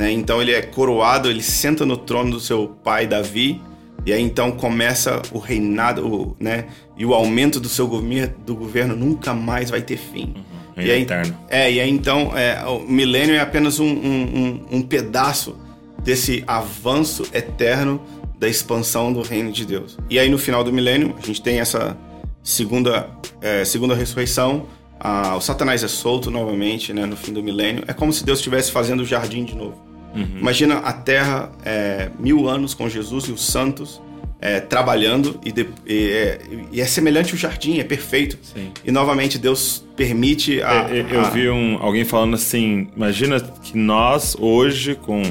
Né? 0.00 0.10
Então 0.10 0.40
ele 0.40 0.52
é 0.52 0.62
coroado, 0.62 1.28
ele 1.28 1.42
senta 1.42 1.84
no 1.84 1.96
trono 1.96 2.30
do 2.32 2.40
seu 2.40 2.68
pai 2.82 3.06
Davi, 3.06 3.60
e 4.06 4.12
aí 4.14 4.22
então 4.22 4.50
começa 4.52 5.20
o 5.30 5.38
reinado, 5.38 6.06
o, 6.06 6.36
né? 6.40 6.64
E 6.96 7.04
o 7.04 7.12
aumento 7.12 7.60
do 7.60 7.68
seu 7.68 7.86
governo, 7.86 8.34
do 8.46 8.54
governo 8.54 8.96
nunca 8.96 9.34
mais 9.34 9.68
vai 9.70 9.82
ter 9.82 9.98
fim. 9.98 10.34
Reino 10.74 10.90
E 10.90 10.94
aí, 10.94 11.02
eterno. 11.02 11.36
é, 11.50 11.70
e 11.72 11.80
aí 11.80 11.90
então 11.90 12.32
é, 12.36 12.64
o 12.66 12.80
milênio 12.80 13.34
é 13.34 13.40
apenas 13.40 13.78
um, 13.78 13.86
um, 13.86 14.22
um- 14.70 14.76
um 14.78 14.82
pedaço 14.82 15.54
desse 16.02 16.42
avanço 16.46 17.24
eterno 17.34 18.00
da 18.38 18.48
expansão 18.48 19.12
do 19.12 19.20
reino 19.20 19.52
de 19.52 19.66
Deus. 19.66 19.98
E 20.08 20.18
aí 20.18 20.30
no 20.30 20.38
final 20.38 20.64
do 20.64 20.72
milênio 20.72 21.14
a 21.22 21.26
gente 21.26 21.42
tem 21.42 21.60
essa 21.60 21.94
segunda, 22.42 23.06
é, 23.42 23.64
segunda 23.66 23.94
ressurreição. 23.94 24.66
Ah, 24.98 25.34
o 25.36 25.40
Satanás 25.40 25.82
é 25.82 25.88
solto 25.88 26.30
novamente 26.30 26.92
né, 26.92 27.04
no 27.06 27.16
fim 27.16 27.32
do 27.34 27.42
milênio. 27.42 27.84
É 27.86 27.92
como 27.92 28.12
se 28.12 28.24
Deus 28.24 28.38
estivesse 28.38 28.70
fazendo 28.72 29.00
o 29.00 29.04
jardim 29.04 29.44
de 29.44 29.54
novo. 29.54 29.76
Imagina 30.14 30.78
a 30.78 30.92
Terra 30.92 31.50
é, 31.64 32.10
mil 32.18 32.48
anos 32.48 32.74
com 32.74 32.88
Jesus 32.88 33.24
e 33.24 33.32
os 33.32 33.46
santos 33.46 34.00
é, 34.40 34.58
trabalhando 34.58 35.38
e, 35.44 35.52
de- 35.52 35.68
e 35.86 36.08
é, 36.12 36.40
e 36.72 36.80
é 36.80 36.86
semelhante 36.86 37.32
ao 37.32 37.38
jardim, 37.38 37.78
é 37.78 37.84
perfeito. 37.84 38.38
Sim. 38.42 38.70
E 38.84 38.90
novamente 38.90 39.38
Deus 39.38 39.84
permite 39.96 40.62
a. 40.62 40.88
É, 40.90 40.98
é, 41.00 41.06
eu 41.10 41.20
a- 41.20 41.30
vi 41.30 41.48
um- 41.50 41.76
alguém 41.80 42.04
falando 42.04 42.34
assim: 42.34 42.88
imagina 42.96 43.38
que 43.40 43.76
nós, 43.76 44.34
hoje, 44.40 44.94
com, 44.94 45.22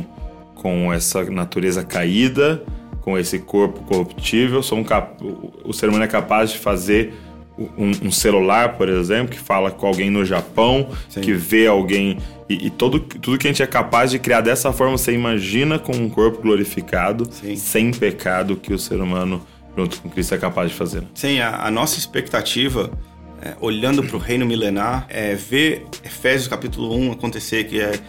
com 0.55 0.93
essa 0.93 1.23
natureza 1.25 1.83
caída, 1.83 2.63
com 3.01 3.17
esse 3.17 3.39
corpo 3.39 3.81
corruptível, 3.81 4.61
somos 4.61 4.87
cap- 4.87 5.17
o 5.63 5.73
ser 5.73 5.89
humano 5.89 6.03
é 6.03 6.07
capaz 6.07 6.51
de 6.51 6.57
fazer 6.59 7.13
um, 7.77 7.91
um 8.07 8.11
celular, 8.11 8.77
por 8.77 8.87
exemplo, 8.87 9.29
que 9.29 9.39
fala 9.39 9.71
com 9.71 9.85
alguém 9.85 10.09
no 10.09 10.23
Japão, 10.23 10.89
Sim. 11.09 11.21
que 11.21 11.33
vê 11.33 11.67
alguém. 11.67 12.17
E, 12.47 12.67
e 12.67 12.69
todo, 12.69 12.99
tudo 12.99 13.37
que 13.37 13.47
a 13.47 13.51
gente 13.51 13.61
é 13.61 13.67
capaz 13.67 14.11
de 14.11 14.19
criar 14.19 14.41
dessa 14.41 14.71
forma, 14.71 14.97
você 14.97 15.13
imagina 15.13 15.77
com 15.77 15.91
um 15.91 16.09
corpo 16.09 16.41
glorificado, 16.41 17.27
Sim. 17.29 17.55
sem 17.55 17.91
pecado, 17.91 18.55
que 18.55 18.73
o 18.73 18.79
ser 18.79 19.01
humano, 19.01 19.45
junto 19.77 20.01
com 20.01 20.09
Cristo, 20.09 20.35
é 20.35 20.37
capaz 20.37 20.69
de 20.71 20.75
fazer. 20.75 21.03
Sim, 21.13 21.39
a, 21.39 21.65
a 21.65 21.71
nossa 21.71 21.99
expectativa, 21.99 22.89
é, 23.41 23.55
olhando 23.59 24.03
para 24.03 24.15
o 24.15 24.19
reino 24.19 24.45
milenar, 24.45 25.05
é 25.09 25.35
ver 25.35 25.85
Efésios 26.03 26.47
capítulo 26.47 26.95
1 26.95 27.11
acontecer, 27.11 27.65
que 27.65 27.79
é 27.81 27.99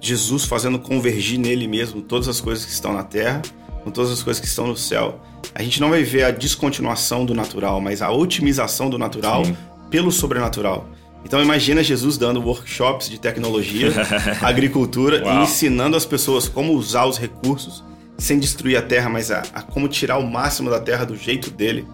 Jesus 0.00 0.44
fazendo 0.44 0.78
convergir 0.78 1.38
nele 1.38 1.66
mesmo 1.66 2.00
todas 2.00 2.28
as 2.28 2.40
coisas 2.40 2.64
que 2.64 2.72
estão 2.72 2.92
na 2.92 3.02
terra, 3.02 3.42
com 3.82 3.90
todas 3.90 4.10
as 4.10 4.22
coisas 4.22 4.40
que 4.40 4.46
estão 4.46 4.66
no 4.66 4.76
céu. 4.76 5.20
A 5.54 5.62
gente 5.62 5.80
não 5.80 5.90
vai 5.90 6.02
ver 6.02 6.24
a 6.24 6.30
descontinuação 6.30 7.24
do 7.24 7.34
natural, 7.34 7.80
mas 7.80 8.02
a 8.02 8.10
otimização 8.10 8.88
do 8.90 8.98
natural 8.98 9.44
Sim. 9.44 9.56
pelo 9.90 10.12
sobrenatural. 10.12 10.88
Então 11.24 11.42
imagina 11.42 11.82
Jesus 11.82 12.16
dando 12.16 12.40
workshops 12.40 13.08
de 13.08 13.18
tecnologia, 13.18 13.92
agricultura 14.40 15.22
Uau. 15.22 15.40
e 15.40 15.42
ensinando 15.42 15.96
as 15.96 16.06
pessoas 16.06 16.48
como 16.48 16.72
usar 16.72 17.04
os 17.04 17.18
recursos 17.18 17.84
sem 18.16 18.38
destruir 18.38 18.76
a 18.76 18.82
terra, 18.82 19.08
mas 19.08 19.30
a, 19.30 19.42
a 19.54 19.62
como 19.62 19.88
tirar 19.88 20.18
o 20.18 20.26
máximo 20.26 20.70
da 20.70 20.78
terra 20.78 21.04
do 21.04 21.16
jeito 21.16 21.50
dele. 21.50 21.86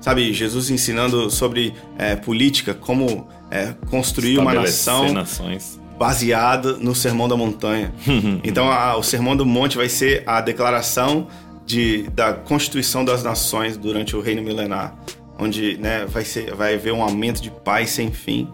Sabe, 0.00 0.32
Jesus 0.34 0.68
ensinando 0.70 1.30
sobre 1.30 1.74
é, 1.98 2.14
política, 2.14 2.74
como 2.74 3.26
é, 3.50 3.74
construir 3.88 4.38
uma 4.38 4.52
nação 4.52 5.12
nações. 5.12 5.80
Baseada 5.98 6.74
no 6.74 6.94
Sermão 6.94 7.28
da 7.28 7.36
Montanha. 7.36 7.92
então, 8.44 8.70
a- 8.70 8.96
o 8.96 9.02
Sermão 9.02 9.36
do 9.36 9.44
Monte 9.46 9.76
vai 9.76 9.88
ser 9.88 10.22
a 10.26 10.40
declaração 10.40 11.28
de, 11.64 12.02
da 12.10 12.32
constituição 12.32 13.04
das 13.04 13.22
nações 13.22 13.76
durante 13.76 14.14
o 14.16 14.20
reino 14.20 14.42
milenar, 14.42 14.94
onde 15.38 15.76
né, 15.78 16.04
vai, 16.06 16.24
ser, 16.24 16.54
vai 16.54 16.74
haver 16.74 16.92
um 16.92 17.02
aumento 17.02 17.40
de 17.40 17.50
paz 17.50 17.90
sem 17.90 18.10
fim. 18.12 18.48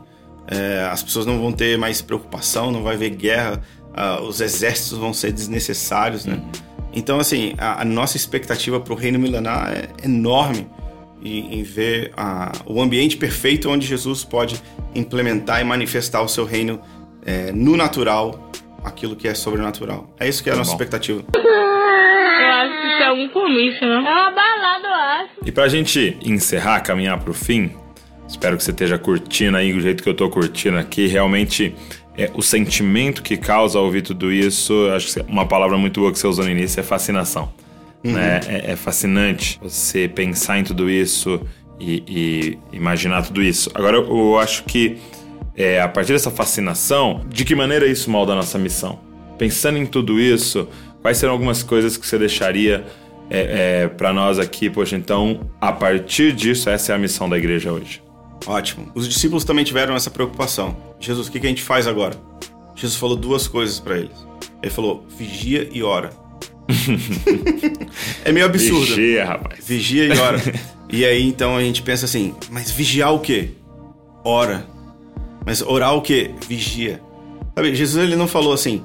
É, 0.46 0.88
as 0.90 1.02
pessoas 1.02 1.26
não 1.26 1.38
vão 1.40 1.52
ter 1.52 1.76
mais 1.78 2.00
preocupação, 2.02 2.70
não 2.70 2.82
vai 2.82 2.94
haver 2.94 3.10
guerra, 3.10 3.60
os 4.26 4.40
exércitos 4.40 4.96
vão 4.98 5.12
ser 5.12 5.32
desnecessários, 5.32 6.24
né? 6.24 6.40
Então, 6.92 7.20
assim, 7.20 7.54
a, 7.58 7.82
a 7.82 7.84
nossa 7.84 8.16
expectativa 8.16 8.80
para 8.80 8.92
o 8.92 8.96
reino 8.96 9.18
milenar 9.18 9.72
é 9.72 9.88
enorme 10.04 10.66
em, 11.22 11.60
em 11.60 11.62
ver 11.62 12.12
ah, 12.16 12.50
o 12.66 12.80
ambiente 12.80 13.16
perfeito 13.16 13.68
onde 13.70 13.86
Jesus 13.86 14.24
pode 14.24 14.60
implementar 14.94 15.60
e 15.60 15.64
manifestar 15.64 16.22
o 16.22 16.28
seu 16.28 16.44
reino 16.44 16.80
é, 17.30 17.52
no 17.52 17.76
natural, 17.76 18.50
aquilo 18.84 19.14
que 19.14 19.28
é 19.28 19.34
sobrenatural. 19.34 20.08
É 20.18 20.28
isso 20.28 20.42
que 20.42 20.48
é 20.48 20.52
a 20.52 20.56
Tá 20.56 20.58
nossa 20.58 20.70
bom. 20.70 20.76
expectativa. 20.76 21.22
Eu 21.34 21.40
acho 22.52 22.80
que 22.80 22.86
isso 22.88 23.02
é 23.02 23.06
algum 23.06 23.28
comício, 23.28 23.86
né? 23.86 23.94
É 23.96 24.00
uma 24.00 24.30
balada, 24.30 24.88
eu 24.88 24.94
acho. 24.94 25.30
E 25.46 25.52
pra 25.52 25.68
gente 25.68 26.16
encerrar, 26.24 26.80
caminhar 26.80 27.18
pro 27.20 27.32
fim, 27.34 27.70
espero 28.28 28.56
que 28.56 28.64
você 28.64 28.70
esteja 28.70 28.98
curtindo 28.98 29.56
aí 29.56 29.72
do 29.72 29.80
jeito 29.80 30.02
que 30.02 30.08
eu 30.08 30.14
tô 30.14 30.28
curtindo 30.28 30.78
aqui. 30.78 31.06
Realmente, 31.06 31.74
é, 32.16 32.30
o 32.34 32.42
sentimento 32.42 33.22
que 33.22 33.36
causa 33.36 33.78
ouvir 33.78 34.02
tudo 34.02 34.32
isso, 34.32 34.88
acho 34.94 35.14
que 35.14 35.20
uma 35.30 35.46
palavra 35.46 35.76
muito 35.78 36.00
boa 36.00 36.12
que 36.12 36.18
você 36.18 36.26
usou 36.26 36.44
no 36.44 36.50
início 36.50 36.80
é 36.80 36.82
fascinação. 36.82 37.52
Né? 38.02 38.40
É, 38.48 38.72
é 38.72 38.76
fascinante 38.76 39.58
você 39.62 40.08
pensar 40.08 40.58
em 40.58 40.64
tudo 40.64 40.88
isso 40.88 41.38
e, 41.78 42.02
e 42.72 42.76
imaginar 42.76 43.22
tudo 43.22 43.42
isso. 43.42 43.70
Agora, 43.74 43.98
eu, 43.98 44.08
eu 44.08 44.38
acho 44.38 44.64
que 44.64 44.96
é, 45.56 45.80
a 45.80 45.88
partir 45.88 46.12
dessa 46.12 46.30
fascinação, 46.30 47.24
de 47.28 47.44
que 47.44 47.54
maneira 47.54 47.86
isso 47.86 48.10
molda 48.10 48.32
a 48.32 48.36
nossa 48.36 48.58
missão? 48.58 49.00
Pensando 49.38 49.78
em 49.78 49.86
tudo 49.86 50.20
isso, 50.20 50.68
quais 51.02 51.18
serão 51.18 51.32
algumas 51.32 51.62
coisas 51.62 51.96
que 51.96 52.06
você 52.06 52.18
deixaria 52.18 52.84
é, 53.28 53.88
para 53.88 54.12
nós 54.12 54.38
aqui? 54.38 54.68
Poxa, 54.68 54.96
então, 54.96 55.50
a 55.60 55.72
partir 55.72 56.32
disso, 56.32 56.68
essa 56.68 56.92
é 56.92 56.94
a 56.94 56.98
missão 56.98 57.28
da 57.28 57.38
igreja 57.38 57.72
hoje. 57.72 58.02
Ótimo. 58.46 58.90
Os 58.94 59.08
discípulos 59.08 59.44
também 59.44 59.64
tiveram 59.64 59.94
essa 59.94 60.10
preocupação. 60.10 60.76
Jesus, 60.98 61.28
o 61.28 61.32
que, 61.32 61.40
que 61.40 61.46
a 61.46 61.50
gente 61.50 61.62
faz 61.62 61.86
agora? 61.86 62.14
Jesus 62.74 62.98
falou 62.98 63.16
duas 63.16 63.46
coisas 63.46 63.78
para 63.78 63.98
eles. 63.98 64.26
Ele 64.62 64.72
falou: 64.72 65.06
vigia 65.08 65.68
e 65.72 65.82
ora. 65.82 66.10
é 68.24 68.32
meio 68.32 68.46
absurdo. 68.46 68.86
Vigia, 68.86 69.24
rapaz. 69.24 69.66
Vigia 69.66 70.06
e 70.06 70.18
ora. 70.18 70.40
e 70.88 71.04
aí 71.04 71.26
então 71.26 71.56
a 71.56 71.60
gente 71.60 71.82
pensa 71.82 72.04
assim, 72.04 72.34
mas 72.50 72.70
vigiar 72.70 73.12
o 73.12 73.20
quê? 73.20 73.50
Ora. 74.24 74.66
Mas 75.50 75.62
orar 75.62 75.96
o 75.96 76.00
quê? 76.00 76.32
Vigia. 76.46 77.02
Sabe, 77.56 77.74
Jesus 77.74 78.04
ele 78.04 78.14
não 78.14 78.28
falou 78.28 78.52
assim, 78.52 78.84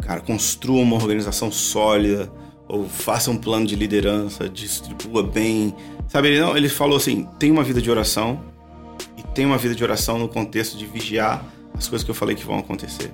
cara, 0.00 0.22
construa 0.22 0.80
uma 0.80 0.96
organização 0.96 1.52
sólida, 1.52 2.32
ou 2.66 2.88
faça 2.88 3.30
um 3.30 3.36
plano 3.36 3.66
de 3.66 3.76
liderança, 3.76 4.48
distribua 4.48 5.22
bem. 5.22 5.76
Sabe, 6.06 6.28
ele, 6.28 6.40
não, 6.40 6.56
ele 6.56 6.70
falou 6.70 6.96
assim: 6.96 7.28
tem 7.38 7.50
uma 7.50 7.62
vida 7.62 7.82
de 7.82 7.90
oração 7.90 8.40
e 9.18 9.22
tem 9.22 9.44
uma 9.44 9.58
vida 9.58 9.74
de 9.74 9.84
oração 9.84 10.18
no 10.18 10.28
contexto 10.28 10.78
de 10.78 10.86
vigiar 10.86 11.44
as 11.76 11.86
coisas 11.86 12.02
que 12.02 12.10
eu 12.10 12.14
falei 12.14 12.34
que 12.34 12.42
vão 12.42 12.58
acontecer. 12.58 13.12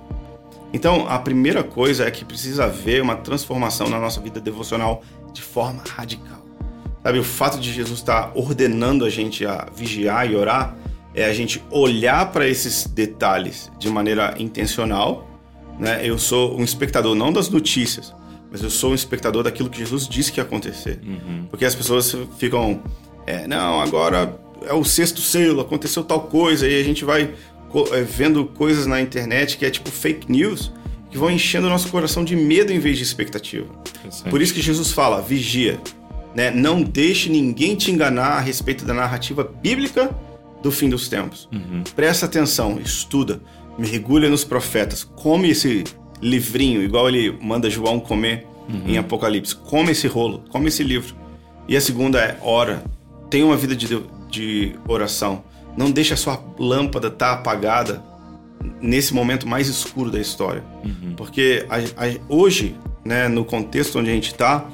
Então, 0.73 1.09
a 1.09 1.19
primeira 1.19 1.65
coisa 1.65 2.05
é 2.05 2.11
que 2.13 2.25
precisa 2.25 2.67
haver 2.67 3.03
uma 3.03 3.17
transformação 3.17 3.89
na 3.89 3.99
nossa 3.99 4.21
vida 4.21 4.41
devocional 4.41 5.03
de 5.33 5.43
forma 5.43 5.83
radical. 5.85 6.47
Sabe, 7.03 7.19
o 7.19 7.25
fato 7.25 7.59
de 7.59 7.73
Jesus 7.73 7.99
estar 7.99 8.31
ordenando 8.37 9.05
a 9.05 9.11
gente 9.11 9.45
a 9.45 9.67
vigiar 9.75 10.31
e 10.31 10.37
orar 10.37 10.77
é 11.15 11.25
a 11.25 11.33
gente 11.33 11.63
olhar 11.71 12.33
para 12.33 12.49
esses 12.49 12.87
detalhes 12.87 13.71
de 13.79 13.89
maneira 13.89 14.35
intencional. 14.39 15.31
Né? 15.79 16.01
Eu 16.03 16.19
sou 16.19 16.59
um 16.59 16.65
espectador 16.65 17.15
não 17.15 17.33
das 17.33 17.49
notícias, 17.49 18.13
mas 18.51 18.63
eu 18.63 18.71
sou 18.71 18.91
um 18.91 18.95
espectador 18.95 19.45
daquilo 19.45 19.71
que 19.71 19.79
Jesus 19.79 20.09
disse 20.09 20.33
que 20.33 20.41
ia 20.41 20.45
acontecer. 20.45 21.01
Uhum. 21.05 21.47
Porque 21.49 21.65
as 21.65 21.75
pessoas 21.75 22.15
ficam, 22.37 22.83
é, 23.27 23.47
não, 23.47 23.81
agora 23.81 24.39
é 24.67 24.73
o 24.73 24.85
sexto 24.85 25.21
selo, 25.21 25.61
aconteceu 25.61 26.03
tal 26.03 26.23
coisa, 26.23 26.67
e 26.67 26.81
a 26.81 26.85
gente 26.85 27.05
vai 27.05 27.33
é, 27.93 28.03
vendo 28.03 28.47
coisas 28.47 28.87
na 28.87 29.01
internet 29.01 29.57
que 29.57 29.65
é 29.65 29.71
tipo 29.71 29.91
fake 29.91 30.31
news, 30.31 30.73
que 31.11 31.19
vão 31.19 31.31
enchendo 31.31 31.69
o 31.69 31.71
nosso 31.71 31.89
coração 31.89 32.25
de 32.25 32.35
medo 32.35 32.73
em 32.73 32.81
vez 32.81 32.97
de 32.97 33.05
expectativa. 33.05 33.67
Por 34.31 34.43
isso 34.43 34.53
que 34.53 34.61
Jesus 34.61 34.91
fala, 34.91 35.23
vigia. 35.23 35.81
Né? 36.35 36.51
Não 36.51 36.83
deixe 36.83 37.31
ninguém 37.31 37.77
te 37.77 37.93
enganar 37.93 38.33
a 38.33 38.41
respeito 38.41 38.85
da 38.85 38.93
narrativa 38.93 39.45
bíblica 39.63 40.11
do 40.65 40.73
fim 40.73 40.89
dos 40.89 41.09
tempos. 41.09 41.49
Uhum. 41.53 41.85
Presta 41.95 42.27
atenção, 42.27 42.81
estuda, 42.83 43.41
mergulha 43.79 44.29
nos 44.29 44.43
profetas, 44.45 45.05
come 45.05 45.51
esse 45.51 45.85
livrinho, 46.21 46.83
igual 46.83 47.09
ele 47.09 47.39
manda 47.41 47.71
João 47.71 48.01
comer 48.01 48.47
Uhum. 48.67 48.83
em 48.87 48.97
Apocalipse. 48.97 49.55
Come 49.55 49.93
esse 49.93 50.07
rolo, 50.07 50.43
come 50.49 50.69
esse 50.69 50.83
livro. 50.83 51.15
E 51.69 51.77
a 51.77 51.81
segunda 51.83 52.19
é 52.19 52.39
ora. 52.41 52.83
Tenha 53.29 53.45
uma 53.45 53.59
vida 53.59 53.77
de, 53.77 53.87
de 54.31 54.75
oração. 54.89 55.45
Não 55.77 55.91
deixe 55.91 56.15
a 56.15 56.17
sua 56.17 56.43
lâmpada 56.59 57.09
estar 57.09 57.33
apagada 57.35 58.03
nesse 58.81 59.13
momento 59.13 59.47
mais 59.47 59.69
escuro 59.69 60.11
da 60.11 60.19
história. 60.19 60.65
Uhum. 60.83 61.13
Porque 61.15 61.67
a- 61.69 61.77
a- 62.07 62.17
hoje, 62.27 62.75
né, 63.05 63.29
no 63.29 63.45
contexto 63.45 63.99
onde 63.99 64.09
a 64.11 64.15
gente 64.15 64.29
está, 64.33 64.65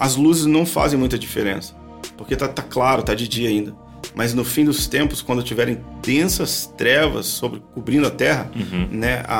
as 0.00 0.16
luzes 0.16 0.46
não 0.46 0.66
fazem 0.66 0.98
muita 0.98 1.16
diferença. 1.16 1.74
Porque 2.16 2.34
tá, 2.34 2.48
tá 2.48 2.62
claro, 2.62 3.02
tá 3.04 3.14
de 3.14 3.28
dia 3.28 3.48
ainda. 3.48 3.74
Mas 4.14 4.34
no 4.34 4.44
fim 4.44 4.64
dos 4.64 4.86
tempos, 4.86 5.22
quando 5.22 5.42
tiverem 5.42 5.78
densas 6.02 6.66
trevas 6.76 7.26
sobre 7.26 7.62
cobrindo 7.74 8.06
a 8.06 8.10
terra, 8.10 8.50
né, 8.90 9.22
a, 9.26 9.36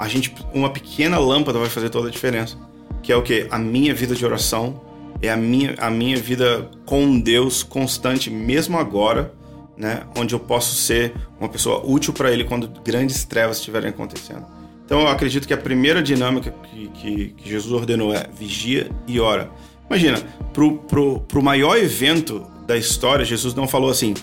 a, 0.00 0.04
a 0.04 0.08
gente 0.08 0.34
uma 0.52 0.70
pequena 0.70 1.18
lâmpada 1.18 1.58
vai 1.58 1.68
fazer 1.68 1.90
toda 1.90 2.08
a 2.08 2.10
diferença. 2.10 2.56
Que 3.02 3.12
é 3.12 3.16
o 3.16 3.22
que 3.22 3.46
a 3.50 3.58
minha 3.58 3.94
vida 3.94 4.14
de 4.14 4.24
oração 4.24 4.80
é 5.20 5.30
a 5.30 5.36
minha 5.36 5.74
a 5.78 5.90
minha 5.90 6.16
vida 6.16 6.70
com 6.86 7.18
Deus 7.20 7.62
constante, 7.62 8.30
mesmo 8.30 8.78
agora, 8.78 9.32
né, 9.76 10.02
onde 10.16 10.34
eu 10.34 10.40
posso 10.40 10.74
ser 10.74 11.12
uma 11.38 11.48
pessoa 11.48 11.82
útil 11.84 12.12
para 12.12 12.30
Ele 12.30 12.44
quando 12.44 12.68
grandes 12.82 13.24
trevas 13.24 13.58
estiverem 13.58 13.90
acontecendo. 13.90 14.46
Então 14.84 15.00
eu 15.00 15.08
acredito 15.08 15.46
que 15.46 15.54
a 15.54 15.58
primeira 15.58 16.02
dinâmica 16.02 16.54
que, 16.70 16.88
que, 16.88 17.28
que 17.30 17.48
Jesus 17.48 17.72
ordenou 17.72 18.14
é 18.14 18.26
vigia 18.38 18.90
e 19.06 19.18
ora. 19.18 19.50
Imagina, 19.88 20.18
pro, 20.52 20.78
pro, 20.78 21.20
pro 21.20 21.42
maior 21.42 21.76
evento 21.76 22.46
da 22.66 22.76
história, 22.76 23.24
Jesus 23.24 23.54
não 23.54 23.68
falou 23.68 23.90
assim, 23.90 24.14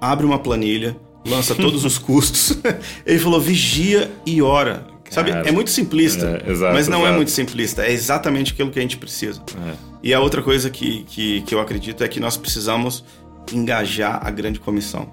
abre 0.00 0.26
uma 0.26 0.38
planilha, 0.38 0.96
lança 1.26 1.54
todos 1.54 1.84
os 1.84 1.96
custos. 1.98 2.58
Ele 3.04 3.18
falou 3.18 3.40
vigia 3.40 4.10
e 4.24 4.40
ora. 4.42 4.86
Sabe, 5.08 5.30
é 5.30 5.52
muito 5.52 5.70
simplista, 5.70 6.42
é, 6.44 6.50
exato, 6.50 6.74
mas 6.74 6.88
não 6.88 6.98
é 6.98 7.02
exato. 7.02 7.16
muito 7.16 7.30
simplista. 7.30 7.86
É 7.86 7.92
exatamente 7.92 8.52
aquilo 8.52 8.72
que 8.72 8.78
a 8.78 8.82
gente 8.82 8.96
precisa. 8.96 9.40
É. 9.68 9.74
E 10.02 10.12
a 10.12 10.20
outra 10.20 10.42
coisa 10.42 10.68
que, 10.68 11.04
que, 11.04 11.42
que 11.42 11.54
eu 11.54 11.60
acredito 11.60 12.02
é 12.02 12.08
que 12.08 12.18
nós 12.18 12.36
precisamos 12.36 13.04
engajar 13.52 14.20
a 14.26 14.30
grande 14.30 14.58
comissão. 14.58 15.08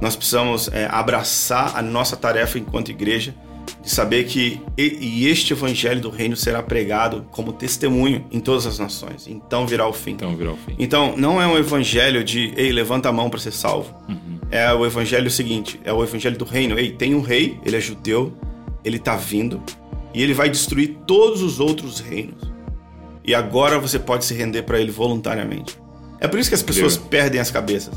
Nós 0.00 0.14
precisamos 0.14 0.68
é, 0.68 0.86
abraçar 0.90 1.76
a 1.76 1.82
nossa 1.82 2.16
tarefa 2.16 2.58
enquanto 2.58 2.90
igreja 2.90 3.34
de 3.82 3.90
saber 3.90 4.24
que 4.24 4.60
e, 4.76 5.26
este 5.28 5.52
evangelho 5.52 6.00
do 6.00 6.10
reino 6.10 6.36
será 6.36 6.62
pregado 6.62 7.26
como 7.30 7.52
testemunho 7.52 8.24
em 8.30 8.40
todas 8.40 8.66
as 8.66 8.78
nações. 8.78 9.26
Então 9.26 9.66
virá 9.66 9.86
o 9.88 9.92
fim. 9.92 10.12
Então 10.12 10.36
virou 10.36 10.54
o 10.54 10.56
fim. 10.56 10.74
Então, 10.78 11.14
não 11.16 11.40
é 11.40 11.46
um 11.46 11.56
evangelho 11.56 12.24
de, 12.24 12.52
ei, 12.56 12.72
levanta 12.72 13.08
a 13.08 13.12
mão 13.12 13.30
para 13.30 13.38
ser 13.38 13.52
salvo. 13.52 13.94
É 14.50 14.72
o 14.72 14.86
evangelho 14.86 15.30
seguinte, 15.30 15.80
é 15.84 15.92
o 15.92 16.02
evangelho 16.02 16.38
do 16.38 16.44
reino. 16.44 16.78
Ei, 16.78 16.90
tem 16.90 17.14
um 17.14 17.20
rei, 17.20 17.58
ele 17.64 17.76
é 17.76 17.80
judeu, 17.80 18.32
ele 18.84 18.98
tá 18.98 19.16
vindo 19.16 19.60
e 20.14 20.22
ele 20.22 20.32
vai 20.32 20.48
destruir 20.48 20.96
todos 21.06 21.42
os 21.42 21.60
outros 21.60 22.00
reinos. 22.00 22.50
E 23.24 23.34
agora 23.34 23.78
você 23.78 23.98
pode 23.98 24.24
se 24.24 24.34
render 24.34 24.62
para 24.62 24.80
ele 24.80 24.90
voluntariamente. 24.90 25.78
É 26.20 26.28
por 26.28 26.38
isso 26.38 26.48
que 26.48 26.54
as 26.54 26.62
pessoas 26.62 26.94
Incrível. 26.94 27.10
perdem 27.10 27.40
as 27.40 27.50
cabeças. 27.50 27.94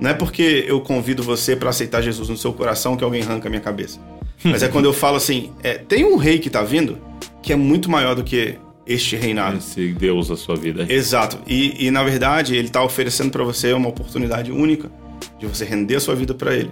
Não 0.00 0.10
é 0.10 0.14
porque 0.14 0.64
eu 0.66 0.80
convido 0.80 1.22
você 1.22 1.54
para 1.54 1.68
aceitar 1.68 2.00
Jesus 2.00 2.28
no 2.28 2.36
seu 2.36 2.52
coração 2.52 2.96
que 2.96 3.04
alguém 3.04 3.22
arranca 3.22 3.48
a 3.48 3.50
minha 3.50 3.60
cabeça. 3.60 4.00
Mas 4.44 4.62
é 4.62 4.68
quando 4.68 4.86
eu 4.86 4.92
falo 4.92 5.16
assim, 5.16 5.50
é, 5.62 5.74
tem 5.74 6.04
um 6.04 6.16
rei 6.16 6.38
que 6.38 6.48
tá 6.50 6.62
vindo 6.62 6.98
que 7.42 7.52
é 7.52 7.56
muito 7.56 7.90
maior 7.90 8.14
do 8.14 8.22
que 8.24 8.56
este 8.86 9.16
reinado. 9.16 9.58
Esse 9.58 9.88
Deus 9.92 10.28
da 10.28 10.36
sua 10.36 10.56
vida. 10.56 10.86
Exato. 10.88 11.38
E, 11.46 11.86
e, 11.86 11.90
na 11.90 12.02
verdade, 12.02 12.54
ele 12.56 12.66
está 12.68 12.82
oferecendo 12.82 13.30
para 13.30 13.44
você 13.44 13.72
uma 13.72 13.88
oportunidade 13.88 14.50
única 14.50 14.90
de 15.38 15.46
você 15.46 15.64
render 15.64 15.96
a 15.96 16.00
sua 16.00 16.14
vida 16.14 16.34
para 16.34 16.54
ele. 16.54 16.70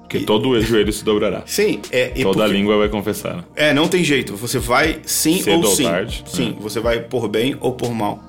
Porque 0.00 0.20
todo 0.20 0.50
o 0.50 0.60
joelho 0.60 0.92
se 0.92 1.04
dobrará. 1.04 1.42
Sim, 1.46 1.80
é. 1.90 2.12
e 2.14 2.22
Toda 2.22 2.44
porque- 2.44 2.52
língua 2.52 2.76
vai 2.78 2.88
confessar. 2.88 3.44
É, 3.56 3.72
não 3.72 3.88
tem 3.88 4.04
jeito. 4.04 4.36
Você 4.36 4.58
vai 4.58 5.00
sim 5.04 5.42
Cedo 5.42 5.58
ou 5.62 5.70
ou 5.70 5.74
sim. 5.76 5.84
tarde, 5.84 6.22
Sim, 6.26 6.50
né? 6.50 6.56
você 6.60 6.80
vai 6.80 7.00
por 7.00 7.28
bem 7.28 7.56
ou 7.60 7.72
por 7.72 7.92
mal. 7.94 8.22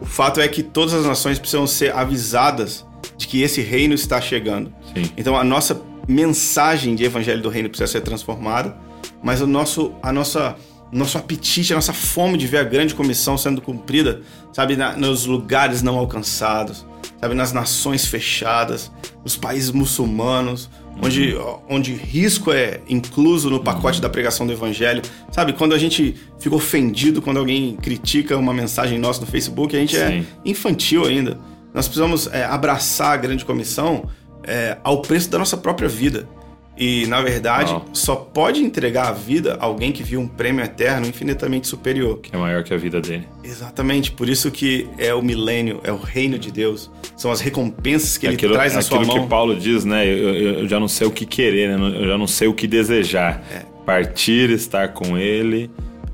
O 0.00 0.04
fato 0.04 0.40
é 0.40 0.48
que 0.48 0.62
todas 0.62 0.92
as 0.92 1.06
nações 1.06 1.38
precisam 1.38 1.66
ser 1.66 1.94
avisadas 1.94 2.84
de 3.16 3.26
que 3.26 3.40
esse 3.42 3.60
reino 3.62 3.94
está 3.94 4.20
chegando. 4.20 4.72
Sim. 4.94 5.10
Então 5.16 5.36
a 5.36 5.42
nossa 5.44 5.80
mensagem 6.08 6.94
de 6.94 7.04
evangelho 7.04 7.42
do 7.42 7.48
reino 7.48 7.68
precisa 7.68 7.90
ser 7.90 8.00
transformada, 8.00 8.76
mas 9.22 9.40
o 9.40 9.46
nosso, 9.46 9.92
a 10.02 10.12
nossa, 10.12 10.56
nosso 10.90 11.16
apetite, 11.18 11.72
a 11.72 11.76
nossa 11.76 11.92
fome 11.92 12.36
de 12.36 12.46
ver 12.46 12.58
a 12.58 12.64
grande 12.64 12.94
comissão 12.94 13.36
sendo 13.38 13.60
cumprida, 13.60 14.20
sabe, 14.52 14.76
na- 14.76 14.96
nos 14.96 15.26
lugares 15.26 15.82
não 15.82 15.96
alcançados, 15.98 16.84
sabe, 17.20 17.34
nas 17.34 17.52
nações 17.52 18.06
fechadas, 18.06 18.90
nos 19.24 19.36
países 19.36 19.70
muçulmanos, 19.70 20.68
onde, 21.02 21.34
onde 21.70 21.92
risco 21.94 22.52
é 22.52 22.80
incluso 22.88 23.48
no 23.48 23.60
pacote 23.60 24.00
da 24.00 24.10
pregação 24.10 24.46
do 24.46 24.52
evangelho, 24.52 25.00
sabe, 25.30 25.52
quando 25.54 25.74
a 25.74 25.78
gente 25.78 26.14
fica 26.38 26.54
ofendido 26.54 27.22
quando 27.22 27.38
alguém 27.38 27.76
critica 27.76 28.36
uma 28.36 28.52
mensagem 28.52 28.98
nossa 28.98 29.20
no 29.20 29.26
Facebook, 29.26 29.74
a 29.74 29.78
gente 29.80 29.96
é 29.96 30.08
Sim. 30.08 30.26
infantil 30.44 31.04
ainda. 31.06 31.38
Nós 31.72 31.86
precisamos 31.88 32.26
é, 32.26 32.44
abraçar 32.44 33.12
a 33.14 33.16
grande 33.16 33.44
comissão 33.46 34.04
é, 34.44 34.76
ao 34.82 35.02
preço 35.02 35.30
da 35.30 35.38
nossa 35.38 35.56
própria 35.56 35.88
vida. 35.88 36.28
E, 36.76 37.06
na 37.06 37.20
verdade, 37.20 37.70
Uau. 37.70 37.84
só 37.92 38.16
pode 38.16 38.62
entregar 38.64 39.08
a 39.08 39.12
vida 39.12 39.58
alguém 39.60 39.92
que 39.92 40.02
viu 40.02 40.18
um 40.20 40.26
prêmio 40.26 40.64
eterno 40.64 41.06
infinitamente 41.06 41.68
superior. 41.68 42.18
Que 42.20 42.34
é 42.34 42.38
maior 42.38 42.64
que 42.64 42.72
a 42.72 42.78
vida 42.78 42.98
dele. 42.98 43.28
Exatamente, 43.44 44.10
por 44.10 44.26
isso 44.26 44.50
que 44.50 44.88
é 44.96 45.12
o 45.12 45.20
milênio, 45.20 45.80
é 45.84 45.92
o 45.92 45.98
reino 45.98 46.38
de 46.38 46.50
Deus. 46.50 46.90
São 47.14 47.30
as 47.30 47.40
recompensas 47.40 48.16
que 48.16 48.24
ele 48.26 48.36
aquilo 48.36 48.54
traz 48.54 48.74
na 48.74 48.80
sua 48.80 48.98
aquilo 48.98 49.14
mão. 49.14 49.22
que 49.24 49.28
Paulo 49.28 49.54
diz, 49.54 49.84
né? 49.84 50.06
Eu, 50.06 50.16
eu- 50.34 50.58
eu 50.60 50.68
já 50.68 50.80
não 50.80 50.88
sei 50.88 51.06
o 51.06 51.10
que 51.10 51.26
querer, 51.26 51.76
né? 51.78 51.94
Eu 52.00 52.08
já 52.08 52.16
não 52.16 52.26
sei 52.26 52.48
o 52.48 52.54
que 52.54 52.66
desejar. 52.66 53.44
É. 53.54 53.62
Partir, 53.84 54.48
estar 54.50 54.88
com 54.88 55.18
ele 55.18 55.70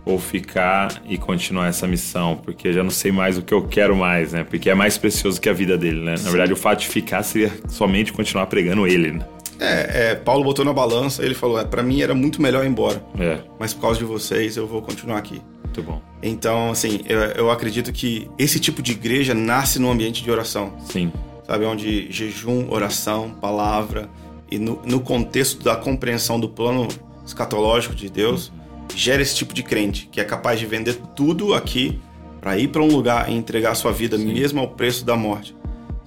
ou 0.08 0.18
ficar 0.18 1.02
e 1.06 1.18
continuar 1.18 1.68
essa 1.68 1.86
missão, 1.86 2.34
porque 2.42 2.72
já 2.72 2.82
não 2.82 2.90
sei 2.90 3.12
mais 3.12 3.36
o 3.36 3.42
que 3.42 3.52
eu 3.52 3.62
quero 3.68 3.94
mais, 3.94 4.32
né? 4.32 4.42
Porque 4.42 4.70
é 4.70 4.74
mais 4.74 4.96
precioso 4.96 5.38
que 5.40 5.48
a 5.48 5.52
vida 5.52 5.76
dele, 5.76 6.00
né? 6.00 6.14
Na 6.22 6.30
verdade, 6.30 6.52
o 6.52 6.56
fato 6.56 6.80
de 6.80 6.88
ficar 6.88 7.22
seria 7.22 7.52
somente 7.68 8.12
continuar 8.12 8.46
pregando 8.46 8.86
ele, 8.86 9.12
né? 9.12 9.26
É, 9.60 10.10
é, 10.10 10.14
Paulo 10.14 10.44
botou 10.44 10.64
na 10.64 10.72
balança, 10.72 11.22
ele 11.24 11.34
falou: 11.34 11.58
é, 11.60 11.64
para 11.64 11.82
mim 11.82 12.00
era 12.00 12.14
muito 12.14 12.40
melhor 12.40 12.64
ir 12.64 12.68
embora, 12.68 13.02
É, 13.18 13.38
mas 13.58 13.74
por 13.74 13.82
causa 13.82 13.98
de 13.98 14.04
vocês 14.04 14.56
eu 14.56 14.66
vou 14.66 14.80
continuar 14.80 15.18
aqui. 15.18 15.42
muito 15.64 15.82
bom. 15.82 16.00
Então, 16.22 16.70
assim, 16.70 17.00
eu, 17.06 17.18
eu 17.20 17.50
acredito 17.50 17.92
que 17.92 18.30
esse 18.38 18.58
tipo 18.58 18.80
de 18.80 18.92
igreja 18.92 19.34
nasce 19.34 19.78
num 19.78 19.90
ambiente 19.90 20.22
de 20.24 20.30
oração. 20.30 20.72
Sim, 20.86 21.12
sabe? 21.46 21.64
Onde 21.66 22.10
jejum, 22.10 22.66
oração, 22.70 23.30
palavra 23.30 24.08
e 24.50 24.58
no, 24.58 24.80
no 24.86 25.00
contexto 25.00 25.62
da 25.62 25.76
compreensão 25.76 26.40
do 26.40 26.48
plano 26.48 26.88
escatológico 27.26 27.94
de 27.94 28.08
Deus 28.08 28.50
gera 28.94 29.22
esse 29.22 29.34
tipo 29.36 29.54
de 29.54 29.62
crente 29.62 30.08
que 30.10 30.20
é 30.20 30.24
capaz 30.24 30.58
de 30.58 30.66
vender 30.66 30.94
tudo 31.14 31.54
aqui 31.54 32.00
para 32.40 32.56
ir 32.58 32.68
para 32.68 32.82
um 32.82 32.88
lugar 32.88 33.30
e 33.30 33.34
entregar 33.34 33.72
a 33.72 33.74
sua 33.74 33.92
vida 33.92 34.16
mesmo 34.18 34.60
ao 34.60 34.68
preço 34.68 35.04
da 35.04 35.16
morte, 35.16 35.54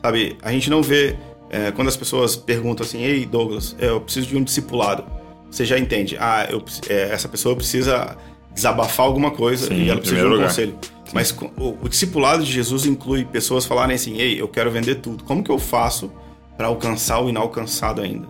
sabe? 0.02 0.38
A 0.42 0.52
gente 0.52 0.70
não 0.70 0.82
vê 0.82 1.16
é, 1.50 1.72
quando 1.72 1.88
as 1.90 1.98
pessoas 1.98 2.36
perguntam 2.36 2.86
assim, 2.86 3.02
ei 3.04 3.26
Douglas, 3.26 3.76
eu 3.80 4.00
preciso 4.02 4.28
de 4.28 4.38
um 4.38 4.44
discipulado. 4.44 5.04
Você 5.50 5.66
já 5.66 5.78
entende? 5.78 6.16
Ah, 6.20 6.48
eu, 6.50 6.64
é, 6.88 7.10
essa 7.12 7.28
pessoa 7.28 7.56
precisa 7.56 8.16
desabafar 8.54 9.06
alguma 9.06 9.32
coisa 9.32 9.68
Sim, 9.68 9.84
e 9.84 9.90
ela 9.90 10.00
precisa 10.00 10.22
de 10.22 10.26
um 10.28 10.30
lugar. 10.30 10.48
conselho. 10.48 10.76
Mas 11.14 11.32
co- 11.34 11.52
o, 11.58 11.78
o 11.84 11.90
discipulado 11.90 12.42
de 12.44 12.52
Jesus 12.52 12.86
inclui 12.86 13.26
pessoas 13.26 13.66
falarem 13.66 13.96
assim: 13.96 14.16
Ei, 14.18 14.40
eu 14.40 14.48
quero 14.48 14.72
vender 14.72 14.96
tudo. 14.96 15.26
Como 15.26 15.44
que 15.44 15.52
eu 15.52 15.60
faço 15.60 16.10
para 16.56 16.68
alcançar 16.68 17.20
o 17.22 17.30
inalcançado 17.30 18.00
ainda? 18.02 18.30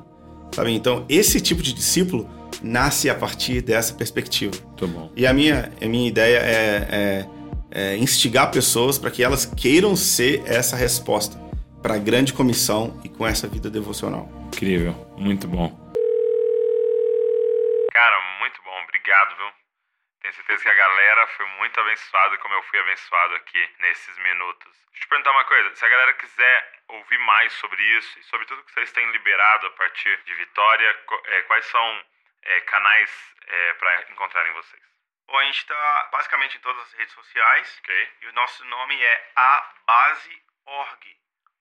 Sabe? 0.53 0.71
Então, 0.73 1.05
esse 1.09 1.39
tipo 1.39 1.61
de 1.61 1.73
discípulo 1.73 2.29
nasce 2.61 3.09
a 3.09 3.15
partir 3.15 3.61
dessa 3.61 3.93
perspectiva. 3.93 4.53
Muito 4.63 4.87
bom. 4.87 5.11
E 5.15 5.25
a 5.25 5.33
minha, 5.33 5.71
a 5.81 5.85
minha 5.85 6.07
ideia 6.07 6.37
é, 6.37 7.25
é, 7.71 7.93
é 7.93 7.97
instigar 7.97 8.51
pessoas 8.51 8.97
para 8.97 9.09
que 9.09 9.23
elas 9.23 9.45
queiram 9.45 9.95
ser 9.95 10.43
essa 10.45 10.75
resposta 10.75 11.39
para 11.81 11.95
a 11.95 11.97
grande 11.97 12.33
comissão 12.33 12.99
e 13.03 13.09
com 13.09 13.25
essa 13.25 13.47
vida 13.47 13.69
devocional. 13.69 14.29
Incrível, 14.53 14.93
muito 15.17 15.47
bom. 15.47 15.69
Cara, 17.91 18.39
muito 18.39 18.61
bom, 18.63 18.77
obrigado, 18.83 19.35
viu? 19.37 19.47
Tenho 20.21 20.33
certeza 20.35 20.63
que 20.63 20.69
a 20.69 20.75
galera 20.75 21.27
foi 21.35 21.45
muito 21.57 21.79
abençoada 21.79 22.37
como 22.37 22.53
eu 22.53 22.61
fui 22.63 22.79
abençoado 22.79 23.35
aqui 23.35 23.57
nesses 23.81 24.17
minutos. 24.19 24.69
Deixa 24.91 24.97
eu 24.97 25.01
te 25.01 25.07
perguntar 25.07 25.31
uma 25.31 25.45
coisa: 25.45 25.75
se 25.75 25.83
a 25.83 25.89
galera 25.89 26.13
quiser 26.13 26.80
ouvir 26.95 27.17
mais 27.19 27.53
sobre 27.53 27.81
isso 27.97 28.19
e 28.19 28.23
sobre 28.23 28.45
tudo 28.45 28.63
que 28.63 28.71
vocês 28.73 28.91
têm 28.91 29.09
liberado 29.11 29.67
a 29.67 29.71
partir 29.71 30.21
de 30.23 30.33
Vitória, 30.35 31.05
é, 31.25 31.41
quais 31.43 31.65
são 31.65 32.05
é, 32.43 32.61
canais 32.61 33.35
é, 33.47 33.73
para 33.73 34.11
encontrarem 34.11 34.53
vocês? 34.53 34.91
Bom, 35.27 35.37
a 35.37 35.43
gente 35.45 35.59
está 35.59 36.09
basicamente 36.11 36.57
em 36.57 36.61
todas 36.61 36.81
as 36.83 36.93
redes 36.93 37.13
sociais. 37.13 37.79
Okay. 37.79 38.11
E 38.21 38.27
o 38.27 38.33
nosso 38.33 38.65
nome 38.65 39.01
é 39.01 39.31
abase.org. 39.35 41.17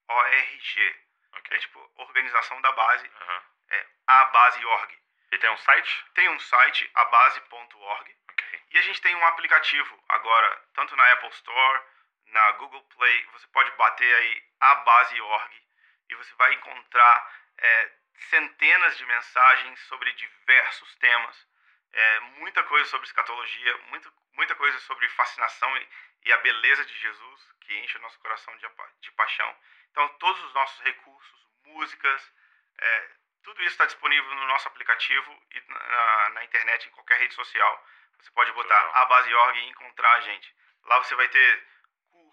O-R-G. 0.09 0.95
Okay. 1.37 1.57
É 1.57 1.59
tipo 1.61 1.91
organização 1.95 2.59
da 2.61 2.71
base. 2.73 3.07
Uhum. 3.07 3.41
É 3.69 3.85
abase.org. 4.07 4.99
E 5.31 5.37
tem 5.37 5.49
um 5.49 5.57
site? 5.57 6.05
Tem 6.13 6.27
um 6.27 6.39
site, 6.39 6.91
abase.org. 6.95 8.15
Okay. 8.33 8.61
E 8.71 8.77
a 8.77 8.81
gente 8.81 9.01
tem 9.01 9.15
um 9.15 9.25
aplicativo 9.25 10.03
agora, 10.09 10.61
tanto 10.73 10.93
na 10.97 11.11
Apple 11.13 11.29
Store, 11.29 11.81
na 12.25 12.51
Google 12.53 12.83
Play. 12.83 13.25
Você 13.33 13.47
pode 13.47 13.71
bater 13.71 14.15
aí 14.17 14.50
abase.org 14.61 15.61
e 16.09 16.15
você 16.15 16.33
vai 16.35 16.53
encontrar 16.53 17.33
é, 17.57 17.91
centenas 18.29 18.97
de 18.97 19.05
mensagens 19.05 19.79
sobre 19.81 20.11
diversos 20.13 20.95
temas. 20.95 21.47
É, 21.93 22.19
muita 22.39 22.63
coisa 22.63 22.89
sobre 22.89 23.07
escatologia, 23.07 23.77
muita, 23.89 24.11
muita 24.33 24.55
coisa 24.55 24.79
sobre 24.79 25.07
fascinação 25.09 25.75
e, 25.77 25.87
e, 26.25 26.33
a 26.33 26.37
beleza 26.37 26.85
de 26.85 26.97
Jesus, 26.99 27.53
que 27.61 27.77
enche 27.79 27.97
o 27.97 28.01
nosso 28.01 28.19
coração 28.19 28.55
de, 28.57 28.67
de 29.01 29.11
paixão. 29.11 29.55
Então, 29.91 30.07
todos 30.19 30.41
os 30.45 30.53
nossos 30.53 30.79
recursos, 30.81 31.47
músicas, 31.65 32.31
é, 32.77 33.09
tudo 33.43 33.61
isso 33.61 33.71
está 33.71 33.85
disponível 33.85 34.35
no 34.35 34.47
nosso 34.47 34.67
aplicativo 34.67 35.43
e 35.51 35.61
na, 35.67 36.29
na, 36.29 36.43
internet, 36.43 36.87
em 36.87 36.91
qualquer 36.91 37.19
rede 37.19 37.33
social. 37.33 37.85
Você 38.19 38.31
pode 38.31 38.51
botar 38.53 38.79
a 38.93 39.05
base.org 39.05 39.59
e 39.59 39.69
encontrar 39.69 40.13
a 40.13 40.21
gente. 40.21 40.55
Lá 40.83 40.97
você 40.99 41.15
vai 41.15 41.27
ter 41.27 41.67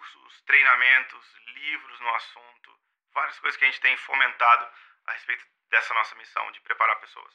cursos, 0.08 0.42
treinamentos, 0.42 1.24
livros 1.46 2.00
no 2.00 2.14
assunto, 2.14 2.78
várias 3.12 3.38
coisas 3.40 3.58
que 3.58 3.64
a 3.64 3.68
gente 3.68 3.80
tem 3.80 3.96
fomentado 3.96 4.68
a 5.06 5.12
respeito 5.12 5.44
dessa 5.70 5.92
nossa 5.94 6.14
missão 6.16 6.50
de 6.52 6.60
preparar 6.60 6.96
pessoas. 7.00 7.34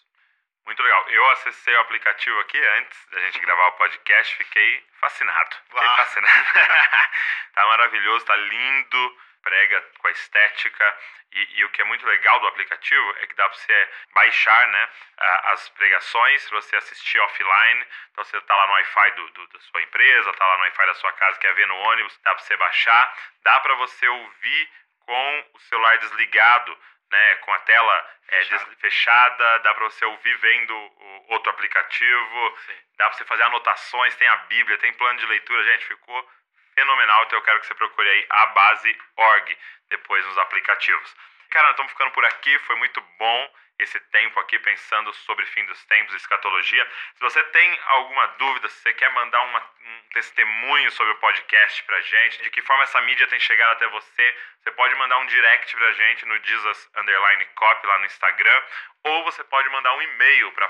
Muito 0.65 0.81
legal. 0.81 1.09
Eu 1.09 1.29
acessei 1.31 1.75
o 1.75 1.81
aplicativo 1.81 2.39
aqui 2.39 2.57
antes 2.57 3.05
da 3.11 3.19
gente 3.19 3.39
gravar 3.41 3.67
o 3.67 3.73
podcast, 3.73 4.35
fiquei 4.37 4.87
fascinado. 4.99 5.55
Fiquei 5.69 5.87
Uau. 5.87 5.97
fascinado. 5.97 6.53
tá 7.53 7.65
maravilhoso, 7.65 8.25
tá 8.25 8.35
lindo, 8.35 9.17
prega 9.43 9.81
com 9.99 10.07
a 10.07 10.11
estética. 10.11 10.97
E, 11.31 11.59
e, 11.59 11.65
o 11.65 11.69
que 11.69 11.81
é 11.81 11.85
muito 11.85 12.05
legal 12.05 12.39
do 12.39 12.47
aplicativo 12.47 13.15
é 13.19 13.27
que 13.27 13.35
dá 13.35 13.49
para 13.49 13.57
você 13.57 13.89
baixar 14.13 14.67
né, 14.67 14.89
as 15.45 15.69
pregações, 15.69 16.47
para 16.47 16.61
você 16.61 16.75
assistir 16.75 17.19
offline. 17.19 17.87
Então 18.11 18.23
você 18.23 18.39
tá 18.41 18.55
lá 18.55 18.67
no 18.67 18.73
Wi-Fi 18.73 19.11
do, 19.11 19.29
do, 19.29 19.47
da 19.47 19.59
sua 19.59 19.81
empresa, 19.81 20.33
tá 20.33 20.47
lá 20.47 20.57
no 20.57 20.63
Wi-Fi 20.63 20.85
da 20.85 20.93
sua 20.95 21.13
casa, 21.13 21.39
quer 21.39 21.53
ver 21.53 21.67
no 21.67 21.75
ônibus, 21.75 22.19
dá 22.23 22.33
para 22.33 22.43
você 22.43 22.57
baixar. 22.57 23.17
Dá 23.43 23.59
para 23.59 23.75
você 23.75 24.07
ouvir 24.07 24.69
com 24.99 25.45
o 25.53 25.59
celular 25.59 25.97
desligado 25.97 26.77
né, 27.13 27.35
com 27.37 27.53
a 27.53 27.59
tela 27.59 28.09
é, 28.27 28.43
fechada, 28.77 29.59
dá 29.59 29.73
para 29.75 29.83
você 29.85 30.03
ouvir 30.05 30.35
vendo 30.37 30.75
o 30.75 31.25
outro 31.33 31.51
aplicativo, 31.51 32.57
Sim. 32.65 32.73
dá 32.97 33.05
para 33.05 33.13
você 33.13 33.25
fazer 33.25 33.43
anotações, 33.43 34.15
tem 34.15 34.27
a 34.27 34.35
Bíblia, 34.37 34.77
tem 34.79 34.93
plano 34.93 35.19
de 35.19 35.25
leitura, 35.27 35.63
gente, 35.63 35.85
ficou 35.85 36.29
fenomenal, 36.73 37.23
então 37.23 37.39
eu 37.39 37.43
quero 37.43 37.59
que 37.59 37.67
você 37.67 37.75
procure 37.75 38.09
aí 38.09 38.25
a 38.29 38.45
base 38.47 38.97
org 39.17 39.57
depois 39.89 40.25
nos 40.25 40.37
aplicativos. 40.37 41.15
Cara, 41.49 41.69
estamos 41.71 41.91
ficando 41.91 42.11
por 42.11 42.25
aqui, 42.25 42.57
foi 42.59 42.75
muito 42.77 42.99
bom 43.19 43.53
esse 43.79 43.99
tempo 43.99 44.39
aqui 44.39 44.57
pensando 44.59 45.13
sobre 45.13 45.45
fim 45.47 45.65
dos 45.65 45.83
tempos, 45.85 46.13
escatologia. 46.15 46.87
Se 47.15 47.21
você 47.21 47.43
tem 47.43 47.79
alguma 47.87 48.27
dúvida, 48.39 48.69
se 48.69 48.79
você 48.79 48.93
quer 48.93 49.09
mandar 49.11 49.41
uma, 49.41 49.59
um 49.59 50.01
testemunho 50.13 50.91
sobre 50.91 51.13
o 51.13 51.17
podcast 51.17 51.83
pra 51.83 52.01
gente, 52.01 52.41
de 52.43 52.49
que 52.49 52.61
forma 52.61 52.83
essa 52.83 53.01
mídia 53.01 53.27
tem 53.27 53.39
chegado 53.39 53.71
até 53.73 53.87
você, 53.87 54.37
você 54.61 54.71
pode 54.71 54.95
mandar 54.95 55.17
um 55.19 55.25
direct 55.25 55.75
pra 55.75 55.91
gente 55.91 56.25
no 56.25 56.43
Jesus 56.43 56.89
Underline 56.95 57.45
Copy 57.55 57.87
lá 57.87 57.99
no 57.99 58.05
Instagram, 58.05 58.63
ou 59.03 59.23
você 59.23 59.43
pode 59.43 59.67
mandar 59.69 59.93
um 59.95 60.01
e-mail 60.01 60.51
para 60.53 60.69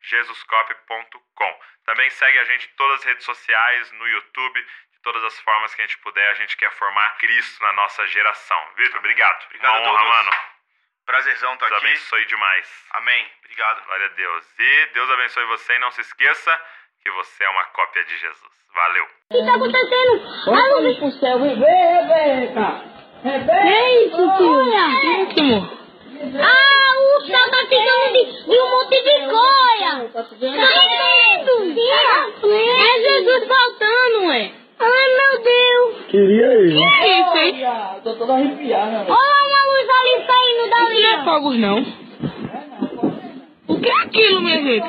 podcast.jesuscop.com. 0.00 1.54
Também 1.84 2.10
segue 2.10 2.38
a 2.38 2.44
gente 2.44 2.66
em 2.66 2.76
todas 2.76 3.00
as 3.00 3.04
redes 3.04 3.24
sociais, 3.24 3.92
no 3.92 4.08
YouTube, 4.08 4.60
de 4.60 5.02
todas 5.02 5.22
as 5.24 5.38
formas 5.40 5.74
que 5.74 5.82
a 5.82 5.86
gente 5.86 5.98
puder. 5.98 6.30
A 6.30 6.34
gente 6.34 6.56
quer 6.56 6.70
formar 6.72 7.16
Cristo 7.18 7.62
na 7.62 7.72
nossa 7.74 8.06
geração. 8.08 8.58
Vitor, 8.76 8.98
obrigado. 8.98 9.44
Obrigado 9.46 9.80
Uma 9.80 9.90
honra, 9.90 10.04
mano. 10.04 10.30
Prazerzão 11.06 11.54
estar 11.54 11.68
tá 11.68 11.76
aqui. 11.76 11.86
Deus 11.86 11.94
abençoe 11.94 12.26
demais. 12.26 12.84
Amém. 12.92 13.26
Obrigado. 13.44 13.84
Glória 13.84 14.06
a 14.06 14.10
Deus. 14.10 14.46
E 14.58 14.86
Deus 14.94 15.10
abençoe 15.10 15.44
você 15.46 15.74
e 15.74 15.78
não 15.78 15.90
se 15.90 16.00
esqueça 16.00 16.60
que 17.02 17.10
você 17.10 17.44
é 17.44 17.48
uma 17.50 17.64
cópia 17.66 18.04
de 18.04 18.16
Jesus. 18.18 18.60
Valeu. 18.74 19.04
O 19.04 19.34
que 19.34 19.40
está 19.40 19.54
acontecendo? 19.54 20.44
Vamos 20.44 20.98
pro 20.98 21.10
céu 21.12 21.40
viver, 21.40 21.66
Rebeca. 21.66 22.84
Rebeca. 23.24 23.52
É 23.52 24.04
isso, 24.04 24.16
tio. 24.36 25.80
Ah, 26.40 26.79
tá 27.30 27.58
ficando 27.68 28.12
de, 28.12 28.22
de 28.44 28.58
um 28.58 28.70
monte 28.70 28.96
de 29.02 29.14
coia. 29.28 30.10
Tá 30.12 30.26
vendo? 30.38 30.60
É 32.52 33.00
Jesus 33.02 33.48
voltando, 33.48 34.26
ué. 34.28 34.52
Ai, 34.78 35.08
meu 35.16 35.42
Deus. 35.42 36.06
Queria 36.08 36.46
ele. 36.54 36.74
Que 36.74 36.84
é 36.84 37.20
isso, 37.20 37.36
hein? 37.36 37.66
Tô 38.02 38.14
toda 38.14 38.32
arrepiada. 38.34 39.04
Olha 39.08 39.40
uma 39.46 39.62
luz 39.66 39.88
ali 39.98 40.14
saindo 40.26 40.70
dali. 40.70 41.02
Não 41.02 41.10
é 41.10 41.24
fogos, 41.24 41.58
não. 41.58 41.78
O 43.68 43.80
que 43.80 43.88
é 43.88 44.02
aquilo, 44.02 44.40
minha 44.42 44.62
gente? 44.62 44.88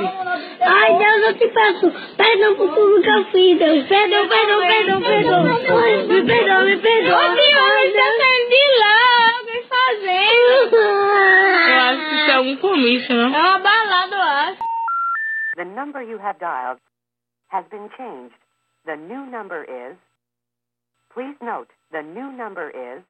Ai, 0.61 0.97
Deus, 0.97 1.23
eu 1.27 1.33
te 1.37 1.47
peço 1.47 1.91
perdão 2.17 2.55
por 2.55 2.73
tudo 2.73 3.01
que 3.01 3.09
eu 3.09 3.25
fiz, 3.25 3.59
Deus. 3.59 3.85
Perdão, 3.87 4.27
perdão, 4.27 4.59
perdão, 4.61 5.01
perdão. 5.01 5.43
Me 5.43 6.23
perdoa, 6.25 6.61
me 6.63 6.77
perdoa. 6.77 7.17
Ô, 7.17 7.35
Deus, 7.35 7.85
está 7.85 8.05
saindo 8.17 8.49
de 8.49 8.63
lá. 8.79 8.97
O 9.41 9.45
que 9.45 9.63
fazendo? 9.67 11.10
Eu 12.41 12.47
acho 12.47 12.57
isso 12.57 12.67
é 12.67 12.69
um 12.69 12.73
comício, 12.73 13.15
não? 13.15 13.35
É 13.35 13.39
uma 13.39 13.59
balada, 13.59 14.15
eu 14.15 14.21
acho. 14.21 14.63
The 15.55 15.65
number 15.65 16.01
you 16.01 16.19
have 16.19 16.39
dialed 16.39 16.81
has 17.49 17.65
been 17.67 17.89
changed. 17.95 18.35
The 18.85 18.97
new 18.97 19.25
number 19.27 19.63
is. 19.63 19.95
Please 21.13 21.37
note, 21.41 21.69
the 21.91 22.01
new 22.01 22.31
number 22.31 22.71
is 22.71 22.99